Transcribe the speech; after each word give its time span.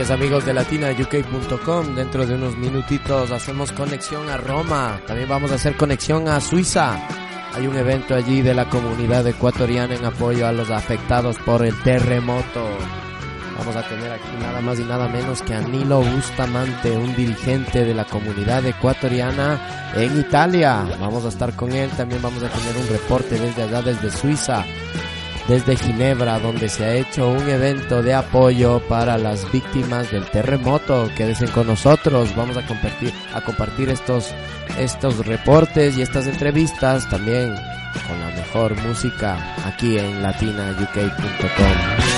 Es 0.00 0.10
amigos 0.10 0.46
de 0.46 0.54
latinauk.com, 0.54 1.94
dentro 1.94 2.24
de 2.24 2.34
unos 2.34 2.56
minutitos 2.56 3.30
hacemos 3.32 3.70
conexión 3.70 4.30
a 4.30 4.38
Roma, 4.38 4.98
también 5.06 5.28
vamos 5.28 5.52
a 5.52 5.56
hacer 5.56 5.76
conexión 5.76 6.26
a 6.26 6.40
Suiza. 6.40 6.98
Hay 7.52 7.66
un 7.66 7.76
evento 7.76 8.14
allí 8.14 8.40
de 8.40 8.54
la 8.54 8.66
comunidad 8.70 9.26
ecuatoriana 9.26 9.94
en 9.94 10.06
apoyo 10.06 10.46
a 10.46 10.52
los 10.52 10.70
afectados 10.70 11.36
por 11.40 11.66
el 11.66 11.78
terremoto. 11.82 12.66
Vamos 13.58 13.76
a 13.76 13.86
tener 13.86 14.10
aquí 14.10 14.30
nada 14.40 14.62
más 14.62 14.80
y 14.80 14.84
nada 14.84 15.06
menos 15.06 15.42
que 15.42 15.52
a 15.52 15.60
Nilo 15.60 16.00
Bustamante, 16.00 16.96
un 16.96 17.14
dirigente 17.14 17.84
de 17.84 17.92
la 17.92 18.06
comunidad 18.06 18.64
ecuatoriana 18.64 19.92
en 19.94 20.18
Italia. 20.18 20.82
Vamos 20.98 21.26
a 21.26 21.28
estar 21.28 21.54
con 21.54 21.72
él, 21.72 21.90
también 21.90 22.22
vamos 22.22 22.42
a 22.42 22.48
tener 22.48 22.74
un 22.74 22.88
reporte 22.88 23.38
desde 23.38 23.64
allá, 23.64 23.82
desde 23.82 24.10
Suiza 24.10 24.64
desde 25.50 25.74
Ginebra, 25.74 26.38
donde 26.38 26.68
se 26.68 26.84
ha 26.84 26.94
hecho 26.94 27.28
un 27.28 27.48
evento 27.48 28.02
de 28.04 28.14
apoyo 28.14 28.80
para 28.88 29.18
las 29.18 29.50
víctimas 29.50 30.08
del 30.12 30.24
terremoto. 30.30 31.10
Quédense 31.16 31.48
con 31.48 31.66
nosotros, 31.66 32.36
vamos 32.36 32.56
a 32.56 32.64
compartir, 32.64 33.12
a 33.34 33.40
compartir 33.40 33.88
estos, 33.88 34.32
estos 34.78 35.26
reportes 35.26 35.98
y 35.98 36.02
estas 36.02 36.28
entrevistas 36.28 37.10
también 37.10 37.56
con 38.06 38.20
la 38.20 38.28
mejor 38.36 38.80
música 38.86 39.56
aquí 39.66 39.98
en 39.98 40.22
latinauk.com. 40.22 42.09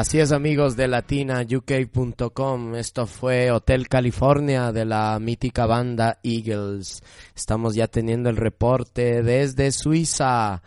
Así 0.00 0.18
es 0.18 0.32
amigos 0.32 0.76
de 0.76 0.88
latinauk.com, 0.88 2.74
esto 2.74 3.04
fue 3.04 3.50
Hotel 3.50 3.86
California 3.86 4.72
de 4.72 4.86
la 4.86 5.18
mítica 5.20 5.66
banda 5.66 6.20
Eagles. 6.22 7.02
Estamos 7.36 7.74
ya 7.74 7.86
teniendo 7.86 8.30
el 8.30 8.38
reporte 8.38 9.22
desde 9.22 9.70
Suiza. 9.72 10.54
Ha 10.54 10.62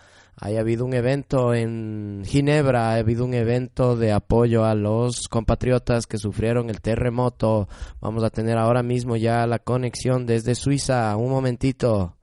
habido 0.60 0.86
un 0.86 0.94
evento 0.94 1.56
en 1.56 2.22
Ginebra, 2.28 2.92
ha 2.92 2.98
habido 2.98 3.26
un 3.26 3.34
evento 3.34 3.96
de 3.96 4.12
apoyo 4.12 4.66
a 4.66 4.76
los 4.76 5.28
compatriotas 5.30 6.06
que 6.06 6.20
sufrieron 6.20 6.70
el 6.70 6.80
terremoto. 6.80 7.68
Vamos 8.02 8.24
a 8.24 8.30
tener 8.30 8.60
ahora 8.60 8.84
mismo 8.84 9.16
ya 9.16 9.48
la 9.48 9.58
conexión 9.58 10.28
desde 10.28 10.54
Suiza. 10.54 11.18
Un 11.18 11.32
momentito. 11.32 12.14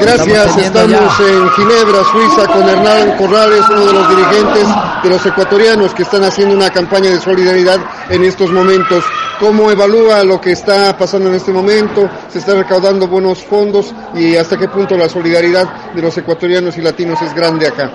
Gracias, 0.00 0.56
estamos 0.56 1.20
en 1.20 1.50
Ginebra, 1.50 2.04
Suiza, 2.12 2.46
con 2.46 2.68
Hernán 2.68 3.16
Corrales, 3.16 3.64
uno 3.70 3.86
de 3.86 3.92
los 3.92 4.08
dirigentes 4.08 4.68
de 5.02 5.08
los 5.10 5.26
ecuatorianos 5.26 5.94
que 5.94 6.02
están 6.02 6.24
haciendo 6.24 6.54
una 6.54 6.70
campaña 6.70 7.10
de 7.10 7.20
solidaridad 7.20 7.80
en 8.08 8.24
estos 8.24 8.50
momentos. 8.50 9.04
¿Cómo 9.40 9.70
evalúa 9.70 10.24
lo 10.24 10.40
que 10.40 10.52
está 10.52 10.96
pasando 10.96 11.28
en 11.28 11.36
este 11.36 11.52
momento? 11.52 12.10
¿Se 12.28 12.40
está 12.40 12.54
recaudando 12.54 13.06
buenos 13.06 13.44
fondos? 13.44 13.94
¿Y 14.14 14.36
hasta 14.36 14.56
qué 14.56 14.68
punto 14.68 14.96
la 14.96 15.08
solidaridad 15.08 15.92
de 15.94 16.02
los 16.02 16.16
ecuatorianos 16.18 16.76
y 16.76 16.82
latinos 16.82 17.22
es 17.22 17.32
grande 17.34 17.68
acá? 17.68 17.90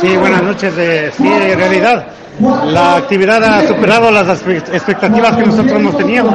Sí, 0.00 0.16
buenas 0.16 0.42
noches. 0.42 0.74
De, 0.74 1.12
sí, 1.12 1.26
en 1.26 1.58
realidad 1.58 2.06
la 2.40 2.96
actividad 2.96 3.42
ha 3.44 3.68
superado 3.68 4.10
las 4.10 4.40
expectativas 4.40 5.36
que 5.36 5.46
nosotros 5.46 5.72
hemos 5.72 5.96
tenido. 5.96 6.34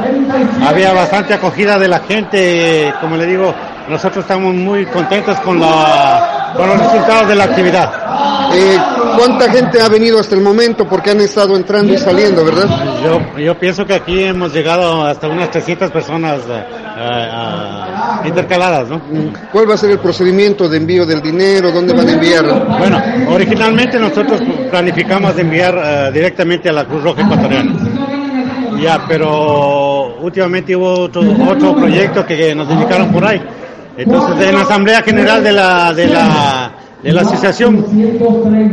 Había 0.66 0.92
bastante 0.92 1.34
acogida 1.34 1.78
de 1.78 1.88
la 1.88 2.00
gente, 2.00 2.94
como 3.00 3.16
le 3.16 3.26
digo, 3.26 3.54
nosotros 3.88 4.24
estamos 4.24 4.54
muy 4.54 4.86
contentos 4.86 5.38
con, 5.40 5.60
la, 5.60 6.37
con 6.56 6.68
los 6.68 6.78
resultados 6.78 7.28
de 7.28 7.34
la 7.34 7.44
actividad. 7.44 8.08
Eh, 8.54 8.78
¿Cuánta 9.16 9.50
gente 9.50 9.80
ha 9.80 9.88
venido 9.88 10.18
hasta 10.18 10.34
el 10.34 10.40
momento? 10.40 10.86
Porque 10.88 11.10
han 11.10 11.20
estado 11.20 11.56
entrando 11.56 11.92
y 11.92 11.98
saliendo, 11.98 12.44
¿verdad? 12.44 12.68
Yo, 13.02 13.38
yo 13.38 13.58
pienso 13.58 13.84
que 13.84 13.94
aquí 13.94 14.22
hemos 14.22 14.52
llegado 14.52 15.04
hasta 15.04 15.28
unas 15.28 15.50
300 15.50 15.90
personas 15.90 16.40
eh, 16.48 16.64
eh, 16.98 18.28
intercaladas, 18.28 18.88
¿no? 18.88 19.00
¿Cuál 19.52 19.68
va 19.70 19.74
a 19.74 19.76
ser 19.76 19.90
el 19.90 19.98
procedimiento 19.98 20.68
de 20.68 20.76
envío 20.76 21.04
del 21.04 21.20
dinero? 21.20 21.70
¿Dónde 21.72 21.94
van 21.94 22.08
a 22.08 22.12
enviarlo? 22.12 22.64
Bueno, 22.78 23.02
originalmente 23.30 23.98
nosotros 23.98 24.40
planificamos 24.70 25.36
enviar 25.38 26.12
directamente 26.12 26.68
a 26.68 26.72
la 26.72 26.84
Cruz 26.84 27.02
Roja 27.02 27.22
Ecuatoriana. 27.22 27.72
Ya, 28.80 29.04
pero 29.08 30.16
últimamente 30.20 30.76
hubo 30.76 31.00
otro, 31.00 31.22
otro 31.50 31.74
proyecto 31.74 32.24
que 32.24 32.54
nos 32.54 32.68
dedicaron 32.68 33.10
por 33.10 33.24
ahí. 33.24 33.42
Entonces, 33.98 34.48
en 34.48 34.54
la 34.54 34.62
Asamblea 34.62 35.02
General 35.02 35.42
de 35.42 35.52
la, 35.52 35.92
de 35.92 36.06
la 36.06 36.72
de 37.02 37.12
la 37.12 37.22
asociación, 37.22 37.84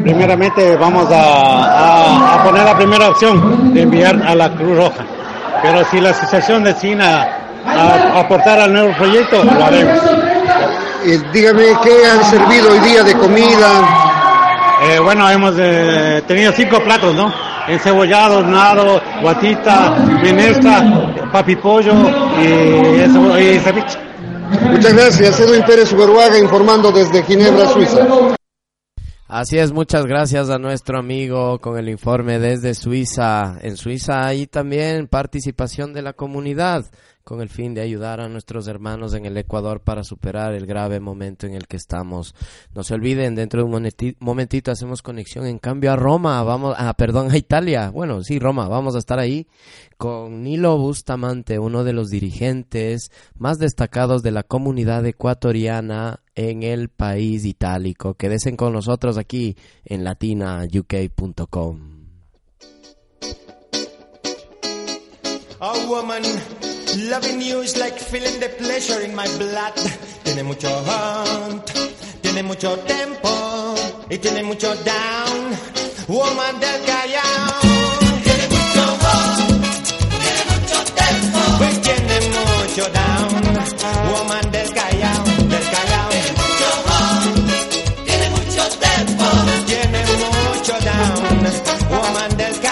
primeramente 0.03 0.75
vamos 0.78 1.08
a, 1.12 2.41
poner 2.44 2.63
la 2.63 2.75
primera 2.75 3.09
opción 3.09 3.74
de 3.74 3.84
enviar 3.84 4.22
a 4.25 4.34
la 4.35 4.52
Cruz 4.52 4.78
Roja. 4.78 5.06
Pero 5.62 5.84
si 5.85 6.00
la 6.00 6.09
asociación 6.09 6.64
decide 6.64 7.03
a, 7.03 8.19
aportar 8.19 8.59
al 8.59 8.74
nuevo 8.74 8.94
proyecto, 8.94 9.44
lo 9.44 9.66
haremos. 9.66 10.00
Eh, 11.06 11.22
dígame, 11.31 11.66
¿qué 11.84 12.06
han 12.08 12.24
servido 12.24 12.72
hoy 12.72 12.80
día 12.80 13.03
de 13.03 13.14
comida? 13.14 13.88
Eh, 14.90 15.00
bueno, 15.00 15.30
hemos 15.30 15.53
eh, 15.58 16.24
tenido 16.28 16.52
cinco 16.52 16.80
platos, 16.84 17.14
¿no? 17.16 17.31
Encebollado, 17.68 18.44
nado, 18.44 19.02
guatita, 19.22 19.96
menestra, 20.22 20.84
papipollo 21.31 21.94
y, 22.40 23.41
y 23.41 23.59
ceviche. 23.59 24.04
Muchas 24.50 24.94
gracias, 24.94 25.39
Edwin 25.39 25.63
Pérez 25.63 25.91
Uberuaga 25.94 26.38
informando 26.38 26.91
desde 26.91 27.23
Ginebra, 27.23 27.67
Suiza. 27.67 28.35
Así 29.28 29.57
es, 29.57 29.72
muchas 29.72 30.06
gracias 30.06 30.50
a 30.50 30.59
nuestro 30.59 31.00
amigo 31.00 31.59
con 31.59 31.78
el 31.78 31.89
informe 31.89 32.38
desde 32.38 32.75
Suiza. 32.75 33.57
En 33.61 33.75
Suiza 33.75 34.25
hay 34.25 34.45
también 34.45 35.07
participación 35.07 35.94
de 35.94 36.03
la 36.03 36.13
comunidad 36.13 36.85
con 37.25 37.41
el 37.41 37.50
fin 37.50 37.74
de 37.74 37.81
ayudar 37.81 38.22
a 38.22 38.30
nuestros 38.30 38.68
hermanos 38.68 39.16
en 39.16 39.25
el 39.25 39.36
Ecuador 39.36 39.81
para 39.81 40.03
superar 40.03 40.53
el 40.53 40.68
grave 40.68 41.00
momento 41.00 41.47
en 41.47 41.56
el 41.56 41.66
que 41.66 41.75
estamos. 41.75 42.35
No 42.76 42.84
se 42.84 42.94
olviden, 42.94 43.34
dentro 43.34 43.59
de 43.59 43.66
un 43.66 44.16
momentito 44.20 44.72
hacemos 44.72 45.02
conexión 45.02 45.47
en 45.47 45.58
cambio 45.58 45.91
a 45.91 45.96
Roma, 45.96 46.44
vamos, 46.44 46.76
ah, 46.78 46.94
perdón, 46.94 47.32
a 47.32 47.38
Italia. 47.38 47.90
Bueno, 47.90 48.22
sí, 48.23 48.38
Roma, 48.38 48.67
vamos 48.67 48.96
a 48.96 48.99
estar 48.99 49.17
ahí 49.17 49.47
con 49.97 50.44
Nilo 50.44 50.78
Bustamante, 50.78 51.58
uno 51.58 51.84
de 51.84 51.94
los 51.94 52.09
dirigentes 52.09 53.09
más 53.38 53.58
destacados 53.58 54.22
de 54.22 54.29
la 54.29 54.44
comunidad 54.44 55.03
ecuatoriana 55.05 56.22
en 56.35 56.61
el 56.61 56.90
país 56.90 57.44
itálico. 57.44 58.14
Quédense 58.14 58.55
con 58.55 58.72
nosotros 58.72 59.17
aquí 59.17 59.58
en 59.84 60.03
latinauk.com. 60.03 61.96
Loving 66.96 67.42
you 67.42 67.59
is 67.59 67.76
like 67.78 68.00
feeling 68.00 68.40
the 68.40 68.47
pleasure 68.58 69.02
in 69.02 69.14
my 69.14 69.28
blood. 69.38 69.74
Tiene 70.24 70.44
mucho 70.44 70.70
hunt, 70.70 71.66
tiene 72.22 72.42
mucho 72.44 72.78
tempo 72.88 73.76
y 74.09 74.18
tiene 74.18 74.44
mucho 74.44 74.74
down. 74.84 75.58
Woman 76.08 76.59
del 76.59 76.82
Callao. 76.86 77.59
Tiene 78.24 78.47
mucho 78.47 78.84
hunt, 79.03 79.66
tiene 80.24 80.44
mucho 80.52 80.80
tempo. 80.96 81.40
Pues 81.58 81.82
tiene 81.82 82.20
mucho 82.32 82.90
down. 82.90 83.44
Woman 84.12 84.52
del 84.52 84.74
Callao, 84.74 85.24
del 85.50 85.66
Callao. 85.74 86.09
Tiene 86.09 86.32
mucho 86.32 86.70
hunt, 86.88 88.06
tiene 88.06 88.30
mucho 88.30 88.64
tempo. 88.80 89.26
Tiene 89.68 90.00
mucho 90.56 90.74
down. 90.80 91.44
Woman 91.90 92.38
del 92.38 92.53
Callao, 92.53 92.65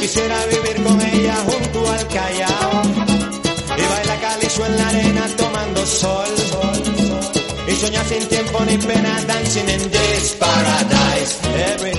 quisiera 0.00 0.36
vivir 0.46 0.82
con 0.82 1.00
ella 1.00 1.36
junto 1.46 1.90
al 1.90 2.06
Callao. 2.08 2.82
Y 3.76 3.82
baila 3.82 4.20
calizo 4.20 4.66
en 4.66 4.76
la 4.76 4.88
arena 4.88 5.26
tomando 5.36 5.86
sol. 5.86 6.28
Y 7.68 7.72
sueña 7.72 8.02
sin 8.04 8.26
tiempo 8.28 8.64
ni 8.64 8.78
pena 8.78 9.22
dancing 9.26 9.68
in 9.68 9.90
this 9.90 10.36
paradise. 10.40 11.89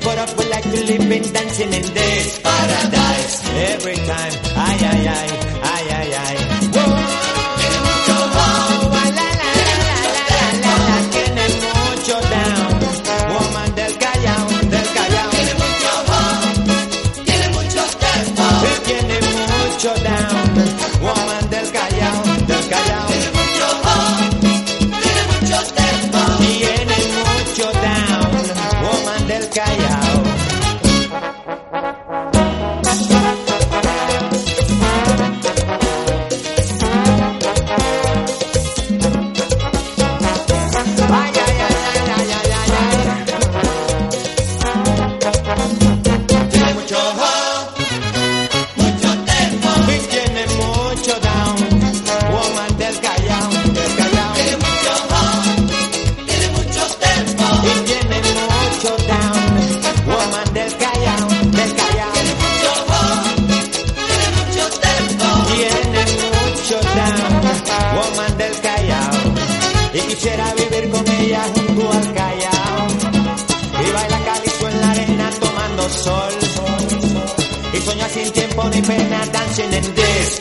Put 0.00 0.18
up, 0.18 0.38
we 0.38 0.48
like 0.48 0.64
to 0.64 0.84
live 0.84 1.10
in 1.12 1.22
dancing 1.32 1.72
in 1.72 1.82
this 1.94 2.39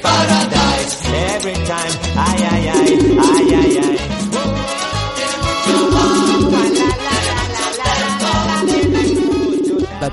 paradise 0.01 0.95
every 1.33 1.54
time. 1.66 1.94
Ay, 2.16 2.39
ay, 2.51 2.69
ay, 2.69 2.89
ay, 3.19 3.54
ay, 3.62 3.69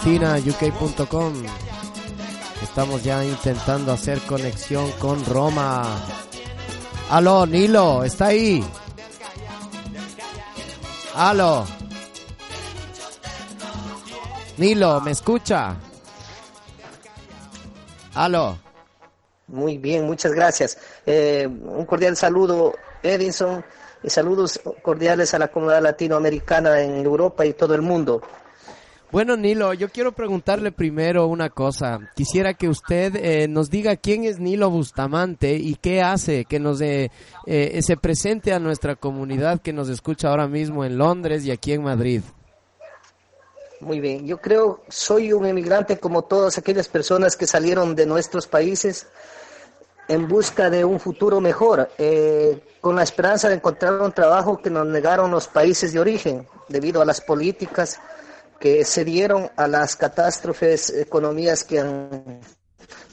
ay. 0.04 0.18
latinauk.com. 0.18 1.32
Estamos 2.62 3.02
ya 3.02 3.24
intentando 3.24 3.92
hacer 3.92 4.20
conexión 4.20 4.90
con 4.92 5.24
Roma. 5.24 5.84
Aló, 7.10 7.46
Nilo, 7.46 8.04
está 8.04 8.26
ahí. 8.26 8.64
Aló. 11.14 11.64
Nilo, 14.58 15.00
¿me 15.00 15.10
escucha? 15.12 15.76
Aló. 18.14 18.58
Muy 19.48 19.78
bien, 19.78 20.06
muchas 20.06 20.32
gracias. 20.32 20.78
Eh, 21.04 21.46
un 21.46 21.84
cordial 21.84 22.16
saludo, 22.16 22.74
Edinson, 23.02 23.64
y 24.02 24.10
saludos 24.10 24.60
cordiales 24.82 25.34
a 25.34 25.38
la 25.38 25.48
comunidad 25.48 25.82
latinoamericana 25.82 26.80
en 26.80 27.04
Europa 27.04 27.46
y 27.46 27.52
todo 27.52 27.74
el 27.74 27.82
mundo. 27.82 28.22
Bueno, 29.16 29.34
Nilo, 29.34 29.72
yo 29.72 29.88
quiero 29.88 30.12
preguntarle 30.12 30.72
primero 30.72 31.26
una 31.26 31.48
cosa. 31.48 32.00
Quisiera 32.14 32.52
que 32.52 32.68
usted 32.68 33.16
eh, 33.16 33.48
nos 33.48 33.70
diga 33.70 33.96
quién 33.96 34.24
es 34.24 34.38
Nilo 34.38 34.68
Bustamante 34.68 35.54
y 35.54 35.76
qué 35.76 36.02
hace, 36.02 36.44
que 36.44 36.60
nos 36.60 36.82
eh, 36.82 37.08
se 37.46 37.96
presente 37.96 38.52
a 38.52 38.58
nuestra 38.58 38.94
comunidad 38.94 39.62
que 39.62 39.72
nos 39.72 39.88
escucha 39.88 40.28
ahora 40.28 40.48
mismo 40.48 40.84
en 40.84 40.98
Londres 40.98 41.46
y 41.46 41.50
aquí 41.50 41.72
en 41.72 41.84
Madrid. 41.84 42.20
Muy 43.80 44.00
bien, 44.00 44.26
yo 44.26 44.36
creo 44.36 44.82
soy 44.88 45.32
un 45.32 45.46
emigrante 45.46 45.98
como 45.98 46.20
todas 46.20 46.58
aquellas 46.58 46.86
personas 46.86 47.38
que 47.38 47.46
salieron 47.46 47.94
de 47.94 48.04
nuestros 48.04 48.46
países 48.46 49.06
en 50.08 50.28
busca 50.28 50.68
de 50.68 50.84
un 50.84 51.00
futuro 51.00 51.40
mejor, 51.40 51.88
eh, 51.96 52.60
con 52.82 52.96
la 52.96 53.02
esperanza 53.02 53.48
de 53.48 53.54
encontrar 53.54 53.94
un 53.94 54.12
trabajo 54.12 54.60
que 54.60 54.68
nos 54.68 54.86
negaron 54.86 55.30
los 55.30 55.48
países 55.48 55.94
de 55.94 56.00
origen 56.00 56.46
debido 56.68 57.00
a 57.00 57.06
las 57.06 57.22
políticas 57.22 57.98
que 58.58 58.84
se 58.84 59.04
dieron 59.04 59.50
a 59.56 59.66
las 59.68 59.96
catástrofes 59.96 60.90
economías 60.90 61.64
que 61.64 61.80
han 61.80 62.40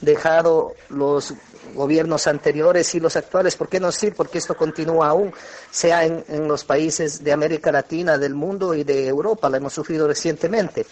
dejado 0.00 0.74
los 0.88 1.34
gobiernos 1.74 2.26
anteriores 2.26 2.94
y 2.94 3.00
los 3.00 3.16
actuales. 3.16 3.56
¿Por 3.56 3.68
qué 3.68 3.80
no 3.80 3.88
decir? 3.88 4.14
Porque 4.14 4.38
esto 4.38 4.56
continúa 4.56 5.08
aún, 5.08 5.32
sea 5.70 6.04
en, 6.04 6.24
en, 6.28 6.46
los 6.46 6.64
países 6.64 7.22
de 7.24 7.32
América 7.32 7.72
Latina, 7.72 8.18
del 8.18 8.34
mundo 8.34 8.74
y 8.74 8.84
de 8.84 9.08
Europa. 9.08 9.48
Lo 9.48 9.56
hemos 9.56 9.72
sufrido 9.72 10.06
recientemente. 10.06 10.86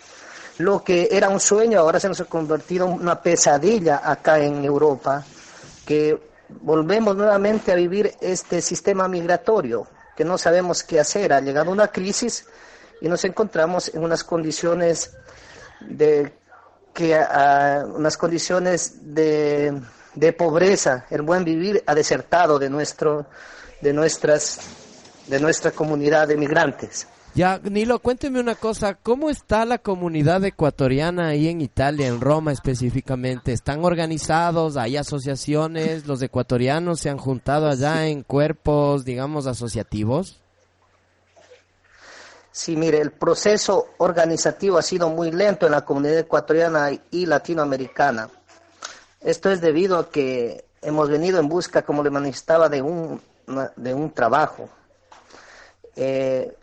Lo 0.58 0.82
que 0.82 1.08
era 1.10 1.28
un 1.28 1.40
sueño 1.40 1.80
ahora 1.80 2.00
se 2.00 2.08
nos 2.08 2.20
ha 2.20 2.24
convertido 2.24 2.86
en 2.86 2.92
una 2.92 3.20
pesadilla 3.22 4.02
acá 4.04 4.38
en 4.38 4.64
Europa, 4.64 5.24
que 5.86 6.18
volvemos 6.60 7.16
nuevamente 7.16 7.72
a 7.72 7.76
vivir 7.76 8.14
este 8.20 8.60
sistema 8.60 9.08
migratorio, 9.08 9.86
que 10.16 10.24
no 10.24 10.36
sabemos 10.36 10.82
qué 10.82 11.00
hacer. 11.00 11.32
Ha 11.32 11.40
llegado 11.40 11.70
una 11.70 11.88
crisis 11.88 12.44
y 13.02 13.08
nos 13.08 13.24
encontramos 13.24 13.92
en 13.92 14.02
unas 14.02 14.22
condiciones 14.22 15.12
de 15.80 16.32
que 16.94 17.18
uh, 17.18 17.96
unas 17.96 18.16
condiciones 18.16 19.14
de, 19.14 19.82
de, 20.14 20.32
pobreza, 20.32 21.06
el 21.10 21.22
buen 21.22 21.44
vivir 21.44 21.82
ha 21.86 21.94
desertado 21.94 22.58
de 22.58 22.70
nuestro 22.70 23.26
de 23.80 23.92
nuestras 23.92 24.60
de 25.26 25.40
nuestra 25.40 25.72
comunidad 25.72 26.28
de 26.28 26.36
migrantes. 26.36 27.08
Ya, 27.34 27.58
Nilo, 27.64 27.98
cuénteme 27.98 28.40
una 28.40 28.54
cosa, 28.54 28.94
¿cómo 28.94 29.30
está 29.30 29.64
la 29.64 29.78
comunidad 29.78 30.44
ecuatoriana 30.44 31.28
ahí 31.28 31.48
en 31.48 31.62
Italia, 31.62 32.06
en 32.06 32.20
Roma 32.20 32.52
específicamente? 32.52 33.52
¿Están 33.52 33.84
organizados? 33.84 34.76
¿Hay 34.76 34.98
asociaciones? 34.98 36.06
¿Los 36.06 36.20
ecuatorianos 36.20 37.00
se 37.00 37.08
han 37.08 37.16
juntado 37.16 37.68
allá 37.68 38.06
en 38.06 38.22
cuerpos, 38.22 39.06
digamos, 39.06 39.46
asociativos? 39.46 40.42
Sí, 42.52 42.76
mire, 42.76 43.00
el 43.00 43.12
proceso 43.12 43.94
organizativo 43.96 44.76
ha 44.76 44.82
sido 44.82 45.08
muy 45.08 45.32
lento 45.32 45.64
en 45.64 45.72
la 45.72 45.86
comunidad 45.86 46.18
ecuatoriana 46.18 46.90
y 47.10 47.24
latinoamericana. 47.24 48.28
Esto 49.22 49.50
es 49.50 49.62
debido 49.62 49.98
a 49.98 50.10
que 50.10 50.66
hemos 50.82 51.08
venido 51.08 51.40
en 51.40 51.48
busca, 51.48 51.80
como 51.82 52.02
le 52.02 52.10
manifestaba, 52.10 52.68
de 52.68 52.82
un, 52.82 53.22
de 53.76 53.94
un 53.94 54.10
trabajo. 54.10 54.68
Eh, 55.96 56.54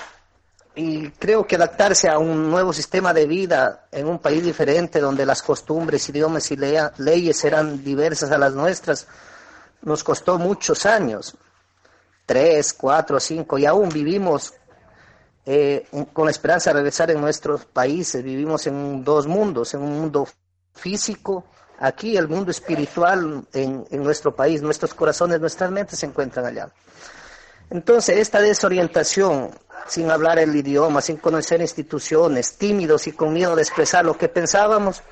y 0.76 1.10
creo 1.10 1.46
que 1.48 1.56
adaptarse 1.56 2.08
a 2.08 2.20
un 2.20 2.52
nuevo 2.52 2.72
sistema 2.72 3.12
de 3.12 3.26
vida 3.26 3.88
en 3.92 4.08
un 4.08 4.20
país 4.20 4.44
diferente, 4.44 5.00
donde 5.00 5.26
las 5.26 5.42
costumbres, 5.42 6.08
idiomas 6.08 6.52
y 6.52 6.56
leyes 6.56 7.44
eran 7.44 7.84
diversas 7.84 8.30
a 8.32 8.38
las 8.38 8.54
nuestras, 8.54 9.08
nos 9.82 10.04
costó 10.04 10.38
muchos 10.38 10.86
años, 10.86 11.36
tres, 12.28 12.74
cuatro, 12.74 13.20
cinco, 13.20 13.58
y 13.58 13.66
aún 13.66 13.90
vivimos 13.90 14.54
eh, 15.46 15.88
con 16.14 16.26
la 16.26 16.32
esperanza 16.32 16.70
de 16.70 16.76
regresar 16.76 17.12
en 17.12 17.22
nuestros 17.22 17.66
países. 17.66 18.24
Vivimos 18.24 18.68
en 18.68 19.04
dos 19.04 19.28
mundos, 19.28 19.74
en 19.74 19.82
un 19.82 20.00
mundo 20.00 20.28
físico, 20.74 21.46
aquí 21.80 22.18
el 22.18 22.28
mundo 22.28 22.52
espiritual 22.52 23.46
en, 23.54 23.86
en 23.90 24.04
nuestro 24.04 24.36
país, 24.36 24.62
nuestros 24.62 24.94
corazones, 24.94 25.40
nuestras 25.40 25.72
mentes 25.72 26.00
se 26.00 26.06
encuentran 26.06 26.46
allá. 26.46 26.70
Entonces, 27.70 28.18
esta 28.18 28.42
desorientación, 28.42 29.52
sin 29.88 30.10
hablar 30.10 30.40
el 30.40 30.56
idioma, 30.56 31.02
sin 31.02 31.18
conocer 31.18 31.62
instituciones, 31.62 32.58
tímidos 32.58 33.08
y 33.08 33.12
con 33.12 33.34
miedo 33.34 33.56
de 33.56 33.62
expresar 33.62 34.06
lo 34.06 34.18
que 34.18 34.28
pensábamos, 34.28 35.04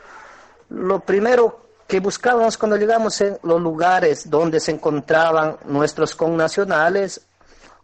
lo 0.69 0.99
primero 0.99 1.67
que 1.87 1.99
buscábamos 1.99 2.57
cuando 2.57 2.77
llegamos 2.77 3.21
en 3.21 3.37
los 3.43 3.61
lugares 3.61 4.29
donde 4.29 4.59
se 4.59 4.71
encontraban 4.71 5.57
nuestros 5.65 6.15
connacionales 6.15 7.26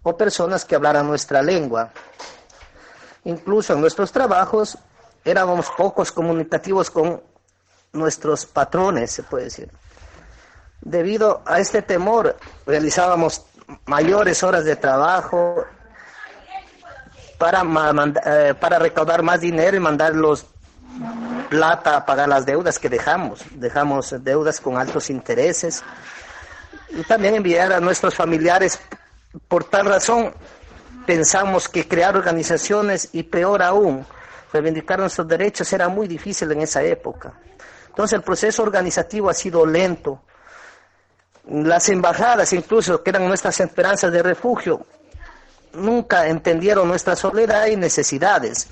o 0.03 0.15
personas 0.15 0.65
que 0.65 0.75
hablaran 0.75 1.07
nuestra 1.07 1.41
lengua. 1.41 1.91
Incluso 3.25 3.73
en 3.73 3.81
nuestros 3.81 4.11
trabajos 4.11 4.77
éramos 5.23 5.67
pocos 5.77 6.11
comunicativos 6.11 6.89
con 6.91 7.21
nuestros 7.93 8.45
patrones, 8.45 9.11
se 9.11 9.23
puede 9.23 9.45
decir. 9.45 9.71
Debido 10.81 11.41
a 11.45 11.59
este 11.59 11.81
temor, 11.81 12.37
realizábamos 12.65 13.45
mayores 13.85 14.43
horas 14.43 14.65
de 14.65 14.75
trabajo 14.75 15.63
para, 17.37 17.63
eh, 18.25 18.53
para 18.59 18.79
recaudar 18.79 19.21
más 19.21 19.39
dinero 19.39 19.77
y 19.77 19.79
mandarlos 19.79 20.45
plata 21.49 21.97
a 21.97 22.05
pagar 22.05 22.27
las 22.27 22.45
deudas 22.45 22.79
que 22.79 22.89
dejamos. 22.89 23.43
Dejamos 23.51 24.13
deudas 24.23 24.59
con 24.59 24.77
altos 24.77 25.09
intereses 25.09 25.83
y 26.89 27.03
también 27.03 27.35
enviar 27.35 27.71
a 27.71 27.79
nuestros 27.79 28.15
familiares. 28.15 28.79
Por 29.47 29.63
tal 29.65 29.85
razón, 29.85 30.33
pensamos 31.05 31.67
que 31.67 31.87
crear 31.87 32.15
organizaciones 32.15 33.09
y 33.13 33.23
peor 33.23 33.61
aún, 33.61 34.05
reivindicar 34.51 34.99
nuestros 34.99 35.27
derechos 35.27 35.71
era 35.73 35.89
muy 35.89 36.07
difícil 36.07 36.51
en 36.51 36.61
esa 36.61 36.83
época. 36.83 37.33
Entonces 37.87 38.17
el 38.17 38.23
proceso 38.23 38.63
organizativo 38.63 39.29
ha 39.29 39.33
sido 39.33 39.65
lento. 39.65 40.23
Las 41.47 41.89
embajadas, 41.89 42.53
incluso, 42.53 43.03
que 43.03 43.09
eran 43.09 43.27
nuestras 43.27 43.59
esperanzas 43.59 44.11
de 44.11 44.23
refugio, 44.23 44.85
nunca 45.73 46.27
entendieron 46.27 46.87
nuestra 46.87 47.15
soledad 47.15 47.67
y 47.67 47.75
necesidades. 47.75 48.67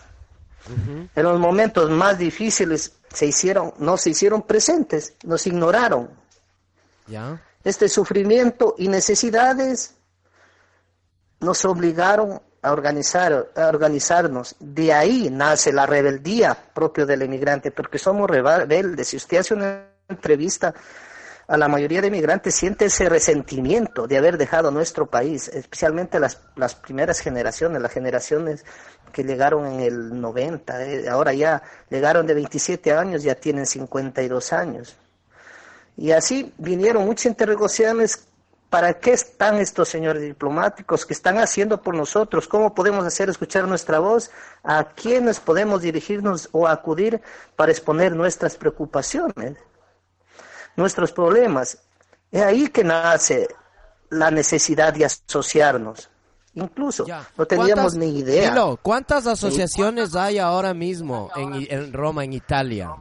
En 1.15 1.23
los 1.23 1.39
momentos 1.39 1.89
más 1.89 2.17
difíciles 2.17 2.93
se 3.11 3.25
hicieron, 3.25 3.73
no 3.79 3.97
se 3.97 4.11
hicieron 4.11 4.43
presentes, 4.43 5.15
nos 5.23 5.45
ignoraron. 5.47 6.09
Este 7.63 7.89
sufrimiento 7.89 8.75
y 8.77 8.87
necesidades 8.87 9.95
nos 11.41 11.65
obligaron 11.65 12.41
a 12.61 12.71
organizar, 12.71 13.49
a 13.55 13.67
organizarnos. 13.67 14.55
De 14.59 14.93
ahí 14.93 15.29
nace 15.31 15.73
la 15.73 15.85
rebeldía 15.85 16.55
propia 16.73 17.05
del 17.05 17.23
emigrante, 17.23 17.71
porque 17.71 17.97
somos 17.97 18.29
rebeldes. 18.29 19.07
Si 19.07 19.17
usted 19.17 19.37
hace 19.37 19.53
una 19.53 19.87
entrevista 20.07 20.73
a 21.47 21.57
la 21.57 21.67
mayoría 21.67 22.01
de 22.01 22.11
migrantes 22.11 22.55
siente 22.55 22.85
ese 22.85 23.09
resentimiento 23.09 24.07
de 24.07 24.17
haber 24.17 24.37
dejado 24.37 24.71
nuestro 24.71 25.07
país, 25.07 25.49
especialmente 25.49 26.19
las, 26.19 26.39
las 26.55 26.75
primeras 26.75 27.19
generaciones, 27.19 27.81
las 27.81 27.91
generaciones 27.91 28.63
que 29.11 29.23
llegaron 29.23 29.65
en 29.65 29.81
el 29.81 30.21
90, 30.21 30.85
eh, 30.85 31.09
ahora 31.09 31.33
ya 31.33 31.61
llegaron 31.89 32.25
de 32.25 32.35
27 32.35 32.93
años, 32.93 33.23
ya 33.23 33.35
tienen 33.35 33.65
52 33.65 34.53
años. 34.53 34.95
Y 35.97 36.11
así 36.11 36.53
vinieron 36.57 37.05
muchas 37.05 37.25
interrogaciones, 37.25 38.27
¿para 38.71 38.95
qué 38.95 39.11
están 39.11 39.57
estos 39.57 39.87
señores 39.89 40.23
diplomáticos? 40.23 41.05
¿Qué 41.05 41.13
están 41.13 41.37
haciendo 41.37 41.83
por 41.83 41.93
nosotros? 41.93 42.47
¿Cómo 42.47 42.73
podemos 42.73 43.05
hacer 43.05 43.29
escuchar 43.29 43.67
nuestra 43.67 43.99
voz? 43.99 44.31
¿A 44.63 44.85
quiénes 44.85 45.39
podemos 45.39 45.83
dirigirnos 45.83 46.49
o 46.51 46.67
acudir 46.67 47.21
para 47.55 47.71
exponer 47.71 48.15
nuestras 48.15 48.57
preocupaciones? 48.57 49.57
nuestros 50.75 51.11
problemas. 51.11 51.77
Es 52.31 52.41
ahí 52.41 52.67
que 52.67 52.83
nace 52.83 53.47
la 54.09 54.31
necesidad 54.31 54.93
de 54.93 55.05
asociarnos. 55.05 56.09
Incluso 56.53 57.05
no 57.37 57.45
teníamos 57.45 57.95
ni 57.95 58.19
idea. 58.19 58.53
¿Cuántas 58.81 59.25
asociaciones 59.25 60.15
hay 60.15 60.37
ahora 60.37 60.73
mismo 60.73 61.29
en, 61.35 61.93
Roma, 61.93 62.25
en 62.25 62.33
Italia? 62.33 62.91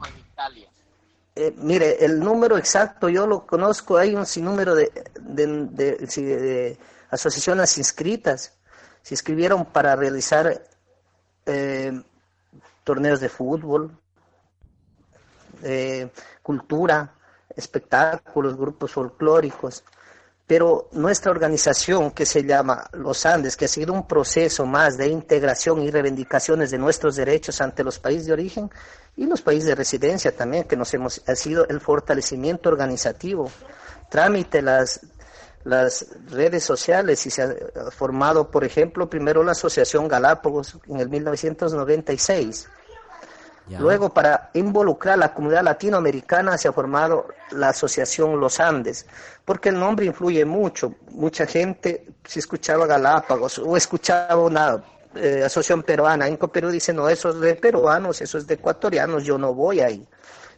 Eh, 1.35 1.53
mire, 1.57 2.03
el 2.03 2.19
número 2.19 2.57
exacto 2.57 3.07
yo 3.07 3.25
lo 3.25 3.45
conozco, 3.45 3.97
hay 3.97 4.15
un 4.15 4.25
sinnúmero 4.25 4.75
de, 4.75 4.91
de, 5.21 6.77
asociaciones 7.09 7.77
inscritas. 7.77 8.57
Se 9.01 9.13
inscribieron 9.13 9.65
para 9.65 9.95
realizar 9.95 10.61
eh, 11.45 12.01
torneos 12.83 13.19
de 13.21 13.29
fútbol, 13.29 13.97
eh, 15.63 16.11
cultura, 16.41 17.13
espectáculos, 17.55 18.57
grupos 18.57 18.91
folclóricos, 18.91 19.83
pero 20.51 20.89
nuestra 20.91 21.31
organización 21.31 22.11
que 22.11 22.25
se 22.25 22.43
llama 22.43 22.89
Los 22.91 23.25
Andes, 23.25 23.55
que 23.55 23.63
ha 23.63 23.69
sido 23.69 23.93
un 23.93 24.05
proceso 24.05 24.65
más 24.65 24.97
de 24.97 25.07
integración 25.07 25.81
y 25.81 25.89
reivindicaciones 25.89 26.71
de 26.71 26.77
nuestros 26.77 27.15
derechos 27.15 27.61
ante 27.61 27.85
los 27.85 27.99
países 27.99 28.25
de 28.25 28.33
origen 28.33 28.69
y 29.15 29.27
los 29.27 29.41
países 29.41 29.67
de 29.67 29.75
residencia 29.75 30.35
también, 30.35 30.65
que 30.65 30.75
nos 30.75 30.93
hemos, 30.93 31.21
ha 31.25 31.35
sido 31.37 31.65
el 31.69 31.79
fortalecimiento 31.79 32.67
organizativo, 32.67 33.49
trámite 34.09 34.61
las, 34.61 34.99
las 35.63 36.07
redes 36.29 36.65
sociales 36.65 37.25
y 37.25 37.31
se 37.31 37.43
ha 37.43 37.55
formado, 37.91 38.51
por 38.51 38.65
ejemplo, 38.65 39.09
primero 39.09 39.45
la 39.45 39.53
Asociación 39.53 40.09
Galápagos 40.09 40.79
en 40.89 40.99
el 40.99 41.07
1996 41.07 42.67
Luego, 43.79 44.09
para 44.09 44.49
involucrar 44.53 45.13
a 45.13 45.17
la 45.17 45.33
comunidad 45.33 45.63
latinoamericana, 45.63 46.57
se 46.57 46.67
ha 46.67 46.73
formado 46.73 47.27
la 47.51 47.69
Asociación 47.69 48.39
Los 48.39 48.59
Andes, 48.59 49.05
porque 49.45 49.69
el 49.69 49.79
nombre 49.79 50.05
influye 50.05 50.43
mucho. 50.45 50.95
Mucha 51.11 51.45
gente, 51.45 52.07
si 52.25 52.39
escuchaba 52.39 52.85
Galápagos 52.85 53.59
o 53.59 53.77
escuchaba 53.77 54.37
una 54.37 54.83
eh, 55.15 55.43
asociación 55.45 55.83
peruana, 55.83 56.27
en 56.27 56.37
Perú 56.37 56.69
dice, 56.69 56.93
no, 56.93 57.07
eso 57.09 57.29
es 57.29 57.39
de 57.39 57.55
peruanos, 57.55 58.21
eso 58.21 58.37
es 58.37 58.47
de 58.47 58.55
ecuatorianos, 58.55 59.23
yo 59.23 59.37
no 59.37 59.53
voy 59.53 59.79
ahí. 59.79 60.07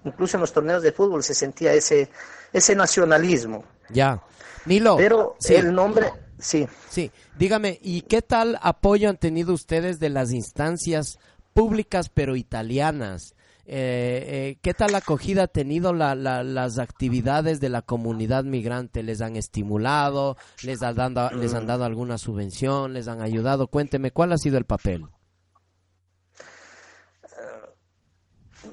Incluso 0.05 0.37
en 0.37 0.41
los 0.41 0.51
torneos 0.51 0.83
de 0.83 0.91
fútbol 0.91 1.23
se 1.23 1.33
sentía 1.33 1.73
ese, 1.73 2.09
ese 2.51 2.75
nacionalismo. 2.75 3.63
Ya. 3.89 4.21
Nilo. 4.65 4.97
Pero 4.97 5.35
el 5.49 5.73
nombre, 5.73 6.11
sí. 6.39 6.67
Sí, 6.89 7.11
dígame, 7.37 7.79
¿y 7.81 8.01
qué 8.01 8.21
tal 8.21 8.59
apoyo 8.61 9.09
han 9.09 9.17
tenido 9.17 9.53
ustedes 9.53 9.99
de 9.99 10.09
las 10.09 10.31
instancias 10.31 11.17
públicas 11.53 12.09
pero 12.09 12.35
italianas. 12.35 13.35
Eh, 13.65 14.25
eh, 14.27 14.57
¿Qué 14.61 14.73
tal 14.73 14.93
acogida 14.93 15.43
ha 15.43 15.47
tenido 15.47 15.93
las 15.93 16.79
actividades 16.79 17.61
de 17.61 17.69
la 17.69 17.81
comunidad 17.81 18.43
migrante? 18.43 19.03
¿Les 19.03 19.21
han 19.21 19.37
estimulado? 19.37 20.35
¿Les, 20.63 20.83
han 20.83 20.95
dado, 20.95 21.31
¿Les 21.37 21.53
han 21.53 21.65
dado 21.65 21.85
alguna 21.85 22.17
subvención? 22.17 22.93
¿Les 22.93 23.07
han 23.07 23.21
ayudado? 23.21 23.67
Cuénteme, 23.67 24.11
¿cuál 24.11 24.33
ha 24.33 24.37
sido 24.37 24.57
el 24.57 24.65
papel? 24.65 25.05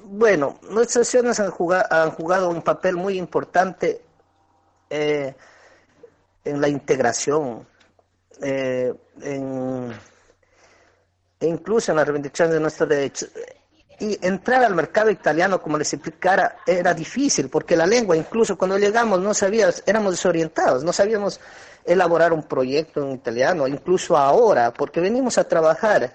Bueno, 0.05 0.59
nuestras 0.71 1.07
acciones 1.07 1.39
han 1.39 1.51
jugado, 1.51 1.87
han 1.91 2.11
jugado 2.11 2.51
un 2.51 2.63
papel 2.63 2.97
muy 2.97 3.17
importante 3.17 4.03
eh, 4.89 5.35
en 6.45 6.61
la 6.61 6.69
integración, 6.69 7.65
en 8.41 9.93
e 11.41 11.47
incluso 11.47 11.91
en 11.91 11.97
la 11.97 12.05
reivindicación 12.05 12.51
de 12.51 12.61
nuestros 12.61 12.89
derechos. 12.89 13.31
Y 13.99 14.19
entrar 14.27 14.63
al 14.65 14.75
mercado 14.75 15.11
italiano, 15.11 15.61
como 15.61 15.77
les 15.77 15.93
explicara, 15.93 16.59
era 16.67 16.95
difícil, 16.95 17.49
porque 17.49 17.77
la 17.77 17.87
lengua, 17.87 18.17
incluso 18.17 18.57
cuando 18.57 18.79
llegamos, 18.79 19.21
no 19.21 19.35
sabíamos, 19.35 19.83
éramos 19.87 20.13
desorientados, 20.13 20.85
no 20.85 20.93
sabíamos 20.93 21.41
elaborar 21.85 22.33
un 22.33 22.43
proyecto 22.45 23.03
en 23.03 23.13
italiano, 23.13 23.67
incluso 23.67 24.17
ahora, 24.17 24.73
porque 24.73 25.01
venimos 25.01 25.39
a 25.39 25.45
trabajar. 25.45 26.15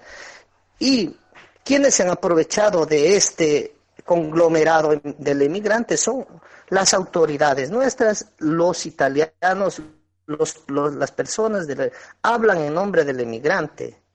Y 0.78 1.16
quienes 1.64 1.94
se 1.94 2.02
han 2.04 2.10
aprovechado 2.10 2.86
de 2.86 3.16
este 3.16 3.76
conglomerado 4.04 5.00
del 5.02 5.42
emigrante 5.42 5.96
son 5.96 6.24
las 6.68 6.94
autoridades 6.94 7.70
nuestras, 7.70 8.26
los 8.38 8.86
italianos, 8.86 9.82
los, 10.26 10.64
las 10.68 11.12
personas 11.12 11.66
de 11.66 11.92
hablan 12.22 12.58
en 12.58 12.74
nombre 12.74 13.04
del 13.04 13.20
emigrante 13.20 14.05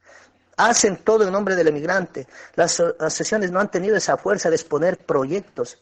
hacen 0.69 0.97
todo 0.97 1.23
en 1.23 1.31
nombre 1.31 1.55
del 1.55 1.67
emigrante. 1.67 2.27
Las 2.55 2.79
asociaciones 2.79 3.51
no 3.51 3.59
han 3.59 3.71
tenido 3.71 3.95
esa 3.95 4.17
fuerza 4.17 4.49
de 4.49 4.55
exponer 4.55 4.97
proyectos, 4.97 5.79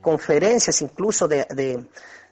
conferencias 0.00 0.80
incluso 0.82 1.28
de, 1.28 1.86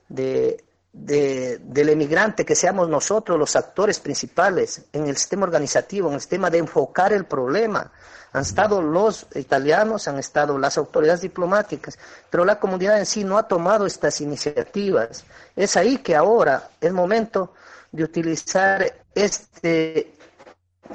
del 0.09 1.89
emigrante, 1.89 2.45
que 2.45 2.55
seamos 2.55 2.89
nosotros 2.89 3.37
los 3.37 3.55
actores 3.55 3.99
principales 3.99 4.83
en 4.91 5.07
el 5.07 5.15
sistema 5.15 5.45
organizativo, 5.45 6.09
en 6.09 6.15
el 6.15 6.21
sistema 6.21 6.49
de 6.49 6.57
enfocar 6.57 7.13
el 7.13 7.25
problema. 7.25 7.91
Han 8.33 8.41
estado 8.43 8.81
los 8.81 9.27
italianos, 9.35 10.07
han 10.07 10.17
estado 10.17 10.57
las 10.57 10.77
autoridades 10.77 11.21
diplomáticas, 11.21 11.99
pero 12.29 12.45
la 12.45 12.59
comunidad 12.59 12.97
en 12.97 13.05
sí 13.05 13.23
no 13.23 13.37
ha 13.37 13.47
tomado 13.47 13.85
estas 13.85 14.21
iniciativas. 14.21 15.25
Es 15.55 15.75
ahí 15.75 15.97
que 15.97 16.15
ahora 16.15 16.69
es 16.79 16.93
momento 16.93 17.53
de 17.91 18.05
utilizar 18.05 18.91
este 19.13 20.13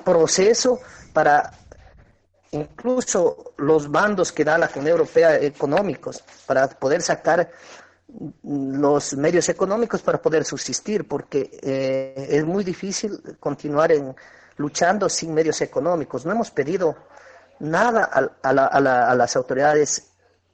proceso 0.05 0.81
para 1.13 1.53
incluso 2.53 3.53
los 3.59 3.91
bandos 3.91 4.33
que 4.33 4.45
da 4.45 4.59
la 4.59 4.71
Unión 4.75 4.89
Europea 4.89 5.37
económicos, 5.37 6.23
para 6.47 6.69
poder 6.69 7.03
sacar 7.03 7.51
los 8.45 9.17
medios 9.17 9.49
económicos 9.49 10.01
para 10.01 10.23
poder 10.23 10.45
subsistir, 10.45 11.07
porque 11.07 11.59
eh, 11.63 12.29
es 12.31 12.45
muy 12.45 12.65
difícil 12.65 13.37
continuar 13.41 13.93
luchando 14.57 15.09
sin 15.09 15.35
medios 15.35 15.61
económicos. 15.61 16.25
No 16.25 16.33
hemos 16.33 16.51
pedido 16.51 16.97
nada 17.59 18.09
a, 18.43 18.51
a 18.51 19.15
las 19.15 19.37
autoridades 19.37 20.13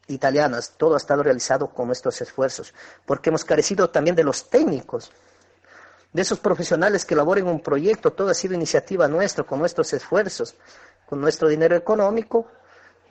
italianas, 0.08 0.74
todo 0.76 0.94
ha 0.94 0.96
estado 0.96 1.22
realizado 1.22 1.68
con 1.68 1.90
estos 1.90 2.20
esfuerzos, 2.20 2.74
porque 3.06 3.30
hemos 3.30 3.44
carecido 3.44 3.90
también 3.90 4.16
de 4.16 4.24
los 4.24 4.48
técnicos, 4.48 5.12
de 6.12 6.22
esos 6.22 6.40
profesionales 6.40 7.04
que 7.04 7.14
elaboren 7.14 7.46
un 7.46 7.60
proyecto, 7.60 8.12
todo 8.12 8.30
ha 8.30 8.34
sido 8.34 8.54
iniciativa 8.54 9.08
nuestra, 9.08 9.44
con 9.44 9.58
nuestros 9.58 9.92
esfuerzos, 9.92 10.54
con 11.06 11.20
nuestro 11.20 11.48
dinero 11.48 11.74
económico, 11.74 12.46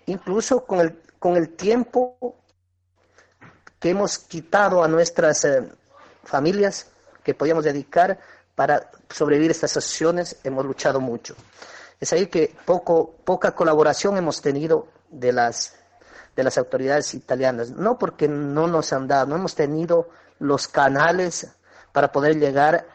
incluso 0.05 0.65
con 0.65 0.79
el, 0.79 1.01
con 1.17 1.36
el 1.36 1.50
tiempo 1.55 2.36
que 3.79 3.89
hemos 3.89 4.20
quitado 4.20 4.84
a 4.84 4.88
nuestras 4.88 5.43
eh, 5.46 5.67
familias, 6.24 6.88
que 7.24 7.34
podíamos 7.34 7.63
dedicar 7.63 8.20
para 8.53 8.91
sobrevivir 9.10 9.51
estas 9.51 9.72
asociaciones, 9.72 10.38
hemos 10.43 10.65
luchado 10.65 11.00
mucho. 11.00 11.36
Es 12.00 12.13
ahí 12.13 12.27
que 12.27 12.55
poco, 12.65 13.15
poca 13.24 13.55
colaboración 13.55 14.17
hemos 14.17 14.41
tenido 14.41 14.88
de 15.10 15.31
las, 15.31 15.75
de 16.36 16.43
las 16.43 16.58
autoridades 16.60 17.13
italianas, 17.15 17.72
no 17.72 17.98
porque 17.98 18.27
no 18.27 18.67
nos 18.67 18.93
han 18.93 19.08
dado, 19.08 19.27
no 19.27 19.36
hemos 19.36 19.55
tenido 19.55 20.10
los 20.39 20.67
canales 20.67 21.48
para 21.91 22.12
poder 22.12 22.38
llegar 22.38 22.86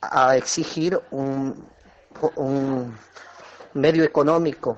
a 0.00 0.36
exigir 0.36 1.00
un, 1.10 1.66
un 2.36 2.96
medio 3.74 4.04
económico, 4.04 4.76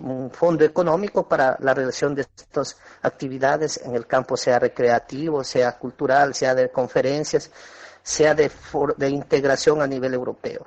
un 0.00 0.30
fondo 0.30 0.64
económico 0.64 1.28
para 1.28 1.56
la 1.60 1.74
realización 1.74 2.14
de 2.14 2.22
estas 2.22 2.76
actividades 3.02 3.80
en 3.84 3.94
el 3.94 4.06
campo, 4.06 4.36
sea 4.36 4.58
recreativo, 4.58 5.44
sea 5.44 5.72
cultural, 5.78 6.34
sea 6.34 6.54
de 6.54 6.70
conferencias, 6.70 7.50
sea 8.02 8.34
de, 8.34 8.50
de 8.96 9.08
integración 9.10 9.82
a 9.82 9.86
nivel 9.86 10.14
europeo. 10.14 10.66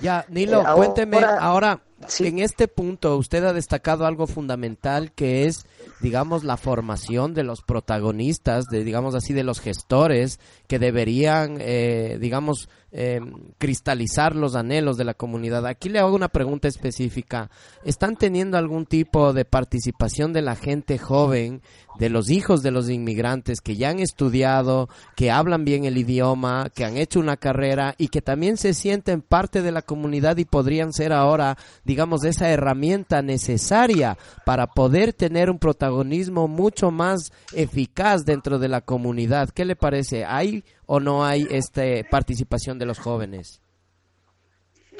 Ya, 0.00 0.24
Nilo, 0.28 0.62
eh, 0.62 0.66
cuénteme 0.74 1.18
ahora, 1.18 1.82
en 2.20 2.38
este 2.38 2.68
punto 2.68 3.16
usted 3.16 3.44
ha 3.44 3.52
destacado 3.52 4.06
algo 4.06 4.26
fundamental 4.26 5.12
que 5.12 5.46
es, 5.46 5.66
digamos, 6.00 6.44
la 6.44 6.56
formación 6.56 7.34
de 7.34 7.42
los 7.42 7.62
protagonistas, 7.62 8.66
de, 8.66 8.84
digamos 8.84 9.14
así, 9.14 9.32
de 9.32 9.42
los 9.42 9.60
gestores 9.60 10.38
que 10.68 10.78
deberían, 10.78 11.58
eh, 11.60 12.18
digamos, 12.20 12.68
eh, 12.90 13.20
cristalizar 13.58 14.34
los 14.34 14.54
anhelos 14.54 14.96
de 14.96 15.04
la 15.04 15.14
comunidad. 15.14 15.66
Aquí 15.66 15.88
le 15.88 15.98
hago 15.98 16.14
una 16.14 16.28
pregunta 16.28 16.68
específica. 16.68 17.50
¿Están 17.84 18.16
teniendo 18.16 18.56
algún 18.56 18.86
tipo 18.86 19.32
de 19.32 19.44
participación 19.44 20.32
de 20.32 20.42
la 20.42 20.56
gente 20.56 20.98
joven, 20.98 21.60
de 21.98 22.08
los 22.08 22.30
hijos 22.30 22.62
de 22.62 22.70
los 22.70 22.88
inmigrantes 22.88 23.60
que 23.60 23.76
ya 23.76 23.90
han 23.90 23.98
estudiado, 23.98 24.88
que 25.16 25.30
hablan 25.30 25.64
bien 25.64 25.84
el 25.84 25.98
idioma, 25.98 26.70
que 26.74 26.84
han 26.84 26.96
hecho 26.96 27.20
una 27.20 27.36
carrera 27.36 27.94
y 27.98 28.08
que 28.08 28.22
también 28.22 28.56
se 28.56 28.72
sienten 28.72 29.20
parte 29.20 29.62
de 29.62 29.72
la 29.72 29.82
comunidad 29.82 30.36
y 30.36 30.44
podrían 30.44 30.92
ser 30.92 31.12
ahora, 31.12 31.58
digamos, 31.84 32.24
esa 32.24 32.48
herramienta 32.50 33.20
necesaria 33.20 34.16
para 34.46 34.68
poder 34.68 35.12
tener 35.12 35.50
un 35.50 35.58
protagonismo 35.58 36.48
mucho 36.48 36.90
más 36.90 37.32
eficaz 37.52 38.24
dentro 38.24 38.58
de 38.58 38.68
la 38.68 38.80
comunidad? 38.80 39.50
¿Qué 39.50 39.64
le 39.64 39.76
parece? 39.76 40.24
¿Hay 40.24 40.64
o 40.90 41.00
no 41.00 41.24
hay 41.24 41.46
este, 41.50 42.04
participación 42.10 42.78
de 42.78 42.86
los 42.86 42.98
jóvenes? 42.98 43.60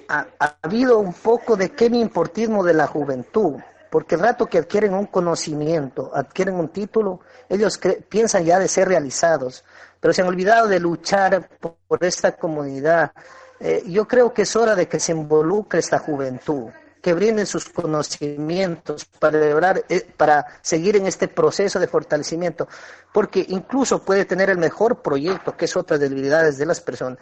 Ha, 0.08 0.26
habido 0.62 0.98
un 0.98 1.14
poco 1.14 1.56
de 1.56 1.72
importismo 1.92 2.62
de 2.62 2.74
la 2.74 2.86
juventud, 2.86 3.56
porque 3.90 4.14
el 4.14 4.20
rato 4.20 4.46
que 4.46 4.58
adquieren 4.58 4.92
un 4.92 5.06
conocimiento, 5.06 6.10
adquieren 6.14 6.56
un 6.56 6.68
título, 6.68 7.20
ellos 7.48 7.80
piensan 8.08 8.44
ya 8.44 8.58
de 8.58 8.68
ser 8.68 8.88
realizados, 8.88 9.64
pero 9.98 10.12
se 10.12 10.20
han 10.20 10.28
olvidado 10.28 10.68
de 10.68 10.78
luchar 10.78 11.48
por, 11.58 12.04
esta 12.04 12.32
comunidad. 12.32 13.12
Eh, 13.58 13.82
yo 13.86 14.06
creo 14.06 14.32
que 14.32 14.42
es 14.42 14.56
hora 14.56 14.74
de 14.74 14.86
que 14.86 15.00
se 15.00 15.12
involucre 15.12 15.80
esta 15.80 15.98
juventud 15.98 16.68
que 17.08 17.14
brinden 17.14 17.46
sus 17.46 17.70
conocimientos 17.70 19.06
para 19.06 19.82
eh, 19.88 20.06
para 20.14 20.44
seguir 20.60 20.94
en 20.96 21.06
este 21.06 21.26
proceso 21.26 21.80
de 21.80 21.88
fortalecimiento, 21.88 22.68
porque 23.14 23.46
incluso 23.48 24.02
puede 24.02 24.26
tener 24.26 24.50
el 24.50 24.58
mejor 24.58 25.00
proyecto, 25.00 25.56
que 25.56 25.64
es 25.64 25.74
otra 25.74 25.96
debilidades 25.96 26.58
de 26.58 26.66
las 26.66 26.82
personas. 26.82 27.18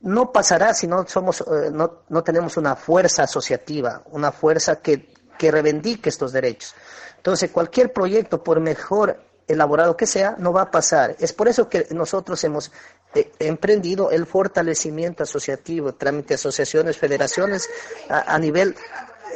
No 0.00 0.32
pasará 0.32 0.74
si 0.74 0.88
no 0.88 1.06
somos, 1.06 1.42
eh, 1.42 1.70
no, 1.72 2.02
no 2.08 2.24
tenemos 2.24 2.56
una 2.56 2.74
fuerza 2.74 3.22
asociativa, 3.22 4.02
una 4.10 4.32
fuerza 4.32 4.80
que, 4.80 5.14
que 5.38 5.52
reivindique 5.52 6.08
estos 6.08 6.32
derechos. 6.32 6.74
Entonces, 7.18 7.52
cualquier 7.52 7.92
proyecto, 7.92 8.42
por 8.42 8.58
mejor 8.58 9.27
elaborado 9.48 9.96
que 9.96 10.06
sea, 10.06 10.36
no 10.38 10.52
va 10.52 10.62
a 10.62 10.70
pasar. 10.70 11.16
Es 11.18 11.32
por 11.32 11.48
eso 11.48 11.68
que 11.68 11.88
nosotros 11.90 12.42
hemos 12.44 12.70
eh, 13.14 13.32
emprendido 13.38 14.10
el 14.10 14.26
fortalecimiento 14.26 15.22
asociativo, 15.22 15.94
trámite 15.94 16.34
asociaciones, 16.34 16.98
federaciones 16.98 17.68
a, 18.08 18.38
nivel 18.38 18.76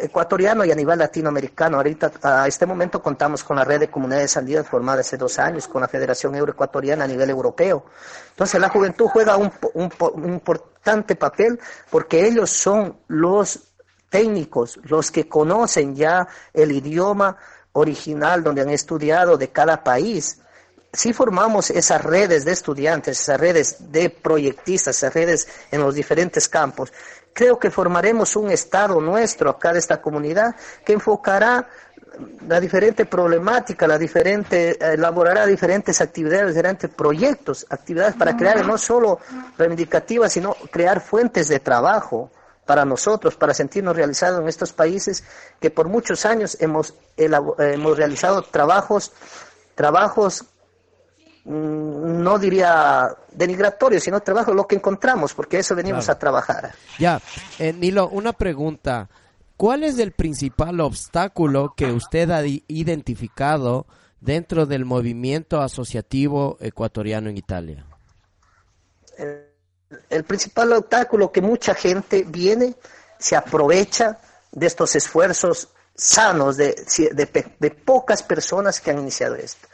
ecuatoriano 0.01 0.64
y 0.64 0.70
a 0.70 0.75
nivel 0.75 0.98
latinoamericano. 0.98 1.79
Ahorita, 1.79 2.12
a 2.22 2.46
este 2.46 2.66
momento, 2.66 3.03
contamos 3.03 3.42
con 3.42 3.57
la 3.57 3.64
red 3.64 3.81
de 3.81 3.90
comunidades 3.90 4.37
andinas 4.37 4.68
formada 4.68 5.01
hace 5.01 5.16
dos 5.16 5.38
años, 5.38 5.66
con 5.66 5.81
la 5.81 5.88
Federación 5.88 6.35
Euroecuatoriana 6.35 7.05
a 7.05 7.09
nivel 7.09 7.31
europeo. 7.31 7.87
Entonces, 8.31 8.61
la 8.61 8.68
juventud 8.68 9.07
juega 9.07 9.38
un, 9.38 9.51
un 9.72 10.25
importante 10.29 11.16
papel 11.16 11.59
porque 11.90 12.27
ellos 12.27 12.51
son 12.51 12.98
los 13.09 13.72
técnicos, 14.11 14.79
los 14.85 15.11
que 15.11 15.27
conocen 15.27 15.96
ya 15.96 16.29
el 16.53 16.72
idioma 16.72 17.38
original 17.72 18.42
donde 18.42 18.62
han 18.62 18.70
estudiado 18.70 19.37
de 19.37 19.48
cada 19.48 19.82
país. 19.82 20.38
Si 20.92 21.12
formamos 21.12 21.70
esas 21.70 22.02
redes 22.02 22.44
de 22.44 22.52
estudiantes, 22.52 23.20
esas 23.20 23.40
redes 23.40 23.92
de 23.92 24.11
proyectistas, 24.11 24.96
esas 24.96 25.14
redes 25.14 25.48
en 25.70 25.80
los 25.80 25.94
diferentes 25.94 26.48
campos, 26.48 26.92
creo 27.32 27.58
que 27.58 27.70
formaremos 27.70 28.37
un 28.37 28.50
Estado 28.50 29.00
nuestro 29.00 29.48
acá 29.48 29.72
de 29.72 29.78
esta 29.78 30.02
comunidad 30.02 30.54
que 30.85 30.92
enfocará 30.92 31.66
la 32.46 32.61
diferente 32.61 33.06
problemática, 33.06 33.87
la 33.87 33.96
diferente, 33.96 34.76
elaborará 34.92 35.46
diferentes 35.46 36.00
actividades, 36.02 36.48
diferentes 36.48 36.90
proyectos, 36.90 37.66
actividades 37.70 38.14
para 38.16 38.37
crear 38.37 38.66
no 38.66 38.76
solo 38.76 39.18
reivindicativas, 39.56 40.32
sino 40.32 40.54
crear 40.70 41.00
fuentes 41.00 41.48
de 41.48 41.61
trabajo 41.61 42.30
para 42.66 42.85
nosotros, 42.85 43.37
para 43.37 43.55
sentirnos 43.55 43.96
realizados 43.96 44.40
en 44.40 44.48
estos 44.48 44.72
países 44.72 45.25
que 45.61 45.70
por 45.70 45.88
muchos 45.88 46.25
años 46.25 46.57
hemos, 46.61 46.94
hemos 47.16 47.96
realizado 47.96 48.42
trabajos, 48.42 49.12
trabajos 49.75 50.44
Mm, 51.44 52.22
no 52.22 52.38
diría 52.38 53.16
denigratorio, 53.33 53.98
sino 54.01 54.20
trabajo 54.20 54.55
lo 54.55 54.66
que 54.66 54.77
encontramos, 54.77 55.35
porque 55.35 55.59
eso 55.59 55.75
venimos 55.75 56.09
a 56.09 56.18
trabajar. 56.18 56.72
Ya, 56.98 57.20
eh, 57.59 57.72
Nilo, 57.72 58.09
una 58.09 58.33
pregunta. 58.33 59.09
¿Cuál 59.57 59.83
es 59.83 59.98
el 59.98 60.12
principal 60.12 60.81
obstáculo 60.81 61.75
que 61.77 61.92
usted 61.92 62.31
ha 62.31 62.44
identificado 62.44 63.87
dentro 64.20 64.66
del 64.66 64.85
movimiento 64.85 65.61
asociativo 65.61 66.59
ecuatoriano 66.61 67.29
en 67.29 67.37
Italia? 67.37 67.87
El, 69.18 69.51
principal 70.24 70.72
obstáculo 70.72 71.33
que 71.33 71.40
mucha 71.40 71.74
gente 71.74 72.24
viene, 72.26 72.74
se 73.18 73.37
aprovecha 73.37 74.18
de 74.50 74.66
estos 74.66 74.94
esfuerzos 74.96 75.68
sanos 75.94 76.57
de, 76.57 76.74
de 77.59 77.70
pocas 77.70 78.22
personas 78.22 78.81
que 78.81 78.90
han 78.90 78.98
iniciado 78.98 79.37
esto. 79.37 79.68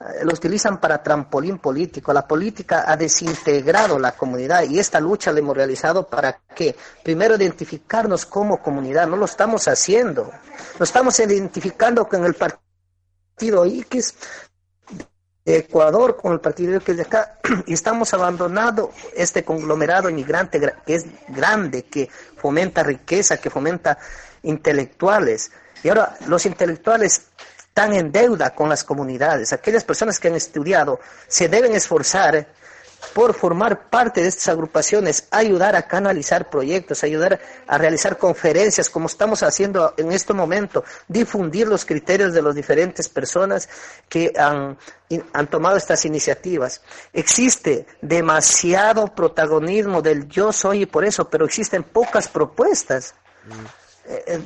Eh, 0.00 0.24
lo 0.24 0.32
utilizan 0.32 0.80
para 0.80 1.02
trampolín 1.02 1.58
político. 1.58 2.12
La 2.12 2.26
política 2.26 2.84
ha 2.86 2.96
desintegrado 2.96 3.98
la 3.98 4.12
comunidad 4.12 4.62
y 4.62 4.78
esta 4.78 5.00
lucha 5.00 5.32
la 5.32 5.40
hemos 5.40 5.56
realizado 5.56 6.06
para 6.06 6.40
que, 6.54 6.76
primero, 7.02 7.34
identificarnos 7.34 8.24
como 8.24 8.62
comunidad. 8.62 9.08
No 9.08 9.16
lo 9.16 9.24
estamos 9.24 9.66
haciendo. 9.66 10.30
Lo 10.78 10.84
estamos 10.84 11.18
identificando 11.18 12.08
con 12.08 12.24
el 12.24 12.34
partido 12.34 13.64
X 13.64 14.14
de 14.14 14.47
Ecuador, 15.56 16.16
con 16.16 16.32
el 16.32 16.40
partido 16.40 16.76
X 16.76 16.96
de 16.96 17.02
acá, 17.02 17.38
y 17.66 17.72
estamos 17.72 18.12
abandonando 18.12 18.92
este 19.16 19.44
conglomerado 19.44 20.10
inmigrante 20.10 20.60
que 20.84 20.94
es 20.94 21.06
grande, 21.28 21.84
que 21.84 22.08
fomenta 22.36 22.82
riqueza, 22.82 23.38
que 23.38 23.48
fomenta 23.48 23.98
intelectuales. 24.42 25.50
Y 25.82 25.88
ahora 25.88 26.16
los 26.26 26.44
intelectuales 26.44 27.28
están 27.56 27.94
en 27.94 28.12
deuda 28.12 28.54
con 28.54 28.68
las 28.68 28.84
comunidades. 28.84 29.52
Aquellas 29.52 29.84
personas 29.84 30.20
que 30.20 30.28
han 30.28 30.34
estudiado 30.34 31.00
se 31.28 31.48
deben 31.48 31.74
esforzar 31.74 32.48
por 33.14 33.34
formar 33.34 33.88
parte 33.90 34.22
de 34.22 34.28
estas 34.28 34.48
agrupaciones, 34.48 35.28
ayudar 35.30 35.76
a 35.76 35.86
canalizar 35.86 36.50
proyectos, 36.50 37.02
ayudar 37.02 37.40
a 37.66 37.78
realizar 37.78 38.18
conferencias, 38.18 38.90
como 38.90 39.06
estamos 39.06 39.42
haciendo 39.42 39.94
en 39.96 40.12
este 40.12 40.34
momento, 40.34 40.84
difundir 41.06 41.68
los 41.68 41.84
criterios 41.84 42.32
de 42.32 42.42
las 42.42 42.54
diferentes 42.54 43.08
personas 43.08 43.68
que 44.08 44.32
han, 44.36 44.76
han 45.32 45.46
tomado 45.48 45.76
estas 45.76 46.04
iniciativas. 46.04 46.82
Existe 47.12 47.86
demasiado 48.02 49.14
protagonismo 49.14 50.02
del 50.02 50.28
yo 50.28 50.52
soy 50.52 50.82
y 50.82 50.86
por 50.86 51.04
eso, 51.04 51.28
pero 51.28 51.44
existen 51.44 51.82
pocas 51.84 52.28
propuestas. 52.28 53.14
eh, 53.48 53.87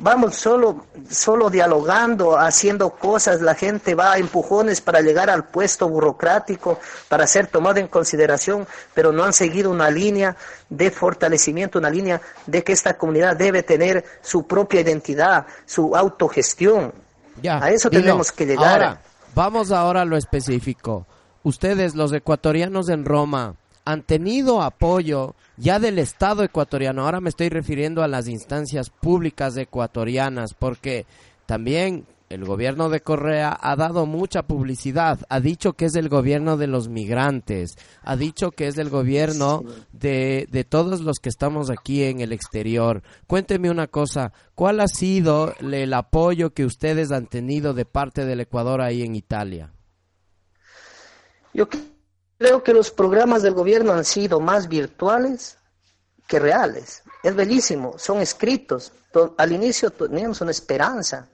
vamos 0.01 0.37
solo, 0.37 0.87
solo 1.09 1.49
dialogando, 1.49 2.37
haciendo 2.37 2.91
cosas, 2.91 3.41
la 3.41 3.55
gente 3.55 3.95
va 3.95 4.13
a 4.13 4.19
empujones 4.19 4.81
para 4.81 5.01
llegar 5.01 5.31
al 5.31 5.45
puesto 5.45 5.89
burocrático, 5.89 6.81
para 7.09 7.27
ser 7.27 7.47
tomado 7.47 7.79
en 7.79 7.89
consideración, 7.89 8.67
pero 8.95 9.13
no 9.13 9.25
han 9.25 9.33
seguido 9.33 9.71
una 9.71 9.91
línea 9.91 10.37
de 10.69 10.91
fortalecimiento, 10.91 11.79
una 11.79 11.91
línea 11.91 12.21
de 12.47 12.65
que 12.65 12.73
esta 12.73 12.97
comunidad 12.99 13.37
debe 13.37 13.63
tener 13.63 14.05
su 14.21 14.47
propia 14.47 14.81
identidad, 14.81 15.47
su 15.67 15.95
autogestión. 15.95 16.93
Ya, 17.41 17.63
a 17.63 17.71
eso 17.71 17.89
tenemos 17.89 18.33
que 18.33 18.47
llegar. 18.47 18.83
Ahora, 18.83 19.01
vamos 19.35 19.71
ahora 19.71 20.03
a 20.03 20.05
lo 20.05 20.17
específico. 20.17 21.07
Ustedes, 21.45 21.95
los 21.95 22.13
ecuatorianos 22.13 22.89
en 22.89 23.05
Roma, 23.05 23.57
han 23.85 24.03
tenido 24.03 24.63
apoyo 24.63 25.35
ya 25.57 25.79
del 25.79 25.99
Estado 25.99 26.45
ecuatoriano. 26.45 27.03
Ahora 27.03 27.21
me 27.21 27.29
estoy 27.29 27.49
refiriendo 27.49 28.03
a 28.03 28.09
las 28.09 28.29
instancias 28.29 28.91
públicas 28.91 29.57
ecuatorianas, 29.57 30.55
porque 30.55 31.07
también 31.47 32.07
el 32.33 32.47
gobierno 32.47 32.89
de 32.89 33.03
Correa 33.03 33.59
ha 33.61 33.77
dado 33.77 34.07
mucha 34.07 34.45
publicidad, 34.45 35.21
ha 35.29 35.39
dicho 35.39 35.75
que 35.75 35.85
es 35.85 35.95
el 35.97 36.09
gobierno 36.09 36.57
de 36.57 36.67
los 36.67 36.89
migrantes, 36.89 37.77
ha 38.03 38.17
dicho 38.17 38.53
que 38.53 38.69
es 38.69 38.79
el 38.79 38.89
gobierno 38.89 39.65
de, 39.93 40.49
de 40.51 40.65
todos 40.65 41.03
los 41.03 41.19
que 41.19 41.29
estamos 41.29 41.69
aquí 41.69 42.05
en 42.05 42.21
el 42.21 42.33
exterior. 42.33 43.03
Cuénteme 43.27 43.71
una 43.71 43.87
cosa, 43.87 44.33
¿cuál 44.55 44.81
ha 44.81 44.89
sido 44.89 45.55
el 45.61 45.93
apoyo 45.93 46.55
que 46.55 46.65
ustedes 46.65 47.13
han 47.13 47.27
tenido 47.27 47.75
de 47.75 47.85
parte 47.85 48.25
del 48.25 48.41
Ecuador 48.41 48.81
ahí 48.81 49.03
en 49.03 49.15
Italia? 49.15 49.75
Yo 51.53 51.69
creo 52.43 52.65
que 52.65 52.75
los 52.75 52.91
programas 52.91 53.43
del 53.43 53.55
gobierno 53.55 53.93
han 53.93 54.05
sido 54.05 54.41
más 54.41 54.69
virtuales 54.69 55.59
que 56.27 56.41
reales. 56.41 57.05
Es 57.23 57.37
bellísimo, 57.37 57.95
son 57.99 58.21
escritos. 58.21 58.93
Al 59.37 59.53
inicio 59.53 59.91
teníamos 59.91 60.41
una 60.41 60.51
esperanza. 60.51 61.29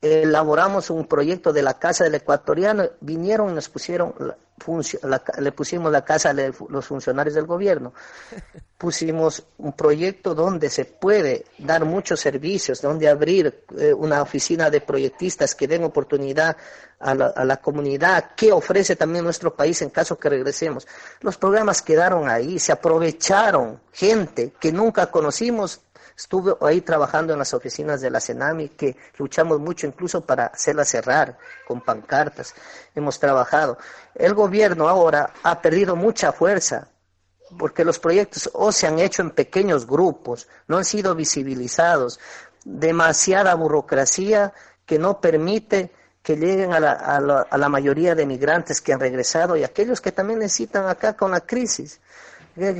Elaboramos 0.00 0.88
un 0.88 1.06
proyecto 1.06 1.52
de 1.52 1.62
la 1.62 1.80
Casa 1.80 2.04
del 2.04 2.14
Ecuatoriano, 2.14 2.84
vinieron 3.00 3.50
y 3.50 3.54
nos 3.54 3.68
pusieron, 3.68 4.14
la, 5.02 5.22
le 5.38 5.52
pusimos 5.52 5.90
la 5.90 6.04
casa 6.04 6.34
de 6.34 6.52
los 6.68 6.86
funcionarios 6.86 7.34
del 7.34 7.46
gobierno. 7.46 7.92
Pusimos 8.78 9.42
un 9.58 9.74
proyecto 9.74 10.34
donde 10.34 10.70
se 10.70 10.86
puede 10.86 11.44
dar 11.58 11.84
muchos 11.84 12.18
servicios, 12.20 12.80
donde 12.80 13.08
abrir 13.08 13.64
eh, 13.78 13.92
una 13.92 14.22
oficina 14.22 14.70
de 14.70 14.80
proyectistas 14.80 15.54
que 15.54 15.68
den 15.68 15.84
oportunidad 15.84 16.56
a 17.00 17.14
la, 17.14 17.26
a 17.26 17.44
la, 17.44 17.58
comunidad, 17.58 18.34
que 18.34 18.52
ofrece 18.52 18.96
también 18.96 19.24
nuestro 19.24 19.54
país 19.54 19.82
en 19.82 19.90
caso 19.90 20.18
que 20.18 20.30
regresemos. 20.30 20.86
Los 21.20 21.36
programas 21.36 21.82
quedaron 21.82 22.28
ahí, 22.28 22.58
se 22.58 22.72
aprovecharon 22.72 23.80
gente 23.92 24.54
que 24.58 24.72
nunca 24.72 25.10
conocimos. 25.10 25.80
Estuve 26.20 26.54
ahí 26.60 26.82
trabajando 26.82 27.32
en 27.32 27.38
las 27.38 27.54
oficinas 27.54 28.02
de 28.02 28.10
la 28.10 28.20
CENAMI, 28.20 28.68
que 28.68 28.94
luchamos 29.16 29.58
mucho 29.58 29.86
incluso 29.86 30.20
para 30.20 30.48
hacerla 30.48 30.84
cerrar 30.84 31.38
con 31.66 31.80
pancartas. 31.80 32.54
Hemos 32.94 33.18
trabajado. 33.18 33.78
El 34.14 34.34
gobierno 34.34 34.86
ahora 34.86 35.32
ha 35.42 35.62
perdido 35.62 35.96
mucha 35.96 36.30
fuerza 36.30 36.88
porque 37.58 37.86
los 37.86 37.98
proyectos 37.98 38.50
o 38.52 38.70
se 38.70 38.86
han 38.86 38.98
hecho 38.98 39.22
en 39.22 39.30
pequeños 39.30 39.86
grupos, 39.86 40.46
no 40.68 40.76
han 40.76 40.84
sido 40.84 41.14
visibilizados, 41.14 42.20
demasiada 42.66 43.54
burocracia 43.54 44.52
que 44.84 44.98
no 44.98 45.22
permite 45.22 45.90
que 46.22 46.36
lleguen 46.36 46.74
a 46.74 46.80
la, 46.80 46.92
a, 46.92 47.18
la, 47.18 47.40
a 47.50 47.56
la, 47.56 47.68
mayoría 47.70 48.14
de 48.14 48.26
migrantes 48.26 48.82
que 48.82 48.92
han 48.92 49.00
regresado 49.00 49.56
y 49.56 49.64
aquellos 49.64 50.02
que 50.02 50.12
también 50.12 50.40
necesitan 50.40 50.86
acá 50.86 51.16
con 51.16 51.30
la 51.30 51.40
crisis. 51.40 51.98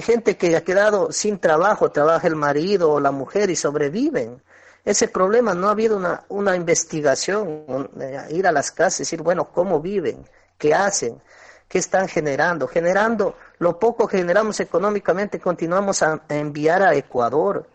Gente 0.02 0.36
que 0.36 0.56
ha 0.56 0.62
quedado 0.62 1.10
sin 1.10 1.38
trabajo, 1.38 1.90
trabaja 1.90 2.26
el 2.26 2.36
marido 2.36 2.92
o 2.92 3.00
la 3.00 3.12
mujer 3.12 3.48
y 3.48 3.56
sobreviven. 3.56 4.42
Ese 4.84 5.08
problema 5.08 5.54
no 5.54 5.68
ha 5.68 5.70
habido 5.70 5.96
una, 5.96 6.24
una 6.28 6.54
investigación, 6.54 7.90
ir 8.30 8.46
a 8.46 8.52
las 8.52 8.70
casas 8.70 9.00
y 9.00 9.02
decir, 9.04 9.22
bueno, 9.22 9.50
¿cómo 9.52 9.80
viven? 9.80 10.24
¿Qué 10.58 10.74
hacen? 10.74 11.22
¿Qué 11.66 11.78
están 11.78 12.08
generando? 12.08 12.68
Generando 12.68 13.36
lo 13.58 13.78
poco 13.78 14.06
que 14.06 14.18
generamos 14.18 14.60
económicamente, 14.60 15.40
continuamos 15.40 16.02
a 16.02 16.20
enviar 16.28 16.82
a 16.82 16.94
Ecuador 16.94 17.66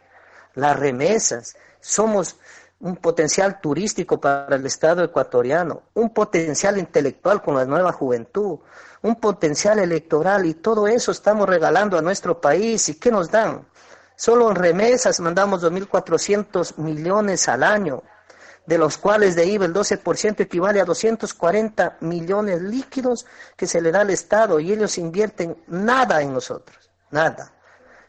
las 0.53 0.77
remesas. 0.77 1.55
Somos 1.79 2.37
un 2.81 2.97
potencial 2.97 3.59
turístico 3.61 4.19
para 4.19 4.55
el 4.55 4.65
Estado 4.65 5.03
ecuatoriano, 5.03 5.83
un 5.93 6.13
potencial 6.13 6.77
intelectual 6.77 7.41
con 7.41 7.55
la 7.55 7.65
nueva 7.65 7.91
juventud, 7.91 8.59
un 9.05 9.17
potencial 9.17 9.77
electoral 9.77 10.47
y 10.47 10.55
todo 10.55 10.87
eso 10.87 11.11
estamos 11.11 11.47
regalando 11.47 11.95
a 11.95 12.01
nuestro 12.01 12.41
país. 12.41 12.89
¿Y 12.89 12.95
qué 12.95 13.11
nos 13.11 13.29
dan? 13.29 13.67
Solo 14.15 14.49
en 14.49 14.55
remesas 14.55 15.19
mandamos 15.19 15.61
2.400 15.63 16.77
millones 16.77 17.47
al 17.47 17.61
año, 17.61 18.01
de 18.65 18.79
los 18.79 18.97
cuales 18.97 19.35
de 19.35 19.45
IVA 19.45 19.65
el 19.65 19.73
12% 19.73 20.39
equivale 20.39 20.81
a 20.81 20.85
240 20.85 21.97
millones 22.01 22.63
líquidos 22.63 23.27
que 23.55 23.67
se 23.67 23.79
le 23.79 23.91
da 23.91 24.01
al 24.01 24.09
Estado 24.09 24.59
y 24.59 24.73
ellos 24.73 24.97
invierten 24.97 25.55
nada 25.67 26.21
en 26.23 26.33
nosotros, 26.33 26.89
nada. 27.11 27.51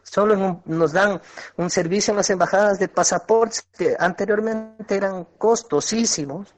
Solo 0.01 0.33
un, 0.33 0.63
nos 0.65 0.93
dan 0.93 1.21
un 1.57 1.69
servicio 1.69 2.11
en 2.11 2.17
las 2.17 2.29
embajadas 2.31 2.79
de 2.79 2.87
pasaportes 2.87 3.67
que 3.77 3.95
anteriormente 3.99 4.95
eran 4.95 5.25
costosísimos 5.37 6.56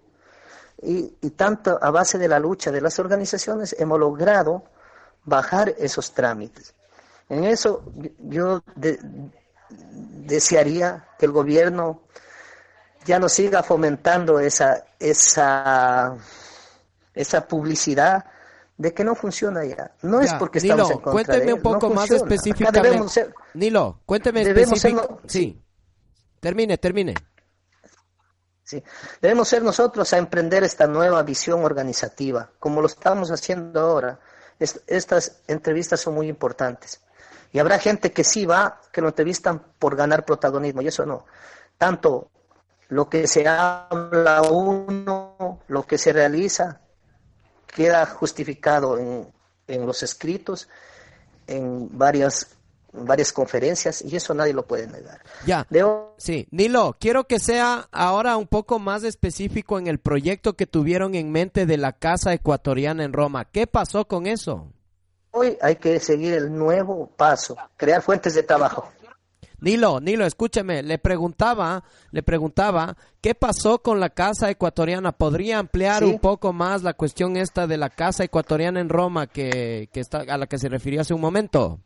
y, 0.81 1.15
y 1.21 1.29
tanto 1.31 1.77
a 1.81 1.91
base 1.91 2.17
de 2.17 2.27
la 2.27 2.39
lucha 2.39 2.71
de 2.71 2.81
las 2.81 2.99
organizaciones 2.99 3.75
hemos 3.79 3.99
logrado 3.99 4.63
bajar 5.25 5.75
esos 5.77 6.13
trámites. 6.13 6.73
En 7.27 7.43
eso 7.43 7.83
yo 8.19 8.63
de, 8.75 8.99
desearía 9.69 11.07
que 11.17 11.25
el 11.25 11.31
gobierno 11.31 12.01
ya 13.05 13.19
no 13.19 13.29
siga 13.29 13.63
fomentando 13.63 14.39
esa, 14.39 14.85
esa, 14.99 16.15
esa 17.13 17.47
publicidad 17.47 18.25
de 18.77 18.93
que 18.93 19.03
no 19.03 19.15
funciona 19.15 19.65
ya. 19.65 19.91
No 20.01 20.21
ya, 20.21 20.27
es 20.27 20.33
porque 20.35 20.59
Nilo, 20.59 20.73
estamos 20.73 20.91
en 20.91 20.97
contra 20.99 21.11
cuénteme 21.11 21.39
de 21.39 21.47
él, 21.47 21.53
un 21.53 21.61
poco 21.61 21.89
no 21.89 21.95
más 21.95 22.11
específicamente. 22.11 23.09
Ser, 23.09 23.33
Nilo, 23.53 23.99
cuénteme 24.05 24.41
específicamente. 24.41 25.15
Sí. 25.27 25.61
Termine, 26.39 26.77
termine. 26.77 27.13
Sí. 28.69 28.83
Debemos 29.19 29.47
ser 29.47 29.63
nosotros 29.63 30.13
a 30.13 30.19
emprender 30.19 30.63
esta 30.63 30.85
nueva 30.85 31.23
visión 31.23 31.63
organizativa, 31.63 32.51
como 32.59 32.81
lo 32.81 32.85
estamos 32.85 33.31
haciendo 33.31 33.79
ahora. 33.79 34.19
Est 34.59 34.83
estas 34.85 35.41
entrevistas 35.47 36.01
son 36.01 36.13
muy 36.13 36.27
importantes. 36.27 37.01
Y 37.51 37.57
habrá 37.57 37.79
gente 37.79 38.11
que 38.11 38.23
sí 38.23 38.45
va, 38.45 38.79
que 38.91 39.01
lo 39.01 39.07
entrevistan 39.07 39.59
por 39.79 39.95
ganar 39.95 40.23
protagonismo, 40.23 40.83
y 40.83 40.87
eso 40.87 41.03
no. 41.03 41.25
Tanto 41.79 42.29
lo 42.89 43.09
que 43.09 43.25
se 43.25 43.47
habla 43.47 44.43
uno, 44.43 45.61
lo 45.67 45.87
que 45.87 45.97
se 45.97 46.13
realiza, 46.13 46.79
queda 47.65 48.05
justificado 48.05 48.99
en, 48.99 49.33
en 49.67 49.87
los 49.87 50.03
escritos, 50.03 50.69
en 51.47 51.97
varias 51.97 52.55
varias 52.91 53.31
conferencias 53.31 54.01
y 54.03 54.15
eso 54.15 54.33
nadie 54.33 54.53
lo 54.53 54.65
puede 54.65 54.87
negar. 54.87 55.21
Ya. 55.45 55.65
De 55.69 55.85
sí, 56.17 56.47
Nilo, 56.51 56.95
quiero 56.99 57.25
que 57.25 57.39
sea 57.39 57.87
ahora 57.91 58.37
un 58.37 58.47
poco 58.47 58.79
más 58.79 59.03
específico 59.03 59.77
en 59.77 59.87
el 59.87 59.99
proyecto 59.99 60.53
que 60.55 60.67
tuvieron 60.67 61.15
en 61.15 61.31
mente 61.31 61.65
de 61.65 61.77
la 61.77 61.93
Casa 61.93 62.33
Ecuatoriana 62.33 63.03
en 63.03 63.13
Roma. 63.13 63.45
¿Qué 63.45 63.67
pasó 63.67 64.05
con 64.07 64.27
eso? 64.27 64.71
Hoy 65.31 65.57
hay 65.61 65.75
que 65.75 65.99
seguir 65.99 66.33
el 66.33 66.51
nuevo 66.55 67.07
paso, 67.15 67.55
crear 67.77 68.01
fuentes 68.01 68.33
de 68.33 68.43
trabajo. 68.43 68.89
Nilo, 69.61 69.99
Nilo, 69.99 70.25
escúcheme, 70.25 70.81
le 70.83 70.99
preguntaba, 70.99 71.83
le 72.11 72.23
preguntaba, 72.23 72.95
¿qué 73.19 73.35
pasó 73.35 73.79
con 73.79 73.99
la 73.99 74.09
casa 74.09 74.49
ecuatoriana? 74.49 75.11
¿Podría 75.11 75.59
ampliar 75.59 75.99
Sí. 76.01 76.05
un 76.05 76.19
poco 76.19 76.53
más 76.53 76.81
la 76.81 76.93
cuestión 76.93 77.35
esta 77.35 77.67
de 77.67 77.77
la 77.77 77.89
casa 77.89 78.23
ecuatoriana 78.23 78.79
en 78.79 78.87
Roma 78.87 79.27
que, 79.27 79.89
que 79.91 79.99
está, 79.99 80.19
a 80.19 80.37
la 80.37 80.47
que 80.47 80.57
se 80.57 80.69
refirió 80.69 81.01
hace 81.01 81.13
un 81.13 81.19
momento? 81.21 81.81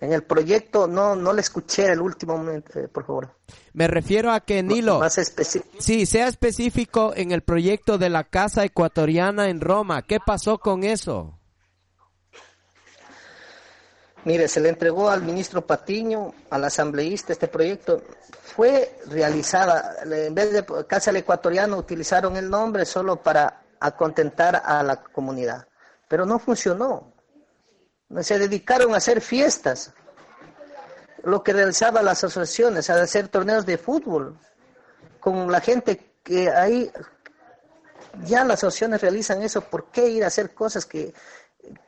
En 0.00 0.12
el 0.14 0.22
proyecto 0.22 0.86
no 0.86 1.14
no 1.14 1.32
le 1.32 1.42
escuché 1.42 1.86
el 1.92 2.00
último 2.00 2.38
momento, 2.38 2.78
eh, 2.78 2.88
por 2.88 3.04
favor. 3.04 3.36
Me 3.74 3.86
refiero 3.86 4.32
a 4.32 4.40
que 4.40 4.62
Nilo, 4.62 4.98
Más 4.98 5.18
específico. 5.18 5.76
sí, 5.78 6.06
sea 6.06 6.26
específico 6.26 7.12
en 7.14 7.32
el 7.32 7.42
proyecto 7.42 7.98
de 7.98 8.08
la 8.08 8.24
casa 8.24 8.64
ecuatoriana 8.64 9.50
en 9.50 9.60
Roma. 9.60 10.02
¿Qué 10.02 10.18
pasó 10.24 10.58
con 10.58 10.84
eso? 10.84 11.38
Mire, 14.24 14.48
se 14.48 14.60
le 14.60 14.68
entregó 14.68 15.08
al 15.08 15.22
ministro 15.22 15.66
Patiño, 15.66 16.34
al 16.50 16.64
asambleísta, 16.64 17.32
este 17.32 17.48
proyecto. 17.48 18.02
Fue 18.42 18.98
realizada, 19.06 19.96
en 20.04 20.34
vez 20.34 20.52
de 20.52 20.64
Casa 20.86 21.10
del 21.10 21.22
Ecuatoriano, 21.22 21.78
utilizaron 21.78 22.36
el 22.36 22.50
nombre 22.50 22.84
solo 22.84 23.16
para 23.16 23.62
acontentar 23.80 24.60
a 24.62 24.82
la 24.82 25.02
comunidad. 25.02 25.66
Pero 26.06 26.26
no 26.26 26.38
funcionó. 26.38 27.09
Se 28.22 28.38
dedicaron 28.38 28.92
a 28.94 28.96
hacer 28.98 29.20
fiestas. 29.20 29.92
Lo 31.22 31.42
que 31.42 31.52
realizaban 31.52 32.04
las 32.04 32.24
asociaciones, 32.24 32.90
a 32.90 33.00
hacer 33.02 33.28
torneos 33.28 33.66
de 33.66 33.78
fútbol. 33.78 34.38
Con 35.20 35.50
la 35.52 35.60
gente 35.60 36.14
que 36.24 36.50
ahí 36.50 36.90
ya 38.24 38.44
las 38.44 38.58
asociaciones 38.64 39.00
realizan 39.02 39.42
eso, 39.42 39.60
¿por 39.62 39.90
qué 39.90 40.08
ir 40.08 40.24
a 40.24 40.28
hacer 40.28 40.54
cosas 40.54 40.86
que, 40.86 41.12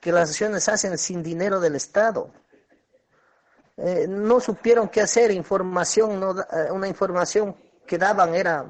que 0.01 0.13
las 0.13 0.25
asociaciones 0.25 0.69
hacen 0.69 0.99
sin 0.99 1.23
dinero 1.23 1.61
del 1.61 1.77
Estado? 1.77 2.31
eh, 3.79 4.07
no 4.07 4.39
supieron 4.39 4.89
qué 4.91 5.01
hacer, 5.01 5.31
información, 5.31 6.21
no, 6.21 6.39
eh, 6.39 6.71
una 6.71 6.87
información 6.87 7.57
que 7.87 7.97
daban 7.97 8.35
era 8.35 8.67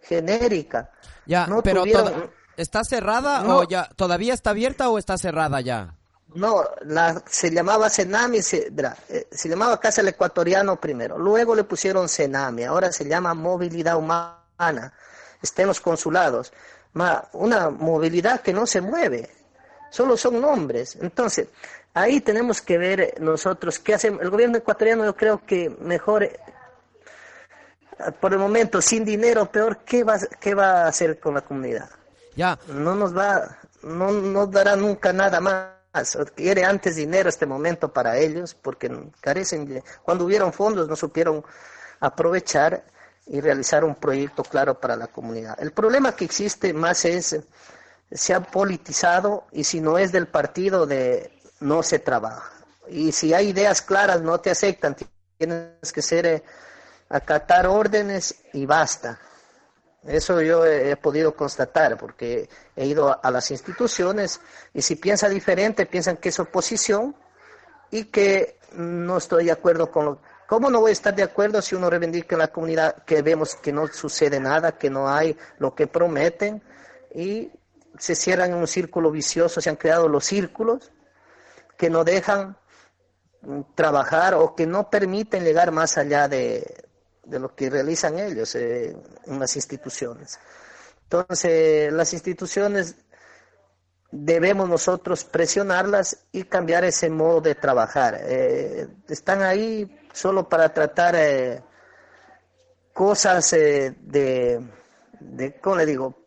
genérica. 0.00 0.90
Ya, 1.26 1.46
No 1.48 1.60
pero 1.62 1.82
tuvieron- 1.82 2.30
¿está 2.56 2.84
cerrada 2.84 3.40
No. 3.42 3.58
o 3.58 3.64
ya 3.64 3.88
todavía 3.96 4.32
está 4.32 4.50
abierta 4.50 4.88
o 4.90 4.96
está 4.98 5.18
cerrada 5.18 5.60
ya? 5.60 5.96
No, 6.34 6.64
la, 6.82 7.22
se 7.28 7.50
llamaba 7.50 7.88
Senami, 7.90 8.42
se, 8.42 8.72
eh, 9.08 9.26
se 9.30 9.48
llamaba 9.48 9.78
Casa 9.80 10.00
del 10.02 10.08
Ecuatoriano 10.08 10.80
primero, 10.80 11.18
luego 11.18 11.54
le 11.54 11.64
pusieron 11.64 12.08
Senami, 12.08 12.64
ahora 12.64 12.90
se 12.92 13.04
llama 13.04 13.34
Movilidad 13.34 13.96
Humana, 13.96 14.92
está 15.42 15.62
en 15.62 15.68
los 15.68 15.80
consulados, 15.80 16.52
Ma- 16.94 17.26
una 17.32 17.70
movilidad 17.70 18.40
que 18.40 18.52
no 18.52 18.66
se 18.66 18.80
mueve, 18.80 19.30
solo 19.90 20.16
son 20.16 20.40
nombres. 20.40 20.96
Entonces, 21.00 21.48
ahí 21.94 22.20
tenemos 22.20 22.60
que 22.60 22.76
ver 22.78 23.14
nosotros 23.18 23.78
qué 23.78 23.94
hacemos. 23.94 24.20
El 24.20 24.30
gobierno 24.30 24.58
ecuatoriano 24.58 25.04
yo 25.04 25.16
creo 25.16 25.44
que 25.46 25.70
mejor, 25.80 26.28
por 28.20 28.32
el 28.32 28.38
momento, 28.38 28.82
sin 28.82 29.04
dinero, 29.04 29.50
peor, 29.50 29.78
¿qué 29.84 30.04
va, 30.04 30.18
qué 30.40 30.54
va 30.54 30.82
a 30.84 30.88
hacer 30.88 31.18
con 31.20 31.34
la 31.34 31.40
comunidad? 31.42 31.88
Ya, 32.36 32.58
no 32.68 32.94
nos 32.94 33.16
va, 33.16 33.58
no 33.82 34.10
nos 34.12 34.50
dará 34.50 34.76
nunca 34.76 35.12
nada 35.12 35.40
más. 35.40 35.66
Quiere 36.34 36.64
antes 36.64 36.96
dinero 36.96 37.28
este 37.28 37.44
momento 37.44 37.92
para 37.92 38.16
ellos, 38.16 38.54
porque 38.54 38.90
carecen 39.20 39.66
de, 39.66 39.84
cuando 40.02 40.24
hubieron 40.24 40.52
fondos 40.52 40.88
no 40.88 40.96
supieron 40.96 41.44
aprovechar 42.00 42.84
y 43.26 43.40
realizar 43.40 43.84
un 43.84 43.94
proyecto 43.94 44.42
claro 44.42 44.80
para 44.80 44.96
la 44.96 45.08
comunidad. 45.08 45.60
El 45.60 45.72
problema 45.72 46.16
que 46.16 46.24
existe 46.24 46.72
más 46.72 47.04
es, 47.04 47.38
se 48.10 48.34
ha 48.34 48.40
politizado 48.40 49.46
y 49.52 49.64
si 49.64 49.80
no 49.80 49.98
es 49.98 50.12
del 50.12 50.28
partido 50.28 50.86
de 50.86 51.30
no 51.60 51.82
se 51.82 51.98
trabaja. 51.98 52.50
Y 52.88 53.12
si 53.12 53.34
hay 53.34 53.48
ideas 53.48 53.82
claras 53.82 54.22
no 54.22 54.40
te 54.40 54.50
aceptan, 54.50 54.96
tienes 55.38 55.92
que 55.92 56.02
ser 56.02 56.26
eh, 56.26 56.42
acatar 57.08 57.66
órdenes 57.66 58.34
y 58.52 58.66
basta. 58.66 59.20
Eso 60.06 60.40
yo 60.42 60.66
he, 60.66 60.96
podido 60.96 61.36
constatar 61.36 61.96
porque 61.96 62.48
he 62.74 62.86
ido 62.86 63.08
a, 63.08 63.14
a 63.14 63.30
las 63.30 63.50
instituciones 63.52 64.40
y 64.74 64.82
si 64.82 64.96
piensa 64.96 65.28
diferente, 65.28 65.86
piensan 65.86 66.16
que 66.16 66.30
es 66.30 66.40
oposición 66.40 67.14
y 67.90 68.06
que 68.06 68.58
no 68.74 69.18
estoy 69.18 69.46
de 69.46 69.52
acuerdo 69.52 69.90
con 69.90 70.04
lo... 70.04 70.18
¿Cómo 70.48 70.70
no 70.70 70.80
voy 70.80 70.90
a 70.90 70.92
estar 70.92 71.14
de 71.14 71.22
acuerdo 71.22 71.62
si 71.62 71.74
uno 71.74 71.88
reivindica 71.88 72.34
en 72.34 72.40
la 72.40 72.48
comunidad 72.48 73.04
que 73.04 73.22
vemos 73.22 73.54
que 73.54 73.72
no 73.72 73.86
sucede 73.86 74.40
nada, 74.40 74.76
que 74.76 74.90
no 74.90 75.08
hay 75.08 75.36
lo 75.58 75.74
que 75.74 75.86
prometen 75.86 76.62
y 77.14 77.50
se 77.98 78.14
cierran 78.14 78.50
en 78.50 78.56
un 78.56 78.66
círculo 78.66 79.10
vicioso, 79.10 79.60
se 79.60 79.70
han 79.70 79.76
creado 79.76 80.08
los 80.08 80.24
círculos 80.24 80.90
que 81.76 81.90
no 81.90 82.04
dejan 82.04 82.56
mm, 83.42 83.60
trabajar 83.74 84.34
o 84.34 84.54
que 84.54 84.66
no 84.66 84.90
permiten 84.90 85.44
llegar 85.44 85.70
más 85.70 85.96
allá 85.96 86.28
de, 86.28 86.84
de 87.24 87.38
lo 87.38 87.54
que 87.54 87.70
realizan 87.70 88.18
ellos 88.18 88.54
eh, 88.54 88.96
en 89.26 89.38
las 89.38 89.56
instituciones. 89.56 90.38
Entonces, 91.04 91.92
las 91.92 92.12
instituciones 92.12 92.96
debemos 94.10 94.68
nosotros 94.68 95.24
presionarlas 95.24 96.24
y 96.32 96.44
cambiar 96.44 96.84
ese 96.84 97.08
modo 97.10 97.40
de 97.40 97.54
trabajar. 97.54 98.18
Eh, 98.22 98.88
están 99.08 99.42
ahí 99.42 100.00
solo 100.12 100.48
para 100.48 100.72
tratar 100.72 101.14
eh, 101.16 101.62
cosas 102.92 103.50
de, 103.50 103.94
de, 105.20 105.60
¿cómo 105.60 105.76
le 105.76 105.86
digo? 105.86 106.18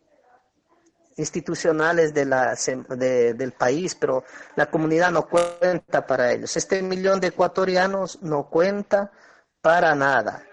institucionales 1.18 2.12
de 2.12 2.26
la, 2.26 2.54
de- 2.90 3.32
del 3.32 3.52
país, 3.52 3.94
pero 3.94 4.22
la 4.54 4.70
comunidad 4.70 5.10
no 5.10 5.26
cuenta 5.26 6.06
para 6.06 6.30
ellos. 6.32 6.54
Este 6.58 6.82
millón 6.82 7.20
de 7.20 7.28
ecuatorianos 7.28 8.20
no 8.22 8.50
cuenta 8.50 9.10
para 9.62 9.94
nada. 9.94 10.44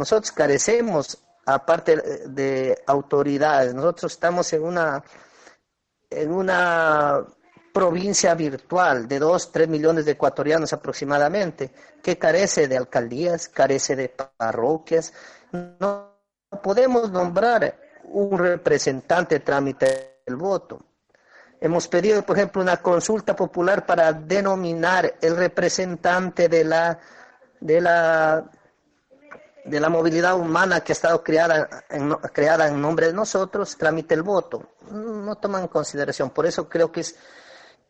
Nosotros 0.00 0.32
carecemos, 0.32 1.18
aparte 1.44 1.94
de 2.26 2.82
autoridades, 2.86 3.74
nosotros 3.74 4.12
estamos 4.12 4.50
en 4.54 4.62
una, 4.62 5.04
en 6.08 6.32
una 6.32 7.22
provincia 7.70 8.34
virtual 8.34 9.06
de 9.06 9.18
dos, 9.18 9.52
tres 9.52 9.68
millones 9.68 10.06
de 10.06 10.12
ecuatorianos 10.12 10.72
aproximadamente, 10.72 11.70
que 12.02 12.16
carece 12.16 12.66
de 12.66 12.78
alcaldías, 12.78 13.48
carece 13.50 13.94
de 13.94 14.08
parroquias. 14.08 15.12
No 15.52 16.16
podemos 16.62 17.10
nombrar 17.10 17.78
un 18.04 18.38
representante 18.38 19.40
trámite 19.40 20.22
del 20.24 20.36
voto. 20.36 20.80
Hemos 21.60 21.88
pedido, 21.88 22.22
por 22.22 22.38
ejemplo, 22.38 22.62
una 22.62 22.78
consulta 22.78 23.36
popular 23.36 23.84
para 23.84 24.14
denominar 24.14 25.16
el 25.20 25.36
representante 25.36 26.48
de 26.48 26.64
la, 26.64 26.98
de 27.60 27.82
la, 27.82 28.50
de 29.64 29.80
la 29.80 29.88
movilidad 29.88 30.36
humana 30.36 30.80
que 30.80 30.92
ha 30.92 30.94
estado 30.94 31.22
creada 31.22 31.84
en, 31.88 32.12
creada 32.32 32.68
en 32.68 32.80
nombre 32.80 33.06
de 33.06 33.12
nosotros, 33.12 33.76
trámite 33.76 34.14
el 34.14 34.22
voto. 34.22 34.70
No 34.90 35.36
toman 35.36 35.62
en 35.62 35.68
consideración. 35.68 36.30
Por 36.30 36.46
eso 36.46 36.68
creo 36.68 36.90
que 36.90 37.00
es 37.00 37.16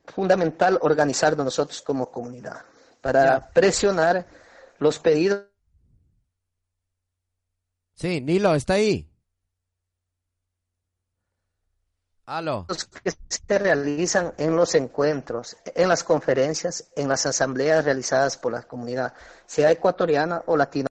fundamental 0.07 0.79
organizarnos 0.83 1.45
nosotros 1.45 1.83
como 1.83 2.11
comunidad 2.11 2.63
para 3.01 3.51
presionar 3.51 4.27
los 4.79 4.99
pedidos 4.99 5.45
sí, 7.95 8.21
Nilo, 8.21 8.55
está 8.55 8.75
ahí. 8.75 9.07
Aló. 12.27 12.67
que 13.03 13.13
se 13.29 13.59
realizan 13.59 14.33
en 14.39 14.55
los 14.55 14.77
encuentros, 14.77 15.57
en 15.65 15.89
las 15.89 16.05
conferencias, 16.05 16.89
en 16.95 17.09
las 17.09 17.27
asambleas 17.27 17.85
realizadas 17.85 18.37
por 18.37 18.53
la 18.53 18.63
comunidad, 18.63 19.15
sea 19.47 19.73
ecuatoriana 19.73 20.43
o 20.47 20.57
latina. 20.57 20.90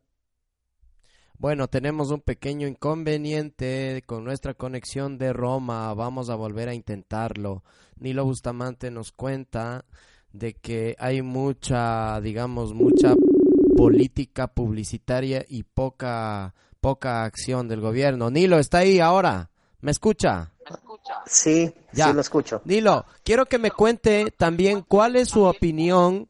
Bueno, 1.39 1.69
tenemos 1.69 2.11
un 2.11 2.19
pequeño 2.19 2.67
inconveniente 2.67 4.03
con 4.05 4.25
nuestra 4.25 4.53
conexión 4.55 5.17
de 5.17 5.31
Roma. 5.31 5.93
Vamos 5.93 6.29
a 6.29 6.35
volver 6.35 6.67
a 6.67 6.73
intentarlo. 6.73 7.63
Nilo 7.97 8.25
Bustamante 8.25 8.91
nos 8.91 9.13
cuenta 9.13 9.85
de 10.33 10.53
que 10.53 10.97
hay 10.99 11.21
mucha, 11.21 12.19
digamos, 12.19 12.73
mucha 12.73 13.15
política 13.77 14.47
publicitaria 14.47 15.45
y 15.47 15.63
poca, 15.63 16.53
poca 16.81 17.23
acción 17.23 17.69
del 17.69 17.79
gobierno. 17.79 18.29
Nilo, 18.29 18.59
está 18.59 18.79
ahí 18.79 18.99
ahora. 18.99 19.49
¿Me 19.79 19.91
escucha? 19.91 20.51
Sí, 21.25 21.73
Ya. 21.93 22.07
sí 22.07 22.13
lo 22.13 22.19
escucho. 22.19 22.61
Nilo, 22.65 23.05
quiero 23.23 23.45
que 23.45 23.59
me 23.59 23.71
cuente 23.71 24.33
también 24.37 24.81
cuál 24.81 25.15
es 25.15 25.29
su 25.29 25.43
opinión 25.43 26.27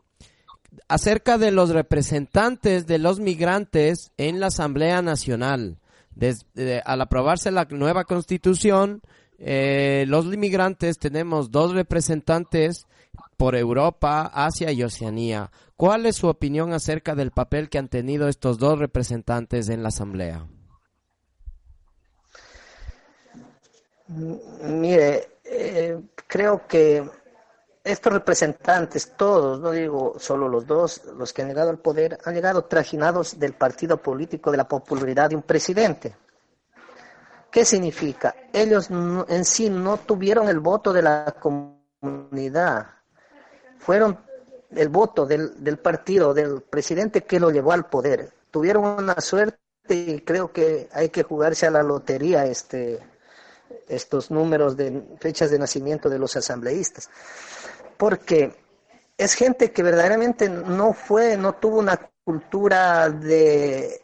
acerca 0.88 1.38
de 1.38 1.52
los 1.52 1.70
representantes 1.70 2.88
de 2.88 2.98
los 2.98 3.20
migrantes 3.20 4.12
en 4.18 4.40
la 4.40 4.48
Asamblea 4.48 5.02
Nacional. 5.02 5.78
Desde, 6.16 6.82
al 6.86 7.02
aprobarse 7.02 7.52
la 7.52 7.66
nueva 7.70 8.04
constitución, 8.06 9.02
eh, 9.38 10.06
los 10.08 10.26
inmigrantes 10.26 10.98
tenemos 10.98 11.52
dos 11.52 11.74
representantes 11.74 12.88
por 13.38 13.56
Europa, 13.56 14.30
Asia 14.34 14.72
y 14.72 14.84
Oceanía. 14.84 15.52
¿Cuál 15.78 16.06
es 16.06 16.18
su 16.18 16.28
opinión 16.28 16.74
acerca 16.74 17.16
del 17.16 17.32
papel 17.32 17.70
que 17.70 17.78
han 17.78 17.88
tenido 17.88 18.28
estos 18.28 18.58
dos 18.58 18.78
representantes 18.78 19.70
en 19.70 19.82
la 19.82 19.88
Asamblea? 19.90 20.46
Mire, 24.10 25.38
eh, 25.46 25.98
creo 26.28 26.68
que 26.68 27.08
estos 27.84 28.14
representantes, 28.14 29.14
todos, 29.16 29.60
no 29.60 29.72
digo 29.72 30.16
solo 30.20 30.48
los 30.48 30.66
dos, 30.68 31.02
los 31.18 31.34
que 31.34 31.42
han 31.42 31.48
llegado 31.48 31.70
al 31.70 31.80
poder, 31.80 32.18
han 32.26 32.34
llegado 32.34 32.66
trajinados 32.66 33.40
del 33.40 33.54
partido 33.54 33.98
político 33.98 34.52
de 34.52 34.58
la 34.58 34.68
popularidad 34.68 35.30
de 35.30 35.36
un 35.36 35.44
presidente. 35.44 36.16
¿Qué 37.52 37.66
significa? 37.66 38.36
Ellos 38.54 38.90
en 38.92 39.46
sí 39.46 39.70
no 39.70 39.98
tuvieron 39.98 40.50
el 40.50 40.60
voto 40.60 40.94
de 40.94 41.02
la 41.02 41.36
comunidad, 41.40 42.88
fueron 43.80 44.20
el 44.72 44.90
voto 44.90 45.26
del, 45.26 45.64
del 45.64 45.80
partido, 45.80 46.34
del 46.34 46.62
presidente 46.62 47.24
que 47.24 47.40
lo 47.40 47.50
llevó 47.50 47.72
al 47.72 47.88
poder. 47.88 48.32
Tuvieron 48.52 48.84
una 48.84 49.20
suerte 49.20 49.58
y 49.90 50.22
creo 50.22 50.52
que 50.52 50.90
hay 50.94 51.10
que 51.10 51.24
jugarse 51.24 51.66
a 51.66 51.72
la 51.72 51.82
lotería 51.82 52.46
este, 52.46 53.00
estos 53.88 54.30
números 54.30 54.78
de 54.78 55.04
fechas 55.20 55.50
de 55.50 55.60
nacimiento 55.60 56.10
de 56.10 56.20
los 56.20 56.36
asambleístas. 56.36 57.10
Porque 58.00 58.54
es 59.18 59.34
gente 59.34 59.74
que 59.74 59.84
verdaderamente 59.84 60.48
no 60.48 60.94
fue, 60.94 61.36
no 61.36 61.56
tuvo 61.56 61.80
una 61.80 62.00
cultura 62.24 63.10
de, 63.10 64.02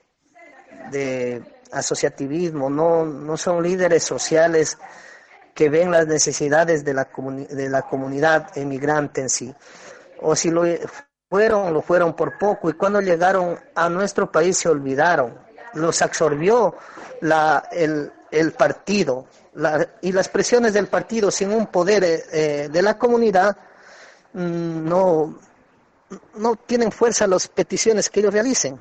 de 0.91 1.41
asociativismo, 1.71 2.69
no, 2.69 3.05
no 3.05 3.37
son 3.37 3.63
líderes 3.63 4.03
sociales 4.03 4.77
que 5.53 5.69
ven 5.69 5.91
las 5.91 6.07
necesidades 6.07 6.83
de 6.83 6.93
la, 6.93 7.07
de 7.49 7.69
la 7.69 7.83
comunidad 7.83 8.57
emigrante 8.57 9.21
en 9.21 9.29
sí. 9.29 9.55
O 10.21 10.35
si 10.35 10.51
lo 10.51 10.63
fueron, 11.29 11.73
lo 11.73 11.81
fueron 11.81 12.17
por 12.17 12.37
poco 12.37 12.69
y 12.69 12.73
cuando 12.73 12.99
llegaron 12.99 13.57
a 13.75 13.87
nuestro 13.87 14.29
país 14.29 14.57
se 14.57 14.67
olvidaron. 14.67 15.39
Los 15.73 16.01
absorbió 16.01 16.75
la, 17.21 17.63
el, 17.71 18.11
el 18.29 18.51
partido 18.51 19.27
y 20.01 20.11
las 20.11 20.27
presiones 20.27 20.73
del 20.73 20.87
partido 20.87 21.31
sin 21.31 21.53
un 21.53 21.67
poder 21.67 22.03
eh, 22.03 22.23
eh, 22.33 22.69
de 22.69 22.81
la 22.81 22.97
comunidad 22.97 23.55
no, 24.35 25.39
no 26.35 26.55
tienen 26.55 26.91
fuerza 26.91 27.25
las 27.25 27.47
peticiones 27.47 28.09
que 28.09 28.19
ellos 28.19 28.33
realicen. 28.33 28.79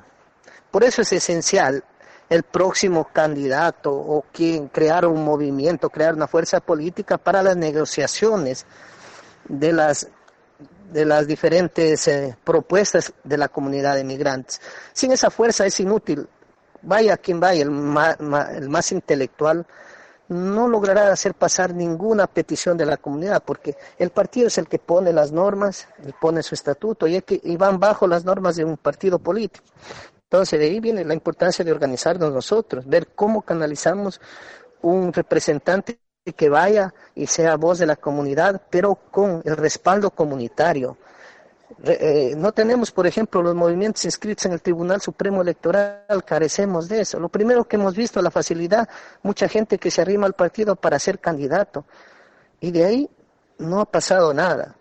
Por 0.69 0.83
eso 0.83 1.01
es 1.01 1.13
esencial 1.13 1.83
el 2.29 2.43
próximo 2.43 3.07
candidato 3.13 3.91
o 3.93 4.25
quien 4.31 4.67
crear 4.67 5.05
un 5.05 5.23
movimiento, 5.23 5.89
crear 5.89 6.15
una 6.15 6.27
fuerza 6.27 6.59
política 6.59 7.17
para 7.17 7.41
las 7.41 7.55
negociaciones 7.55 8.65
de 9.47 9.71
las 9.71 10.07
de 10.91 11.03
las 11.03 11.27
diferentes 11.27 12.07
eh, 12.07 12.37
propuestas 12.43 13.11
de 13.23 13.37
la 13.37 13.47
comunidad 13.47 13.95
de 13.95 14.03
migrantes. 14.03 14.61
Sin 14.93 15.11
esa 15.11 15.29
fuerza 15.29 15.65
es 15.65 15.79
inútil. 15.79 16.27
Vaya 16.81 17.17
quien 17.17 17.39
vaya, 17.39 17.63
el 17.63 17.69
el 17.69 18.69
más 18.69 18.91
intelectual, 18.91 19.65
no 20.27 20.67
logrará 20.67 21.11
hacer 21.11 21.33
pasar 21.33 21.73
ninguna 21.73 22.27
petición 22.27 22.77
de 22.77 22.85
la 22.85 22.97
comunidad, 22.97 23.43
porque 23.43 23.75
el 23.97 24.09
partido 24.09 24.47
es 24.47 24.57
el 24.57 24.67
que 24.67 24.79
pone 24.79 25.13
las 25.13 25.31
normas, 25.31 25.87
y 26.05 26.11
pone 26.13 26.41
su 26.43 26.55
estatuto, 26.55 27.07
y, 27.07 27.21
que, 27.21 27.39
y 27.43 27.57
van 27.57 27.79
bajo 27.79 28.07
las 28.07 28.25
normas 28.25 28.55
de 28.55 28.65
un 28.65 28.77
partido 28.77 29.19
político. 29.19 29.65
Entonces, 30.23 30.59
de 30.59 30.65
ahí 30.65 30.79
viene 30.79 31.05
la 31.05 31.13
importancia 31.13 31.63
de 31.63 31.71
organizarnos 31.71 32.33
nosotros, 32.33 32.87
ver 32.87 33.09
cómo 33.15 33.43
canalizamos 33.43 34.19
un 34.81 35.13
representante 35.13 35.99
que 36.35 36.49
vaya 36.49 36.93
y 37.13 37.27
sea 37.27 37.55
voz 37.55 37.77
de 37.77 37.85
la 37.85 37.95
comunidad, 37.95 38.61
pero 38.69 38.95
con 38.95 39.41
el 39.45 39.55
respaldo 39.55 40.09
comunitario, 40.09 40.97
eh, 41.83 42.33
no 42.37 42.51
tenemos, 42.51 42.91
por 42.91 43.05
ejemplo, 43.05 43.41
los 43.41 43.53
movimientos 43.53 44.05
inscritos 44.05 44.45
en 44.45 44.53
el 44.53 44.61
Tribunal 44.61 45.01
Supremo 45.01 45.41
Electoral, 45.41 46.23
carecemos 46.25 46.87
de 46.87 47.01
eso. 47.01 47.19
Lo 47.19 47.29
primero 47.29 47.65
que 47.65 47.75
hemos 47.75 47.95
visto, 47.95 48.21
la 48.21 48.31
facilidad, 48.31 48.87
mucha 49.23 49.47
gente 49.47 49.77
que 49.77 49.91
se 49.91 50.01
arrima 50.01 50.25
al 50.25 50.33
partido 50.33 50.75
para 50.75 50.99
ser 50.99 51.19
candidato. 51.19 51.85
Y 52.59 52.71
de 52.71 52.85
ahí 52.85 53.09
no 53.57 53.81
ha 53.81 53.85
pasado 53.85 54.33
nada. 54.33 54.75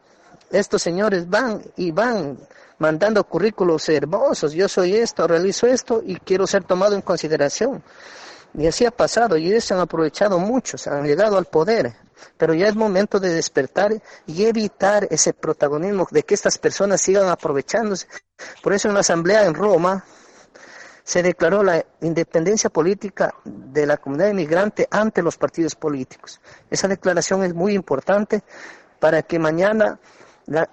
Estos 0.51 0.83
señores 0.83 1.29
van 1.29 1.63
y 1.77 1.91
van 1.91 2.39
mandando 2.79 3.25
currículos 3.25 3.89
hermosos. 3.89 4.53
Yo 4.53 4.69
soy 4.69 4.97
esto, 4.97 5.27
realizo 5.27 5.67
esto 5.67 6.03
y 6.05 6.17
quiero 6.17 6.47
ser 6.47 6.65
tomado 6.65 6.95
en 6.95 7.03
consideración. 7.03 7.83
Y 8.57 8.67
así 8.69 8.87
ha 8.87 8.93
pasado, 8.93 9.37
y 9.37 9.49
ellos 9.49 9.71
han 9.73 9.81
aprovechado 9.81 10.39
muchos, 10.39 10.87
han 10.87 11.05
llegado 11.05 11.37
al 11.37 11.47
poder. 11.47 11.97
Pero 12.37 12.55
ya 12.55 12.69
es 12.69 12.75
momento 12.75 13.21
de 13.21 13.33
despertar 13.35 14.01
y 14.27 14.45
evitar 14.45 15.07
ese 15.11 15.33
protagonismo 15.33 16.07
de 16.11 16.23
que 16.23 16.35
estas 16.35 16.59
personas 16.59 17.01
sigan 17.01 17.29
aprovechándose. 17.29 18.07
Por 18.63 18.73
eso 18.73 18.89
en 18.89 18.95
la 18.95 19.01
asamblea 19.01 19.45
en 19.45 19.55
Roma 19.55 20.05
se 21.03 21.23
declaró 21.23 21.63
la 21.63 21.85
independencia 22.01 22.71
política 22.71 23.35
de 23.45 23.87
la 23.87 23.99
comunidad 23.99 24.31
inmigrante 24.31 24.89
ante 24.91 25.23
los 25.23 25.37
partidos 25.37 25.75
políticos. 25.75 26.41
Esa 26.71 26.89
declaración 26.89 27.45
es 27.45 27.55
muy 27.55 27.75
importante 27.75 28.43
para 28.99 29.23
que 29.23 29.39
mañana 29.39 29.99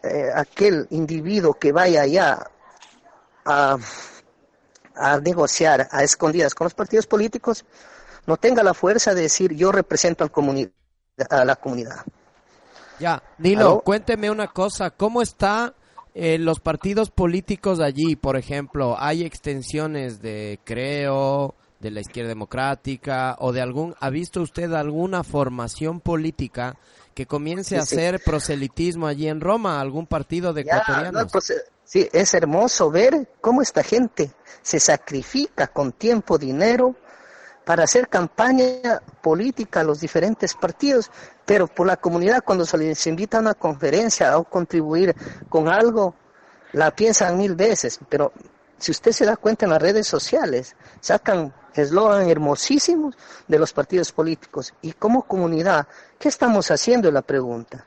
eh, 0.03 0.29
aquel 0.33 0.87
individuo 0.91 1.53
que 1.53 1.71
vaya 1.71 2.01
allá 2.01 2.49
a 3.45 3.77
a 4.95 5.19
negociar 5.19 5.87
a 5.91 6.03
escondidas 6.03 6.55
con 6.55 6.65
los 6.65 6.73
partidos 6.73 7.07
políticos 7.07 7.65
no 8.25 8.37
tenga 8.37 8.63
la 8.63 8.73
fuerza 8.73 9.13
de 9.13 9.23
decir 9.23 9.53
yo 9.53 9.71
represento 9.71 10.23
al 10.23 10.31
a 11.29 11.45
la 11.45 11.55
comunidad. 11.55 12.03
Ya, 12.99 13.23
Nilo, 13.39 13.81
cuénteme 13.81 14.29
una 14.29 14.47
cosa, 14.47 14.91
¿cómo 14.91 15.21
está 15.21 15.73
eh, 16.13 16.37
los 16.37 16.59
partidos 16.59 17.09
políticos 17.09 17.79
allí? 17.79 18.15
Por 18.15 18.37
ejemplo, 18.37 18.95
¿hay 18.99 19.23
extensiones 19.23 20.21
de 20.21 20.59
Creo, 20.63 21.55
de 21.79 21.91
la 21.91 22.01
Izquierda 22.01 22.29
Democrática 22.29 23.35
o 23.39 23.51
de 23.51 23.61
algún, 23.61 23.95
¿ha 23.99 24.09
visto 24.09 24.41
usted 24.41 24.71
alguna 24.73 25.23
formación 25.23 25.99
política 25.99 26.77
que 27.15 27.25
comience 27.25 27.77
a 27.77 27.81
hacer 27.81 28.21
proselitismo 28.23 29.07
allí 29.07 29.27
en 29.27 29.41
Roma, 29.41 29.81
algún 29.81 30.05
partido 30.05 30.53
de 30.53 30.61
ecuatorianos? 30.61 31.31
Sí, 31.83 32.07
es 32.13 32.33
hermoso 32.33 32.89
ver 32.89 33.27
cómo 33.41 33.61
esta 33.61 33.83
gente 33.83 34.31
se 34.61 34.79
sacrifica 34.79 35.67
con 35.67 35.91
tiempo, 35.91 36.37
dinero, 36.37 36.95
para 37.65 37.83
hacer 37.83 38.07
campaña 38.07 39.01
política 39.21 39.81
a 39.81 39.83
los 39.83 39.99
diferentes 39.99 40.53
partidos, 40.55 41.11
pero 41.45 41.67
por 41.67 41.87
la 41.87 41.97
comunidad 41.97 42.43
cuando 42.43 42.65
se 42.65 42.77
les 42.77 43.05
invita 43.07 43.37
a 43.37 43.41
una 43.41 43.53
conferencia 43.53 44.37
o 44.37 44.43
contribuir 44.43 45.15
con 45.49 45.67
algo, 45.67 46.15
la 46.73 46.91
piensan 46.91 47.37
mil 47.37 47.55
veces, 47.55 47.99
pero 48.09 48.31
si 48.77 48.91
usted 48.91 49.11
se 49.11 49.25
da 49.25 49.37
cuenta 49.37 49.65
en 49.65 49.71
las 49.71 49.81
redes 49.81 50.07
sociales, 50.07 50.75
sacan 50.99 51.53
eslogan 51.73 52.29
hermosísimos 52.29 53.15
de 53.47 53.59
los 53.59 53.73
partidos 53.73 54.11
políticos. 54.11 54.73
Y 54.81 54.93
como 54.93 55.23
comunidad, 55.23 55.87
¿qué 56.19 56.29
estamos 56.29 56.71
haciendo? 56.71 57.07
Es 57.07 57.13
la 57.13 57.21
pregunta. 57.21 57.85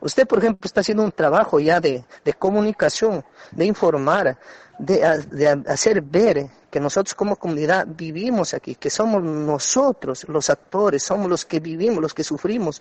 Usted, 0.00 0.26
por 0.26 0.38
ejemplo, 0.38 0.66
está 0.66 0.80
haciendo 0.80 1.02
un 1.02 1.12
trabajo 1.12 1.60
ya 1.60 1.80
de, 1.80 2.04
comunicación, 2.38 3.24
de 3.50 3.66
informar, 3.66 4.38
de, 4.78 5.62
hacer 5.66 6.00
ver 6.00 6.48
que 6.70 6.80
nosotros 6.80 7.14
como 7.14 7.36
comunidad 7.36 7.86
vivimos 7.88 8.54
aquí, 8.54 8.76
que 8.76 8.90
somos 8.90 9.22
nosotros 9.22 10.24
los 10.28 10.50
actores, 10.50 11.02
somos 11.02 11.28
los 11.28 11.44
que 11.44 11.60
vivimos, 11.60 12.00
los 12.00 12.14
que 12.14 12.24
sufrimos, 12.24 12.80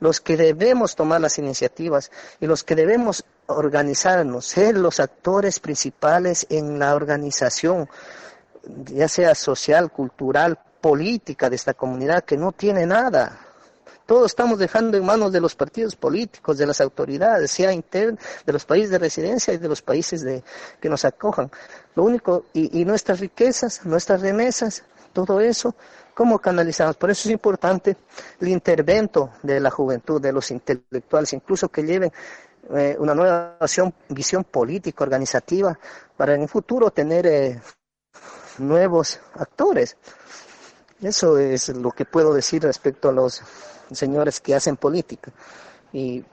los 0.00 0.20
que 0.20 0.36
debemos 0.36 0.94
tomar 0.94 1.20
las 1.20 1.38
iniciativas 1.38 2.10
y 2.40 2.46
los 2.46 2.62
que 2.62 2.74
debemos 2.74 3.24
organizarnos, 3.46 4.44
ser 4.44 4.76
los 4.76 5.00
actores 5.00 5.60
principales 5.60 6.46
en 6.50 6.78
la 6.78 6.94
organización, 6.94 7.88
ya 8.84 9.08
sea 9.08 9.34
social, 9.34 9.90
cultural, 9.90 10.58
política 10.80 11.48
de 11.48 11.56
esta 11.56 11.74
comunidad 11.74 12.24
que 12.24 12.36
no 12.36 12.52
tiene 12.52 12.86
nada. 12.86 13.41
Todo 14.12 14.26
estamos 14.26 14.58
dejando 14.58 14.98
en 14.98 15.06
manos 15.06 15.32
de 15.32 15.40
los 15.40 15.54
partidos 15.54 15.96
políticos, 15.96 16.58
de 16.58 16.66
las 16.66 16.82
autoridades, 16.82 17.50
sea 17.50 17.72
interno, 17.72 18.18
de 18.44 18.52
los 18.52 18.66
países 18.66 18.90
de 18.90 18.98
residencia 18.98 19.54
y 19.54 19.56
de 19.56 19.68
los 19.68 19.80
países 19.80 20.20
de, 20.20 20.44
que 20.78 20.90
nos 20.90 21.06
acojan. 21.06 21.50
Lo 21.94 22.02
único, 22.02 22.44
y, 22.52 22.78
y 22.78 22.84
nuestras 22.84 23.20
riquezas, 23.20 23.86
nuestras 23.86 24.20
remesas, 24.20 24.84
todo 25.14 25.40
eso, 25.40 25.74
¿cómo 26.12 26.38
canalizamos? 26.40 26.96
Por 26.96 27.10
eso 27.10 27.26
es 27.26 27.32
importante 27.32 27.96
el 28.38 28.48
intervento 28.48 29.30
de 29.42 29.58
la 29.60 29.70
juventud, 29.70 30.20
de 30.20 30.30
los 30.30 30.50
intelectuales, 30.50 31.32
incluso 31.32 31.70
que 31.70 31.82
lleven 31.82 32.12
eh, 32.74 32.94
una 32.98 33.14
nueva 33.14 33.56
visión, 33.62 33.94
visión 34.10 34.44
política, 34.44 35.04
organizativa, 35.04 35.78
para 36.18 36.34
en 36.34 36.42
el 36.42 36.48
futuro 36.50 36.90
tener 36.90 37.26
eh, 37.26 37.62
nuevos 38.58 39.18
actores. 39.36 39.96
Eso 41.00 41.38
es 41.38 41.70
lo 41.70 41.92
que 41.92 42.04
puedo 42.04 42.34
decir 42.34 42.62
respecto 42.62 43.08
a 43.08 43.12
los 43.12 43.42
señores 43.94 44.40
que 44.40 44.54
hacen 44.54 44.76
política. 44.76 45.32
Y 45.92 46.24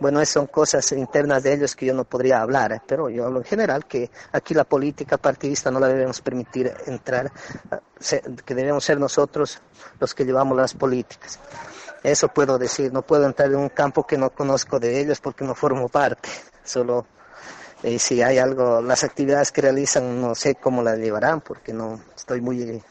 Bueno, 0.00 0.24
son 0.26 0.48
cosas 0.48 0.90
internas 0.92 1.44
de 1.44 1.52
ellos 1.52 1.76
que 1.76 1.86
yo 1.86 1.94
no 1.94 2.02
podría 2.02 2.42
hablar, 2.42 2.72
¿eh? 2.72 2.82
pero 2.84 3.08
yo 3.08 3.24
hablo 3.26 3.38
en 3.38 3.44
general 3.44 3.86
que 3.86 4.10
aquí 4.32 4.52
la 4.52 4.64
política 4.64 5.16
partidista 5.16 5.70
no 5.70 5.78
la 5.78 5.86
debemos 5.86 6.20
permitir 6.20 6.74
entrar, 6.86 7.30
que 8.44 8.54
debemos 8.54 8.84
ser 8.84 8.98
nosotros 8.98 9.60
los 10.00 10.12
que 10.12 10.24
llevamos 10.24 10.56
las 10.56 10.74
políticas. 10.74 11.38
Eso 12.02 12.26
puedo 12.26 12.58
decir, 12.58 12.92
no 12.92 13.02
puedo 13.02 13.26
entrar 13.26 13.48
en 13.48 13.58
un 13.58 13.68
campo 13.68 14.04
que 14.04 14.18
no 14.18 14.30
conozco 14.30 14.80
de 14.80 15.00
ellos 15.00 15.20
porque 15.20 15.44
no 15.44 15.54
formo 15.54 15.88
parte, 15.88 16.28
solo 16.64 17.06
eh, 17.82 17.98
si 17.98 18.22
hay 18.22 18.38
algo, 18.38 18.80
las 18.80 19.04
actividades 19.04 19.52
que 19.52 19.60
realizan 19.60 20.20
no 20.20 20.34
sé 20.34 20.54
cómo 20.54 20.82
las 20.82 20.98
llevarán 20.98 21.40
porque 21.40 21.72
no 21.72 22.00
estoy 22.16 22.40
muy 22.40 22.82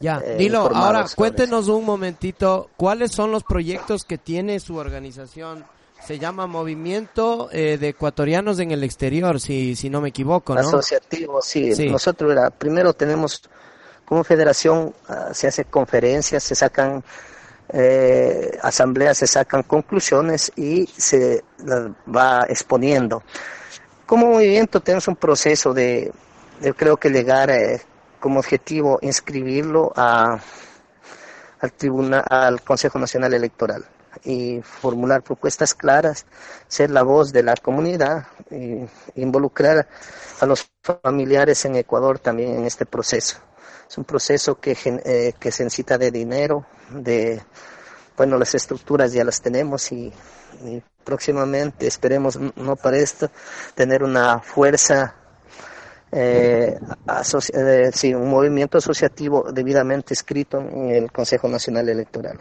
ya, 0.00 0.22
eh, 0.24 0.36
dilo, 0.38 0.60
ahora 0.74 1.04
cuéntenos 1.14 1.68
un 1.68 1.84
momentito, 1.84 2.70
¿cuáles 2.78 3.12
son 3.12 3.30
los 3.30 3.44
proyectos 3.44 4.04
que 4.04 4.16
tiene 4.16 4.58
su 4.58 4.76
organización? 4.76 5.66
Se 6.06 6.18
llama 6.18 6.46
Movimiento 6.46 7.50
eh, 7.52 7.76
de 7.78 7.88
Ecuatorianos 7.88 8.58
en 8.60 8.70
el 8.70 8.82
Exterior, 8.82 9.38
si, 9.38 9.76
si 9.76 9.90
no 9.90 10.00
me 10.00 10.08
equivoco, 10.08 10.54
¿no? 10.54 10.60
Asociativo, 10.60 11.42
sí. 11.42 11.90
Nosotros, 11.90 12.32
era, 12.32 12.48
primero 12.48 12.94
tenemos, 12.94 13.42
como 14.06 14.24
federación, 14.24 14.94
ah, 15.06 15.28
se 15.34 15.48
hace 15.48 15.66
conferencias, 15.66 16.42
se 16.44 16.54
sacan 16.54 17.04
eh, 17.68 18.58
asambleas, 18.62 19.18
se 19.18 19.26
sacan 19.26 19.62
conclusiones 19.64 20.50
y 20.56 20.86
se 20.86 21.44
las 21.62 21.90
va 22.08 22.46
exponiendo. 22.48 23.22
Como 24.10 24.26
movimiento 24.26 24.80
tenemos 24.80 25.06
un 25.06 25.14
proceso 25.14 25.72
de, 25.72 26.12
yo 26.60 26.74
creo 26.74 26.96
que 26.96 27.10
llegar 27.10 27.48
eh, 27.48 27.80
como 28.18 28.40
objetivo 28.40 28.98
inscribirlo 29.02 29.92
al 29.94 30.42
tribunal, 31.76 32.24
al 32.28 32.60
Consejo 32.62 32.98
Nacional 32.98 33.34
Electoral 33.34 33.84
y 34.24 34.62
formular 34.62 35.22
propuestas 35.22 35.74
claras, 35.74 36.26
ser 36.66 36.90
la 36.90 37.04
voz 37.04 37.32
de 37.32 37.44
la 37.44 37.54
comunidad 37.54 38.26
e 38.50 38.88
involucrar 39.14 39.86
a 40.40 40.44
los 40.44 40.68
familiares 40.82 41.64
en 41.66 41.76
Ecuador 41.76 42.18
también 42.18 42.56
en 42.56 42.64
este 42.64 42.86
proceso. 42.86 43.36
Es 43.88 43.96
un 43.96 44.02
proceso 44.02 44.58
que, 44.58 44.76
eh, 45.04 45.34
que 45.38 45.52
se 45.52 45.62
necesita 45.62 45.98
de 45.98 46.10
dinero, 46.10 46.66
de, 46.90 47.40
bueno, 48.16 48.38
las 48.38 48.56
estructuras 48.56 49.12
ya 49.12 49.22
las 49.22 49.40
tenemos 49.40 49.92
y, 49.92 50.12
y 50.64 50.82
próximamente 51.04 51.86
esperemos, 51.86 52.38
no 52.56 52.76
para 52.76 52.98
esto, 52.98 53.30
tener 53.74 54.02
una 54.02 54.40
fuerza 54.40 55.14
eh, 56.12 56.76
eh, 57.54 57.90
sí, 57.92 58.12
un 58.14 58.28
movimiento 58.28 58.78
asociativo 58.78 59.52
debidamente 59.52 60.12
escrito 60.12 60.58
en 60.58 60.90
el 60.90 61.12
Consejo 61.12 61.48
Nacional 61.48 61.88
Electoral. 61.88 62.38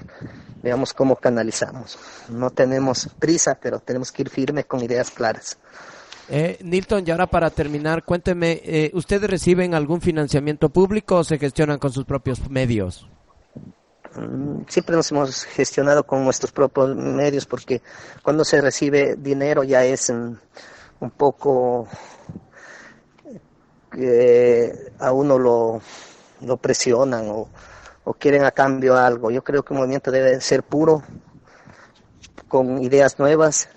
Veamos 0.64 0.94
cómo 0.94 1.16
canalizamos. 1.16 1.98
No 2.30 2.50
tenemos 2.50 3.10
prisa, 3.20 3.58
pero 3.62 3.80
tenemos 3.80 4.12
que 4.12 4.24
ir 4.24 4.30
firme 4.30 4.64
con 4.64 4.84
ideas 4.84 5.12
claras. 5.12 5.58
Eh, 6.30 6.60
Nilton, 6.64 7.04
y 7.06 7.12
ahora 7.12 7.28
para 7.28 7.50
terminar, 7.50 8.04
cuénteme, 8.04 8.62
eh, 8.64 8.92
¿ustedes 8.94 9.30
reciben 9.30 9.74
algún 9.74 10.02
financiamiento 10.02 10.70
público 10.70 11.18
o 11.18 11.24
se 11.24 11.40
gestionan 11.40 11.80
con 11.80 11.92
sus 11.92 12.06
propios 12.06 12.50
medios? 12.50 13.08
Mm, 14.16 14.62
siempre 14.68 14.96
nos 14.96 15.12
hemos 15.12 15.44
gestionado 15.46 16.04
con 16.04 16.24
nuestros 16.24 16.52
propios 16.52 16.96
medios 16.96 17.46
porque 17.46 17.82
cuando 18.24 18.44
se 18.44 18.62
recibe 18.62 19.16
dinero 19.18 19.64
ya 19.64 19.84
es 19.84 20.10
un 20.10 20.40
poco 21.16 21.88
que 23.92 24.92
a 25.00 25.12
uno 25.12 25.38
lo, 25.40 25.82
lo 26.42 26.58
presionan 26.58 27.30
o, 27.30 27.50
o 28.04 28.14
quieren 28.14 28.44
a 28.44 28.52
cambio 28.52 28.98
algo. 28.98 29.32
Yo 29.32 29.44
creo 29.44 29.64
que 29.64 29.74
un 29.74 29.80
movimiento 29.80 30.12
debe 30.12 30.40
ser 30.42 30.64
puro, 30.64 31.04
con 32.48 32.82
ideas 32.82 33.20
nuevas. 33.20 33.70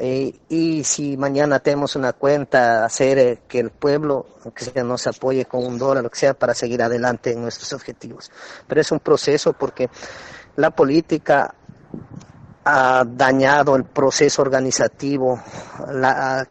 Eh, 0.00 0.32
y 0.48 0.84
si 0.84 1.16
mañana 1.16 1.58
tenemos 1.58 1.96
una 1.96 2.12
cuenta, 2.12 2.84
hacer 2.84 3.18
eh, 3.18 3.38
que 3.48 3.58
el 3.58 3.70
pueblo, 3.70 4.26
aunque 4.44 4.64
sea, 4.64 4.84
nos 4.84 5.08
apoye 5.08 5.44
con 5.44 5.66
un 5.66 5.76
dólar, 5.76 6.04
lo 6.04 6.10
que 6.10 6.18
sea, 6.20 6.34
para 6.34 6.54
seguir 6.54 6.80
adelante 6.82 7.32
en 7.32 7.42
nuestros 7.42 7.72
objetivos. 7.72 8.30
Pero 8.68 8.80
es 8.80 8.92
un 8.92 9.00
proceso 9.00 9.54
porque 9.54 9.90
la 10.54 10.70
política 10.70 11.52
ha 12.64 13.04
dañado 13.04 13.74
el 13.74 13.84
proceso 13.84 14.40
organizativo, 14.40 15.42
la, 15.90 16.46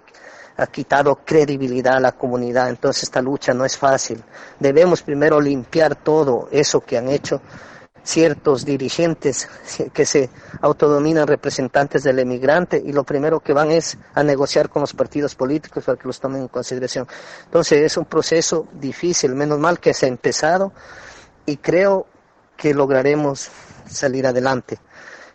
ha 0.57 0.67
quitado 0.67 1.15
credibilidad 1.23 1.97
a 1.97 1.99
la 2.01 2.11
comunidad, 2.13 2.67
entonces 2.67 3.03
esta 3.03 3.21
lucha 3.21 3.53
no 3.53 3.63
es 3.63 3.77
fácil. 3.77 4.21
Debemos 4.59 5.03
primero 5.03 5.39
limpiar 5.39 5.95
todo 5.95 6.49
eso 6.51 6.81
que 6.81 6.97
han 6.97 7.07
hecho 7.07 7.41
ciertos 8.07 8.63
dirigentes 8.63 9.49
que 9.91 10.05
se 10.05 10.29
autodominan 10.61 11.27
representantes 11.27 12.03
del 12.03 12.19
emigrante 12.19 12.81
y 12.83 12.93
lo 12.93 13.03
primero 13.03 13.41
que 13.41 13.51
van 13.51 13.69
es 13.69 13.97
a 14.13 14.23
negociar 14.23 14.69
con 14.69 14.79
los 14.79 14.93
partidos 14.93 15.35
políticos 15.35 15.83
para 15.83 15.97
que 15.97 16.07
los 16.07 16.17
tomen 16.17 16.43
en 16.43 16.47
consideración. 16.47 17.05
Entonces 17.43 17.81
es 17.81 17.97
un 17.97 18.05
proceso 18.05 18.65
difícil, 18.71 19.35
menos 19.35 19.59
mal 19.59 19.81
que 19.81 19.93
se 19.93 20.05
ha 20.05 20.09
empezado 20.09 20.71
y 21.45 21.57
creo 21.57 22.07
que 22.55 22.73
lograremos 22.73 23.49
salir 23.89 24.25
adelante, 24.25 24.79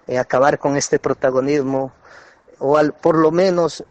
eh, 0.06 0.18
acabar 0.18 0.58
con 0.58 0.78
este 0.78 0.98
protagonismo 0.98 1.92
o 2.58 2.78
al, 2.78 2.94
por 2.94 3.18
lo 3.18 3.30
menos 3.30 3.84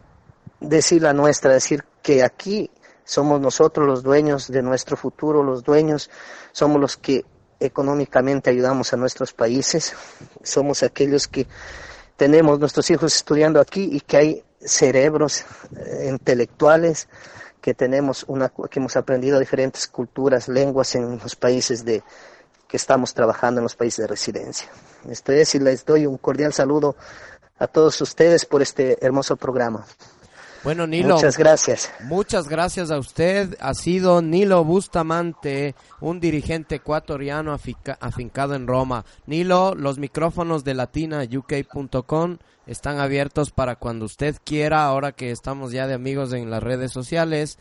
decir 0.58 1.02
la 1.02 1.12
nuestra, 1.12 1.52
decir 1.52 1.84
que 2.02 2.24
aquí 2.24 2.68
somos 3.04 3.40
nosotros 3.40 3.86
los 3.86 4.02
dueños 4.02 4.48
de 4.48 4.60
nuestro 4.60 4.96
futuro, 4.96 5.44
los 5.44 5.62
dueños, 5.62 6.10
somos 6.50 6.80
los 6.80 6.96
que 6.96 7.24
económicamente 7.64 8.50
ayudamos 8.50 8.92
a 8.92 8.96
nuestros 8.96 9.32
países, 9.32 9.94
somos 10.42 10.82
aquellos 10.82 11.28
que 11.28 11.46
tenemos 12.16 12.58
nuestros 12.58 12.90
hijos 12.90 13.14
estudiando 13.16 13.60
aquí 13.60 13.88
y 13.92 14.00
que 14.00 14.16
hay 14.16 14.44
cerebros 14.60 15.44
eh, 15.76 16.06
intelectuales 16.08 17.08
que 17.60 17.74
tenemos 17.74 18.24
una 18.26 18.48
que 18.48 18.80
hemos 18.80 18.96
aprendido 18.96 19.38
diferentes 19.38 19.86
culturas, 19.86 20.48
lenguas 20.48 20.94
en 20.96 21.18
los 21.18 21.36
países 21.36 21.84
de 21.84 22.02
que 22.66 22.76
estamos 22.76 23.14
trabajando 23.14 23.60
en 23.60 23.64
los 23.64 23.76
países 23.76 23.98
de 23.98 24.06
residencia. 24.08 24.68
Esto 25.08 25.32
es 25.32 25.54
y 25.54 25.60
les 25.60 25.84
doy 25.84 26.06
un 26.06 26.18
cordial 26.18 26.52
saludo 26.52 26.96
a 27.58 27.68
todos 27.68 28.00
ustedes 28.00 28.44
por 28.44 28.62
este 28.62 28.98
hermoso 29.04 29.36
programa. 29.36 29.86
Bueno, 30.64 30.86
Nilo. 30.86 31.16
Muchas 31.16 31.36
gracias. 31.36 31.92
Muchas 32.04 32.48
gracias 32.48 32.90
a 32.90 32.98
usted. 32.98 33.56
Ha 33.60 33.74
sido 33.74 34.22
Nilo 34.22 34.64
Bustamante, 34.64 35.74
un 36.00 36.20
dirigente 36.20 36.76
ecuatoriano 36.76 37.56
afincado 38.00 38.54
en 38.54 38.66
Roma. 38.66 39.04
Nilo, 39.26 39.74
los 39.74 39.98
micrófonos 39.98 40.62
de 40.62 40.74
latinauk.com 40.74 42.38
están 42.66 43.00
abiertos 43.00 43.50
para 43.50 43.76
cuando 43.76 44.04
usted 44.04 44.36
quiera. 44.44 44.84
Ahora 44.84 45.12
que 45.12 45.32
estamos 45.32 45.72
ya 45.72 45.86
de 45.86 45.94
amigos 45.94 46.32
en 46.32 46.48
las 46.48 46.62
redes 46.62 46.92
sociales, 46.92 47.58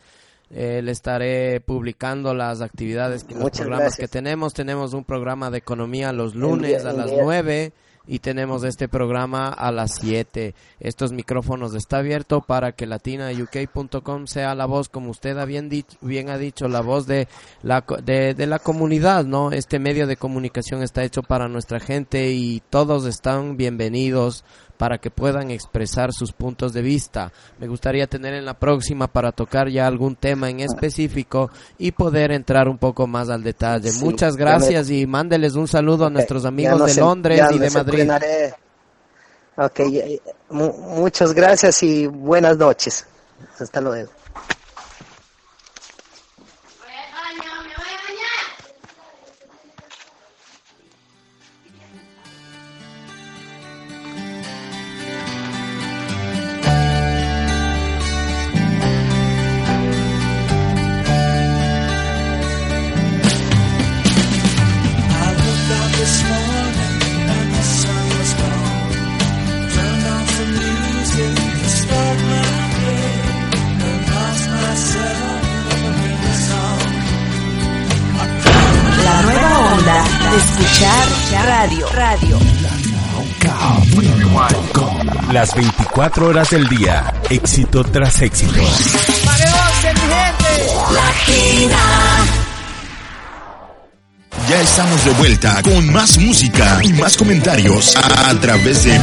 eh, 0.51 0.81
le 0.83 0.91
estaré 0.91 1.59
publicando 1.59 2.35
las 2.35 2.61
actividades 2.61 3.25
los 3.31 3.49
programas 3.49 3.95
que 3.95 4.07
tenemos. 4.07 4.53
Tenemos 4.53 4.93
un 4.93 5.05
programa 5.05 5.49
de 5.49 5.57
economía 5.57 6.13
los 6.13 6.35
lunes 6.35 6.85
a 6.85 6.93
las 6.93 7.11
nueve 7.11 7.73
y 8.07 8.19
tenemos 8.19 8.63
este 8.63 8.87
programa 8.87 9.49
a 9.49 9.71
las 9.71 9.95
7. 10.01 10.55
Estos 10.79 11.11
micrófonos 11.11 11.75
está 11.75 11.97
abierto 11.97 12.41
para 12.41 12.71
que 12.71 12.87
latinauk.com 12.87 14.27
sea 14.27 14.55
la 14.55 14.65
voz, 14.65 14.89
como 14.89 15.11
usted 15.11 15.37
ha 15.37 15.45
bien, 15.45 15.69
dicho, 15.69 15.97
bien 16.01 16.29
ha 16.29 16.37
dicho, 16.37 16.67
la 16.67 16.81
voz 16.81 17.05
de 17.05 17.27
la, 17.61 17.83
de, 18.03 18.33
de 18.33 18.47
la 18.47 18.59
comunidad, 18.59 19.25
¿no? 19.25 19.51
Este 19.51 19.79
medio 19.79 20.07
de 20.07 20.17
comunicación 20.17 20.83
está 20.83 21.03
hecho 21.03 21.21
para 21.21 21.47
nuestra 21.47 21.79
gente 21.79 22.31
y 22.31 22.61
todos 22.69 23.05
están 23.05 23.57
bienvenidos 23.57 24.43
para 24.81 24.97
que 24.97 25.11
puedan 25.11 25.51
expresar 25.51 26.11
sus 26.11 26.31
puntos 26.31 26.73
de 26.73 26.81
vista. 26.81 27.31
Me 27.59 27.67
gustaría 27.67 28.07
tener 28.07 28.33
en 28.33 28.45
la 28.45 28.55
próxima 28.55 29.05
para 29.05 29.31
tocar 29.31 29.69
ya 29.69 29.85
algún 29.85 30.15
tema 30.15 30.49
en 30.49 30.59
específico 30.59 31.51
y 31.77 31.91
poder 31.91 32.31
entrar 32.31 32.67
un 32.67 32.79
poco 32.79 33.05
más 33.05 33.29
al 33.29 33.43
detalle. 33.43 33.91
Muchas 33.99 34.35
gracias 34.35 34.89
y 34.89 35.05
mándeles 35.05 35.53
un 35.53 35.67
saludo 35.67 36.07
a 36.07 36.09
nuestros 36.09 36.45
amigos 36.45 36.83
de 36.83 36.99
Londres 36.99 37.43
y 37.51 37.59
de 37.59 37.69
Madrid. 37.69 38.09
Ok, 39.55 39.81
muchas 40.49 41.31
gracias 41.31 41.83
y 41.83 42.07
buenas 42.07 42.57
noches. 42.57 43.05
Hasta 43.59 43.81
luego. 43.81 44.09
Escuchar 80.35 81.07
radio, 81.45 81.87
radio. 81.93 82.39
Las 85.31 85.53
24 85.55 86.27
horas 86.27 86.49
del 86.49 86.67
día, 86.67 87.13
éxito 87.29 87.83
tras 87.83 88.21
éxito. 88.21 88.61
Ya 94.49 94.61
estamos 94.61 95.05
de 95.05 95.11
vuelta 95.11 95.61
con 95.63 95.91
más 95.93 96.17
música 96.17 96.79
y 96.83 96.93
más 96.93 97.15
comentarios 97.17 97.95
a, 97.95 98.29
a 98.29 98.39
través 98.39 98.83
de 98.83 98.99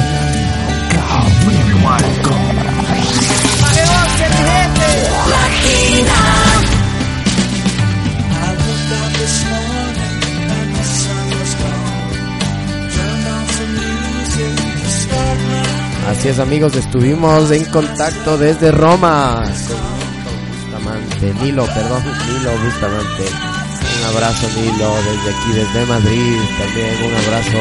Así 16.19 16.31
es 16.31 16.41
amigos, 16.41 16.75
estuvimos 16.75 17.49
en 17.53 17.65
contacto 17.67 18.37
desde 18.37 18.73
Roma 18.73 19.41
con 19.45 20.51
Bustamante, 20.51 21.33
Nilo, 21.41 21.65
perdón, 21.67 22.03
Nilo 22.03 22.51
Bustamante. 22.65 23.23
Un 23.23 24.17
abrazo 24.17 24.49
Nilo 24.57 24.95
desde 24.97 25.31
aquí, 25.31 25.53
desde 25.55 25.87
Madrid, 25.87 26.41
también 26.59 26.91
un 27.07 27.15
abrazo 27.25 27.59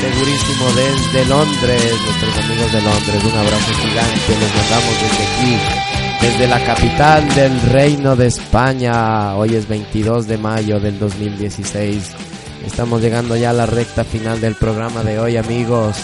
segurísimo 0.00 0.66
desde 0.74 1.28
Londres, 1.28 1.94
nuestros 2.04 2.44
amigos 2.44 2.72
de 2.72 2.82
Londres, 2.82 3.24
un 3.24 3.38
abrazo 3.38 3.72
gigante, 3.72 4.32
les 4.40 4.54
mandamos 4.56 4.94
desde 5.00 5.22
aquí, 5.22 6.26
desde 6.26 6.48
la 6.48 6.64
capital 6.64 7.34
del 7.36 7.60
Reino 7.70 8.16
de 8.16 8.26
España. 8.26 9.36
Hoy 9.36 9.54
es 9.54 9.68
22 9.68 10.26
de 10.26 10.38
mayo 10.38 10.80
del 10.80 10.98
2016. 10.98 12.10
Estamos 12.66 13.00
llegando 13.00 13.36
ya 13.36 13.50
a 13.50 13.52
la 13.52 13.66
recta 13.66 14.02
final 14.02 14.40
del 14.40 14.56
programa 14.56 15.04
de 15.04 15.20
hoy 15.20 15.36
amigos. 15.36 15.98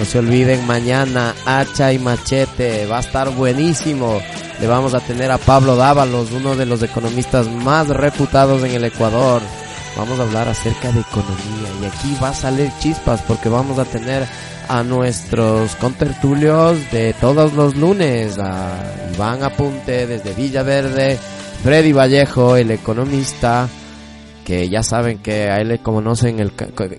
No 0.00 0.06
se 0.06 0.18
olviden 0.18 0.66
mañana 0.66 1.34
hacha 1.44 1.92
y 1.92 1.98
machete, 1.98 2.86
va 2.86 2.96
a 2.96 3.00
estar 3.00 3.28
buenísimo. 3.34 4.18
Le 4.58 4.66
vamos 4.66 4.94
a 4.94 5.00
tener 5.00 5.30
a 5.30 5.36
Pablo 5.36 5.76
Dávalos, 5.76 6.32
uno 6.32 6.56
de 6.56 6.64
los 6.64 6.82
economistas 6.82 7.48
más 7.48 7.86
reputados 7.88 8.64
en 8.64 8.70
el 8.70 8.84
Ecuador. 8.84 9.42
Vamos 9.98 10.18
a 10.18 10.22
hablar 10.22 10.48
acerca 10.48 10.90
de 10.90 11.00
economía 11.00 11.68
y 11.82 11.84
aquí 11.84 12.16
va 12.18 12.30
a 12.30 12.34
salir 12.34 12.72
chispas 12.78 13.20
porque 13.28 13.50
vamos 13.50 13.78
a 13.78 13.84
tener 13.84 14.26
a 14.68 14.82
nuestros 14.82 15.76
contertulios 15.76 16.78
de 16.90 17.12
todos 17.20 17.52
los 17.52 17.76
lunes, 17.76 18.38
a 18.38 18.82
Iván 19.14 19.42
Apunte 19.42 20.06
desde 20.06 20.32
Villaverde, 20.32 21.18
Freddy 21.62 21.92
Vallejo, 21.92 22.56
el 22.56 22.70
economista, 22.70 23.68
que 24.50 24.68
ya 24.68 24.82
saben 24.82 25.18
que 25.18 25.48
a 25.48 25.58
él 25.58 25.68
le 25.68 25.78
conocen 25.78 26.40
el, 26.40 26.50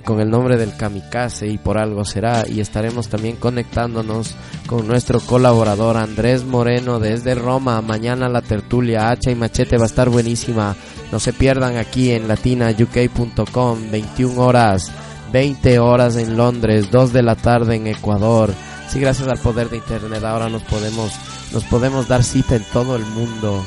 con 0.06 0.22
el 0.22 0.30
nombre 0.30 0.56
del 0.56 0.78
kamikaze 0.78 1.48
y 1.48 1.58
por 1.58 1.78
algo 1.78 2.06
será 2.06 2.46
y 2.48 2.62
estaremos 2.62 3.10
también 3.10 3.36
conectándonos 3.36 4.38
con 4.68 4.88
nuestro 4.88 5.20
colaborador 5.20 5.98
Andrés 5.98 6.46
Moreno 6.46 7.02
desde 7.02 7.36
Roma. 7.36 7.82
Mañana 7.82 8.30
la 8.30 8.42
tertulia 8.42 9.10
hacha 9.10 9.32
y 9.32 9.36
machete 9.36 9.76
va 9.76 9.84
a 9.84 9.88
estar 9.88 10.08
buenísima. 10.08 10.78
No 11.12 11.20
se 11.20 11.34
pierdan 11.34 11.76
aquí 11.76 12.12
en 12.12 12.30
latinauk.com 12.30 13.80
21 13.92 14.42
horas 14.42 14.90
20 15.34 15.80
horas 15.80 16.16
en 16.16 16.38
Londres 16.38 16.90
2 16.90 17.12
de 17.12 17.22
la 17.22 17.36
tarde 17.36 17.76
en 17.76 17.88
Ecuador. 17.88 18.54
Sí 18.88 19.02
gracias 19.02 19.28
al 19.28 19.40
poder 19.40 19.70
de 19.70 19.76
internet 19.76 20.24
ahora 20.24 20.48
nos 20.48 20.64
podemos 20.64 21.12
nos 21.52 21.66
podemos 21.66 22.08
dar 22.08 22.24
cita 22.24 22.56
en 22.56 22.64
todo 22.72 22.96
el 22.96 23.04
mundo 23.08 23.62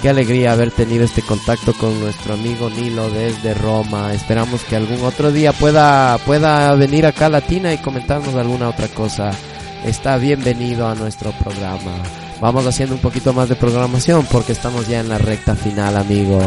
Qué 0.00 0.08
alegría 0.08 0.52
haber 0.52 0.70
tenido 0.70 1.04
este 1.04 1.22
contacto 1.22 1.72
con 1.74 1.98
nuestro 1.98 2.34
amigo 2.34 2.70
Nilo 2.70 3.10
desde 3.10 3.52
Roma. 3.54 4.14
Esperamos 4.14 4.62
que 4.62 4.76
algún 4.76 5.04
otro 5.04 5.32
día 5.32 5.52
pueda, 5.52 6.18
pueda 6.18 6.72
venir 6.74 7.04
acá 7.04 7.26
a 7.26 7.30
Latina 7.30 7.72
y 7.72 7.78
comentarnos 7.78 8.36
alguna 8.36 8.68
otra 8.68 8.86
cosa. 8.86 9.32
Está 9.84 10.16
bienvenido 10.16 10.86
a 10.86 10.94
nuestro 10.94 11.32
programa. 11.32 11.92
Vamos 12.40 12.64
haciendo 12.66 12.94
un 12.94 13.00
poquito 13.00 13.32
más 13.32 13.48
de 13.48 13.56
programación 13.56 14.24
porque 14.30 14.52
estamos 14.52 14.86
ya 14.86 15.00
en 15.00 15.08
la 15.08 15.18
recta 15.18 15.56
final, 15.56 15.96
amigos. 15.96 16.44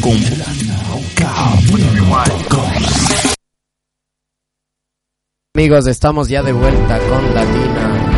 Con 0.00 0.12
Amigos, 5.54 5.86
estamos 5.86 6.28
ya 6.28 6.42
de 6.42 6.52
vuelta 6.52 6.98
con 6.98 7.34
Latina. 7.34 8.10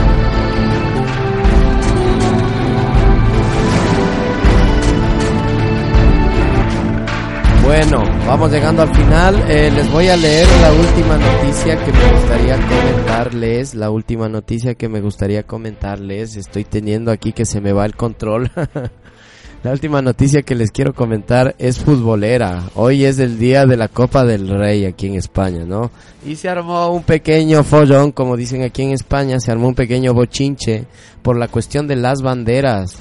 Bueno, 7.65 8.03
vamos 8.27 8.53
llegando 8.53 8.83
al 8.83 8.95
final. 8.95 9.51
Eh, 9.51 9.71
les 9.71 9.91
voy 9.91 10.09
a 10.09 10.17
leer 10.17 10.47
la 10.61 10.73
última 10.73 11.17
noticia 11.17 11.85
que 11.85 11.93
me 11.93 12.13
gustaría 12.13 12.57
comentarles. 12.57 13.75
La 13.75 13.91
última 13.91 14.29
noticia 14.29 14.75
que 14.75 14.89
me 14.89 15.01
gustaría 15.01 15.45
comentarles. 15.45 16.37
Estoy 16.37 16.65
teniendo 16.65 17.11
aquí 17.11 17.33
que 17.33 17.47
se 17.47 17.61
me 17.61 17.73
va 17.73 17.87
el 17.87 17.97
control. 17.97 18.51
la 19.63 19.71
última 19.71 20.03
noticia 20.03 20.43
que 20.43 20.57
les 20.57 20.73
quiero 20.73 20.93
comentar 20.93 21.55
es 21.59 21.79
futbolera. 21.79 22.65
Hoy 22.75 23.05
es 23.05 23.21
el 23.21 23.39
día 23.39 23.65
de 23.65 23.77
la 23.77 23.89
Copa 23.89 24.25
del 24.25 24.49
Rey 24.49 24.85
aquí 24.85 25.07
en 25.07 25.15
España, 25.15 25.65
¿no? 25.65 25.91
Y 26.27 26.35
se 26.35 26.49
armó 26.49 26.89
un 26.89 27.05
pequeño 27.05 27.63
follón, 27.63 28.11
como 28.11 28.37
dicen 28.37 28.63
aquí 28.63 28.83
en 28.83 28.91
España, 28.91 29.39
se 29.39 29.53
armó 29.53 29.69
un 29.69 29.75
pequeño 29.75 30.15
bochinche 30.15 30.87
por 31.23 31.37
la 31.37 31.47
cuestión 31.47 31.87
de 31.87 31.95
las 31.95 32.23
banderas. 32.23 32.99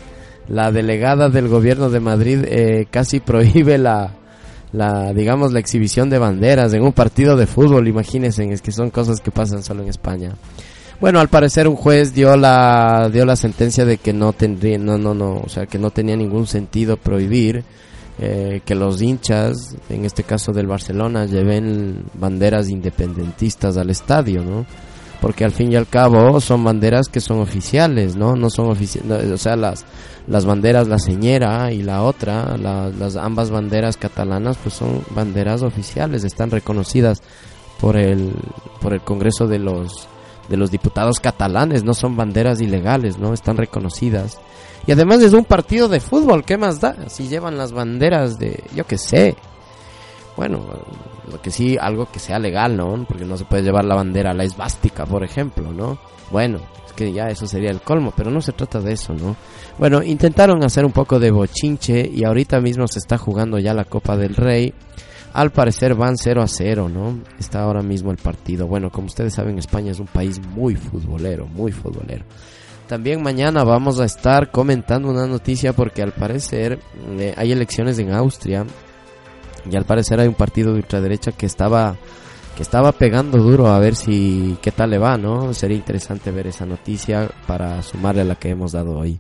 La 0.48 0.72
delegada 0.72 1.30
del 1.30 1.48
gobierno 1.48 1.90
de 1.90 2.00
Madrid 2.00 2.46
eh, 2.46 2.86
casi 2.92 3.20
prohíbe 3.22 3.80
la, 3.80 4.14
la 4.72 5.14
digamos 5.14 5.54
la 5.54 5.60
exhibición 5.60 6.12
de 6.12 6.20
banderas 6.20 6.74
en 6.74 6.84
un 6.84 6.94
partido 6.94 7.38
de 7.38 7.48
fútbol, 7.48 7.88
imagínense, 7.88 8.44
es 8.52 8.62
que 8.62 8.72
son 8.72 8.92
cosas 8.92 9.20
que 9.20 9.32
pasan 9.32 9.64
solo 9.64 9.82
en 9.82 9.90
España. 9.90 10.36
Bueno, 11.02 11.20
al 11.20 11.30
parecer 11.30 11.68
un 11.68 11.76
juez 11.76 12.14
dio 12.14 12.38
la 12.38 13.10
dio 13.12 13.26
la 13.26 13.36
sentencia 13.36 13.86
de 13.86 13.98
que 13.98 14.14
no 14.14 14.34
tendría 14.34 14.78
no 14.78 15.00
no 15.00 15.16
no, 15.16 15.42
o 15.44 15.50
sea, 15.50 15.66
que 15.66 15.80
no 15.80 15.90
tenía 15.90 16.16
ningún 16.16 16.46
sentido 16.46 16.96
prohibir 16.96 17.64
eh, 18.20 18.62
que 18.64 18.76
los 18.76 19.02
hinchas, 19.02 19.76
en 19.90 20.06
este 20.06 20.24
caso 20.24 20.52
del 20.52 20.68
Barcelona, 20.68 21.26
lleven 21.26 22.04
banderas 22.14 22.70
independentistas 22.70 23.78
al 23.78 23.90
estadio, 23.90 24.44
¿no? 24.44 24.68
Porque 25.22 25.44
al 25.44 25.52
fin 25.52 25.72
y 25.72 25.76
al 25.76 25.88
cabo 25.88 26.40
son 26.40 26.64
banderas 26.64 27.08
que 27.08 27.20
son 27.20 27.40
oficiales, 27.40 28.16
¿no? 28.16 28.36
No 28.36 28.52
son 28.52 28.70
oficiales, 28.70 29.32
o 29.32 29.38
sea, 29.38 29.56
las 29.56 29.86
las 30.28 30.46
banderas, 30.46 30.88
la 30.88 31.00
señera 31.00 31.72
y 31.72 31.82
la 31.82 32.04
otra, 32.04 32.56
las 32.58 33.16
ambas 33.16 33.50
banderas 33.50 33.98
catalanas, 33.98 34.58
pues 34.62 34.76
son 34.76 35.02
banderas 35.16 35.64
oficiales, 35.64 36.24
están 36.24 36.52
reconocidas 36.52 37.24
por 37.80 37.98
el, 37.98 38.34
por 38.82 38.94
el 38.94 39.02
Congreso 39.02 39.48
de 39.48 39.58
los, 39.58 40.08
de 40.50 40.58
los 40.58 40.72
diputados 40.72 41.20
catalanes, 41.20 41.84
no 41.84 41.94
son 41.94 42.16
banderas 42.16 42.62
ilegales, 42.62 43.18
¿no? 43.18 43.34
Están 43.34 43.58
reconocidas. 43.58 44.40
Y 44.88 44.92
además 44.92 45.22
es 45.22 45.34
un 45.34 45.46
partido 45.46 45.88
de 45.88 46.00
fútbol, 46.00 46.44
¿qué 46.44 46.58
más 46.58 46.80
da? 46.80 46.96
Si 47.08 47.28
llevan 47.28 47.58
las 47.58 47.72
banderas 47.72 48.40
de, 48.40 48.64
yo 48.76 48.86
qué 48.86 48.98
sé. 48.98 49.36
Bueno, 50.36 50.66
lo 51.30 51.42
que 51.42 51.52
sí, 51.52 51.78
algo 51.80 52.10
que 52.12 52.20
sea 52.20 52.40
legal, 52.40 52.76
¿no? 52.76 53.06
Porque 53.08 53.26
no 53.26 53.38
se 53.38 53.46
puede 53.46 53.64
llevar 53.64 53.86
la 53.86 53.96
bandera, 53.96 54.34
la 54.34 54.44
esvástica, 54.44 55.06
por 55.06 55.24
ejemplo, 55.24 55.72
¿no? 55.72 56.00
Bueno, 56.32 56.60
es 56.86 56.94
que 56.94 57.12
ya 57.12 57.28
eso 57.28 57.46
sería 57.46 57.70
el 57.70 57.82
colmo, 57.82 58.14
pero 58.16 58.32
no 58.32 58.42
se 58.42 58.54
trata 58.54 58.80
de 58.80 58.94
eso, 58.94 59.14
¿no? 59.14 59.36
Bueno, 59.78 60.02
intentaron 60.02 60.64
hacer 60.64 60.86
un 60.86 60.92
poco 60.92 61.20
de 61.20 61.32
bochinche 61.32 62.10
y 62.12 62.24
ahorita 62.24 62.60
mismo 62.60 62.88
se 62.88 63.00
está 63.00 63.18
jugando 63.18 63.60
ya 63.60 63.74
la 63.74 63.86
Copa 63.86 64.18
del 64.18 64.36
Rey. 64.36 64.74
Al 65.34 65.52
parecer 65.52 65.96
van 65.96 66.18
0 66.18 66.42
a 66.42 66.48
0, 66.48 66.90
¿no? 66.90 67.20
Está 67.40 67.62
ahora 67.62 67.82
mismo 67.82 68.12
el 68.12 68.18
partido. 68.18 68.68
Bueno, 68.68 68.90
como 68.90 69.08
ustedes 69.08 69.34
saben, 69.34 69.58
España 69.58 69.92
es 69.92 70.00
un 70.00 70.08
país 70.08 70.42
muy 70.46 70.76
futbolero, 70.76 71.48
muy 71.48 71.72
futbolero. 71.72 72.26
También 72.88 73.24
mañana 73.24 73.64
vamos 73.64 74.02
a 74.02 74.06
estar 74.06 74.52
comentando 74.52 75.10
una 75.10 75.26
noticia 75.26 75.72
porque 75.72 76.02
al 76.02 76.12
parecer 76.12 76.80
eh, 77.18 77.34
hay 77.38 77.54
elecciones 77.54 77.98
en 78.00 78.12
Austria 78.12 78.66
y 79.70 79.76
al 79.78 79.86
parecer 79.86 80.20
hay 80.20 80.28
un 80.28 80.34
partido 80.34 80.74
de 80.74 80.80
ultraderecha 80.80 81.32
que 81.32 81.46
estaba 81.46 81.96
estaba 82.62 82.92
pegando 82.92 83.40
duro 83.40 83.68
a 83.68 83.80
ver 83.80 83.96
si 83.96 84.56
qué 84.62 84.72
tal 84.72 84.92
le 84.92 85.00
va, 85.00 85.18
¿no? 85.18 85.54
Sería 85.54 85.78
interesante 85.78 86.32
ver 86.32 86.48
esa 86.48 86.66
noticia 86.66 87.30
para 87.48 87.82
sumarle 87.82 88.22
a 88.22 88.26
la 88.26 88.36
que 88.36 88.50
hemos 88.50 88.74
dado 88.74 88.98
hoy. 88.98 89.20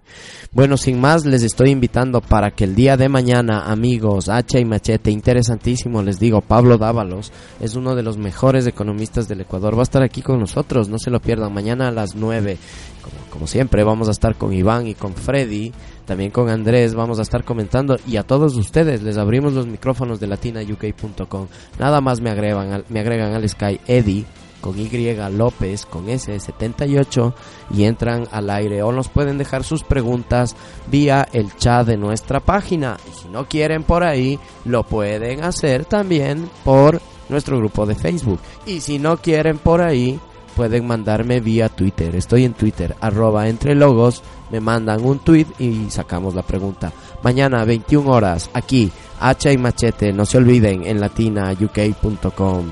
Bueno, 0.51 0.77
sin 0.77 0.99
más, 0.99 1.25
les 1.25 1.41
estoy 1.41 1.71
invitando 1.71 2.21
para 2.21 2.51
que 2.51 2.65
el 2.65 2.75
día 2.75 2.97
de 2.97 3.09
mañana, 3.09 3.71
amigos, 3.71 4.29
Hacha 4.29 4.59
y 4.59 4.65
Machete, 4.65 5.09
interesantísimo, 5.09 6.03
les 6.03 6.19
digo, 6.19 6.41
Pablo 6.41 6.77
Dávalos 6.77 7.31
es 7.59 7.75
uno 7.75 7.95
de 7.95 8.03
los 8.03 8.17
mejores 8.17 8.67
economistas 8.67 9.27
del 9.27 9.41
Ecuador, 9.41 9.75
va 9.75 9.81
a 9.81 9.83
estar 9.83 10.03
aquí 10.03 10.21
con 10.21 10.39
nosotros, 10.39 10.87
no 10.87 10.99
se 10.99 11.09
lo 11.09 11.19
pierdan, 11.19 11.53
mañana 11.53 11.87
a 11.87 11.91
las 11.91 12.15
9, 12.15 12.57
como, 13.01 13.20
como 13.31 13.47
siempre, 13.47 13.83
vamos 13.83 14.07
a 14.07 14.11
estar 14.11 14.35
con 14.35 14.53
Iván 14.53 14.85
y 14.85 14.93
con 14.93 15.13
Freddy 15.15 15.71
también 16.05 16.31
con 16.31 16.49
Andrés 16.49 16.93
vamos 16.93 17.19
a 17.19 17.21
estar 17.21 17.45
comentando 17.45 17.97
y 18.05 18.17
a 18.17 18.23
todos 18.23 18.57
ustedes 18.57 19.01
les 19.01 19.17
abrimos 19.17 19.53
los 19.53 19.65
micrófonos 19.65 20.19
de 20.19 20.27
latinauk.com. 20.27 21.47
Nada 21.79 22.01
más 22.01 22.19
me 22.19 22.29
agregan, 22.29 22.73
al, 22.73 22.85
me 22.89 22.99
agregan 22.99 23.33
al 23.33 23.47
Sky 23.47 23.79
Eddie 23.87 24.25
con 24.59 24.77
Y 24.77 24.89
López 25.31 25.85
con 25.85 26.07
S78 26.07 27.33
y 27.73 27.85
entran 27.85 28.27
al 28.31 28.49
aire 28.49 28.83
o 28.83 28.91
nos 28.91 29.09
pueden 29.09 29.37
dejar 29.37 29.63
sus 29.63 29.83
preguntas 29.83 30.55
vía 30.87 31.27
el 31.31 31.55
chat 31.55 31.87
de 31.87 31.97
nuestra 31.97 32.41
página 32.41 32.97
y 33.09 33.17
si 33.17 33.29
no 33.29 33.47
quieren 33.47 33.83
por 33.83 34.03
ahí 34.03 34.37
lo 34.65 34.83
pueden 34.83 35.43
hacer 35.43 35.85
también 35.85 36.49
por 36.63 37.01
nuestro 37.29 37.57
grupo 37.57 37.85
de 37.85 37.95
Facebook 37.95 38.39
y 38.65 38.81
si 38.81 38.99
no 38.99 39.17
quieren 39.17 39.57
por 39.57 39.81
ahí 39.81 40.19
pueden 40.51 40.85
mandarme 40.85 41.39
vía 41.39 41.69
Twitter. 41.69 42.15
Estoy 42.15 42.45
en 42.45 42.53
Twitter, 42.53 42.95
arroba 43.01 43.47
entre 43.47 43.75
logos, 43.75 44.21
me 44.51 44.59
mandan 44.59 45.03
un 45.03 45.19
tweet 45.19 45.47
y 45.59 45.89
sacamos 45.89 46.35
la 46.35 46.43
pregunta. 46.43 46.91
Mañana 47.23 47.65
21 47.65 48.09
horas, 48.11 48.49
aquí, 48.53 48.91
hacha 49.19 49.51
y 49.51 49.57
machete, 49.57 50.13
no 50.13 50.25
se 50.25 50.37
olviden, 50.37 50.85
en 50.85 50.99
latinauk.com. 50.99 52.65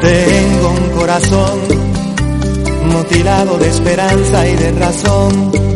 Tengo 0.00 0.70
un 0.70 0.90
corazón 0.98 1.58
mutilado 2.84 3.58
de 3.58 3.68
esperanza 3.68 4.48
y 4.48 4.54
de 4.54 4.72
razón. 4.72 5.75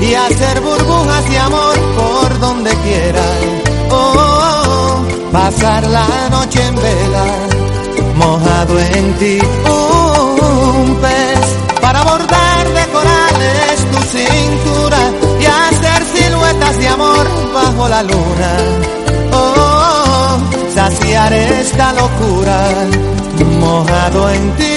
y 0.00 0.14
hacer 0.14 0.60
burbujas 0.60 1.30
de 1.30 1.38
amor 1.38 1.76
por 1.96 2.40
donde 2.40 2.70
quiera. 2.84 3.24
Oh, 3.90 4.12
oh, 4.16 4.62
oh, 4.68 5.32
pasar 5.32 5.86
la 5.86 6.28
noche 6.30 6.60
en 6.66 6.74
vela, 6.74 7.26
mojado 8.16 8.78
en 8.78 9.14
ti, 9.14 9.38
un 9.64 10.96
pez 10.96 11.66
para 11.80 12.02
bordar 12.02 12.68
de 12.68 12.86
corales 12.92 13.76
tu 13.92 13.98
cintura 14.16 14.98
y 15.40 15.44
hacer 15.46 16.02
siluetas 16.14 16.78
de 16.78 16.88
amor 16.88 17.26
bajo 17.54 17.88
la 17.88 18.02
luna. 18.02 18.52
Oh, 19.32 20.38
saciar 20.74 21.32
esta 21.32 21.92
locura, 21.92 22.58
mojado 23.60 24.30
en 24.30 24.56
ti. 24.56 24.76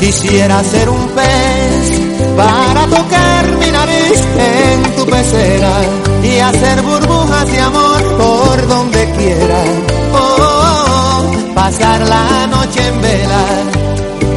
Quisiera 0.00 0.64
ser 0.64 0.88
un 0.88 1.08
pez 1.08 2.00
para 2.34 2.86
tocar 2.86 3.58
mi 3.58 3.70
nariz 3.70 4.18
en 4.38 4.96
tu 4.96 5.04
pecera 5.04 5.72
y 6.22 6.38
hacer 6.38 6.80
burbujas 6.80 7.46
de 7.52 7.60
amor 7.60 8.02
por 8.16 8.66
donde 8.66 9.10
quiera. 9.12 9.62
Oh, 10.14 11.54
pasar 11.54 12.00
la 12.00 12.46
noche 12.46 12.80
en 12.88 13.02
vela, 13.02 13.44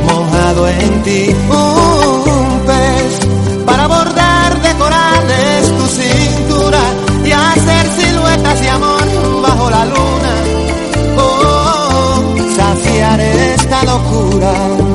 mojado 0.06 0.68
en 0.68 1.04
ti. 1.04 1.36
Un 1.50 2.60
pez 2.68 3.66
para 3.66 3.88
bordar 3.88 4.62
de 4.62 4.74
corales 4.74 5.78
tu 5.78 5.88
cintura 5.88 6.82
y 7.24 7.32
hacer 7.32 7.88
siluetas 7.98 8.60
de 8.60 8.70
amor 8.70 9.06
bajo 9.42 9.70
la 9.70 9.86
luna. 9.86 10.34
Oh, 11.18 12.22
saciar 12.54 13.22
esta 13.22 13.84
locura 13.86 14.93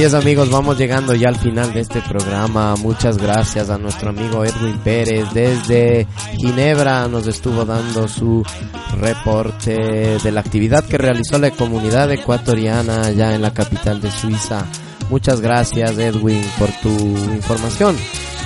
Así 0.00 0.06
es 0.06 0.14
amigos, 0.14 0.50
vamos 0.50 0.78
llegando 0.78 1.14
ya 1.14 1.28
al 1.28 1.36
final 1.36 1.74
de 1.74 1.80
este 1.80 2.00
programa. 2.00 2.74
Muchas 2.76 3.18
gracias 3.18 3.68
a 3.68 3.76
nuestro 3.76 4.08
amigo 4.08 4.42
Edwin 4.42 4.78
Pérez 4.78 5.26
desde 5.34 6.06
Ginebra. 6.38 7.06
Nos 7.06 7.26
estuvo 7.26 7.66
dando 7.66 8.08
su 8.08 8.42
reporte 8.98 9.76
de 10.16 10.32
la 10.32 10.40
actividad 10.40 10.86
que 10.86 10.96
realizó 10.96 11.36
la 11.36 11.50
comunidad 11.50 12.10
ecuatoriana 12.12 13.08
allá 13.08 13.34
en 13.34 13.42
la 13.42 13.52
capital 13.52 14.00
de 14.00 14.10
Suiza. 14.10 14.64
Muchas 15.10 15.42
gracias 15.42 15.98
Edwin 15.98 16.42
por 16.58 16.70
tu 16.80 16.88
información. 17.34 17.94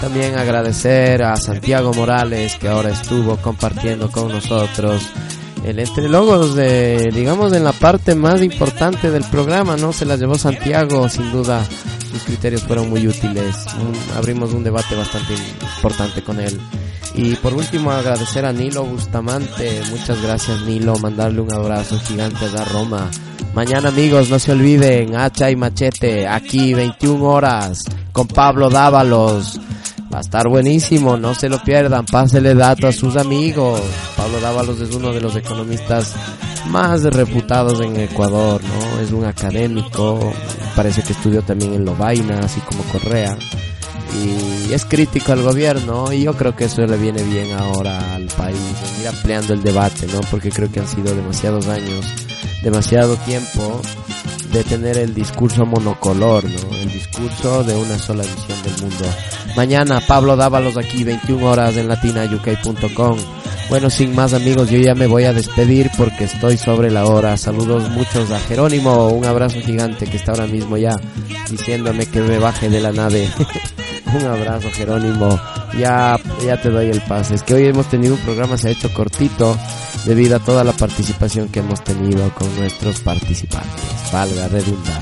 También 0.00 0.36
agradecer 0.36 1.22
a 1.22 1.36
Santiago 1.36 1.94
Morales 1.94 2.57
que 2.57 2.66
ahora 2.66 2.90
estuvo 2.90 3.36
compartiendo 3.36 4.11
con 4.11 4.26
nosotros 4.28 5.09
el 5.64 5.78
entre 5.78 6.08
logos 6.08 6.54
de, 6.54 7.10
digamos, 7.14 7.52
en 7.52 7.64
la 7.64 7.72
parte 7.72 8.14
más 8.14 8.42
importante 8.42 9.10
del 9.10 9.24
programa, 9.24 9.76
¿no? 9.76 9.92
Se 9.92 10.04
las 10.04 10.20
llevó 10.20 10.36
Santiago, 10.36 11.08
sin 11.08 11.32
duda 11.32 11.66
sus 12.14 12.22
criterios 12.22 12.62
fueron 12.62 12.90
muy 12.90 13.08
útiles. 13.08 13.66
Abrimos 14.16 14.52
un 14.52 14.62
debate 14.62 14.94
bastante 14.94 15.34
importante 15.76 16.22
con 16.22 16.38
él. 16.38 16.60
Y 17.14 17.34
por 17.36 17.54
último 17.54 17.90
agradecer 17.90 18.44
a 18.44 18.52
Nilo 18.52 18.84
Bustamante, 18.84 19.82
muchas 19.90 20.22
gracias 20.22 20.60
Nilo, 20.62 20.96
mandarle 20.98 21.40
un 21.40 21.52
abrazo 21.52 21.98
gigante 21.98 22.44
a 22.56 22.64
Roma. 22.66 23.10
Mañana 23.52 23.88
amigos, 23.88 24.30
no 24.30 24.38
se 24.38 24.52
olviden, 24.52 25.16
hacha 25.16 25.50
y 25.50 25.56
machete, 25.56 26.26
aquí 26.28 26.72
21 26.74 27.24
horas, 27.24 27.82
con 28.12 28.28
Pablo 28.28 28.70
Dávalos. 28.70 29.60
Va 30.14 30.18
a 30.18 30.20
estar 30.20 30.46
buenísimo, 30.46 31.16
no 31.16 31.34
se 31.34 31.48
lo 31.48 31.60
pierdan, 31.60 32.06
pásele 32.06 32.54
dato 32.54 32.86
a 32.86 32.92
sus 32.92 33.16
amigos. 33.16 33.80
Pablo 34.16 34.38
Dávalos 34.38 34.80
es 34.80 34.94
uno 34.94 35.12
de 35.12 35.20
los 35.20 35.34
economistas 35.34 36.14
más 36.68 37.02
reputados 37.02 37.80
en 37.80 37.98
Ecuador, 37.98 38.60
¿no? 38.62 39.00
Es 39.00 39.10
un 39.10 39.24
académico, 39.24 40.32
parece 40.76 41.02
que 41.02 41.14
estudió 41.14 41.42
también 41.42 41.74
en 41.74 41.84
Lovaina, 41.84 42.38
así 42.38 42.60
como 42.60 42.84
Correa. 42.84 43.36
Y 44.22 44.72
es 44.72 44.84
crítico 44.84 45.32
al 45.32 45.42
gobierno 45.42 46.12
y 46.12 46.22
yo 46.22 46.34
creo 46.34 46.54
que 46.54 46.66
eso 46.66 46.86
le 46.86 46.96
viene 46.96 47.24
bien 47.24 47.50
ahora 47.50 48.14
al 48.14 48.26
país, 48.26 48.56
ir 49.00 49.08
ampliando 49.08 49.52
el 49.52 49.64
debate, 49.64 50.06
¿no? 50.06 50.20
Porque 50.30 50.50
creo 50.50 50.70
que 50.70 50.78
han 50.78 50.86
sido 50.86 51.12
demasiados 51.12 51.66
años, 51.66 52.06
demasiado 52.62 53.16
tiempo 53.16 53.82
de 54.52 54.64
tener 54.64 54.98
el 54.98 55.14
discurso 55.14 55.66
monocolor, 55.66 56.44
¿no? 56.44 56.76
El 56.76 56.90
discurso 56.90 57.64
de 57.64 57.74
una 57.74 57.98
sola 57.98 58.22
visión 58.22 58.62
del 58.62 58.82
mundo. 58.82 59.04
Mañana 59.56 60.00
Pablo 60.06 60.36
Dávalos 60.36 60.76
aquí 60.76 61.04
21 61.04 61.44
horas 61.44 61.76
en 61.76 61.88
latinauk.com. 61.88 63.18
Bueno, 63.68 63.88
sin 63.88 64.14
más 64.14 64.34
amigos, 64.34 64.70
yo 64.70 64.78
ya 64.78 64.94
me 64.94 65.06
voy 65.06 65.24
a 65.24 65.32
despedir 65.32 65.90
porque 65.96 66.24
estoy 66.24 66.56
sobre 66.56 66.90
la 66.90 67.06
hora. 67.06 67.36
Saludos 67.36 67.88
muchos 67.90 68.30
a 68.30 68.38
Jerónimo, 68.40 69.08
un 69.08 69.24
abrazo 69.24 69.60
gigante 69.60 70.06
que 70.06 70.18
está 70.18 70.32
ahora 70.32 70.46
mismo 70.46 70.76
ya 70.76 70.94
diciéndome 71.50 72.06
que 72.06 72.20
me 72.20 72.38
baje 72.38 72.68
de 72.68 72.80
la 72.80 72.92
nave. 72.92 73.28
un 74.14 74.24
abrazo 74.26 74.68
Jerónimo, 74.70 75.40
ya, 75.78 76.18
ya 76.44 76.60
te 76.60 76.70
doy 76.70 76.90
el 76.90 77.00
pase. 77.02 77.34
Es 77.34 77.42
que 77.42 77.54
hoy 77.54 77.66
hemos 77.66 77.88
tenido 77.88 78.14
un 78.14 78.20
programa, 78.20 78.56
se 78.56 78.68
ha 78.68 78.70
hecho 78.72 78.92
cortito 78.92 79.56
debido 80.04 80.36
a 80.36 80.40
toda 80.40 80.64
la 80.64 80.72
participación 80.72 81.48
que 81.48 81.60
hemos 81.60 81.82
tenido 81.82 82.30
con 82.34 82.54
nuestros 82.56 83.00
participantes. 83.00 84.12
Valga 84.12 84.48
redundar. 84.48 85.00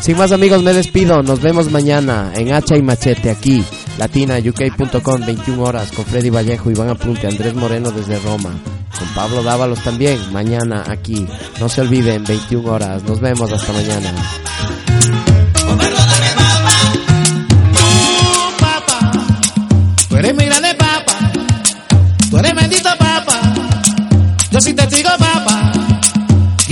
Sin 0.00 0.18
más 0.18 0.32
amigos, 0.32 0.62
me 0.62 0.74
despido. 0.74 1.22
Nos 1.22 1.40
vemos 1.40 1.70
mañana 1.70 2.30
en 2.34 2.52
Hacha 2.52 2.76
y 2.76 2.82
Machete 2.82 3.30
aquí, 3.30 3.64
latinauk.com, 3.98 5.20
21 5.24 5.62
horas, 5.62 5.92
con 5.92 6.04
Freddy 6.04 6.28
Vallejo, 6.28 6.70
Iván 6.70 6.90
Apunte, 6.90 7.26
Andrés 7.26 7.54
Moreno 7.54 7.90
desde 7.90 8.18
Roma, 8.18 8.50
con 8.98 9.08
Pablo 9.14 9.42
Dávalos 9.42 9.82
también, 9.82 10.18
mañana 10.30 10.84
aquí. 10.88 11.26
No 11.58 11.70
se 11.70 11.80
olviden, 11.80 12.24
21 12.24 12.70
horas. 12.70 13.02
Nos 13.04 13.20
vemos 13.20 13.50
hasta 13.50 13.72
mañana. 13.72 14.12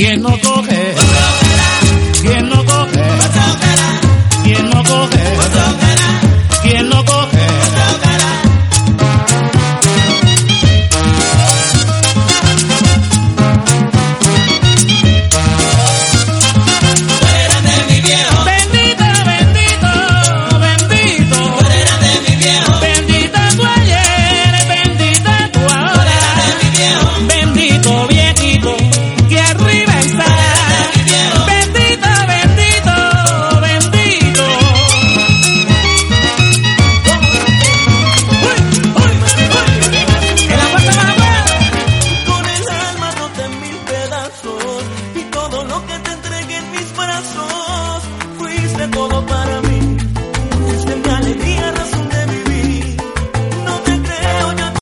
quien 0.02 0.20
nos 0.22 0.40
toque 0.40 0.71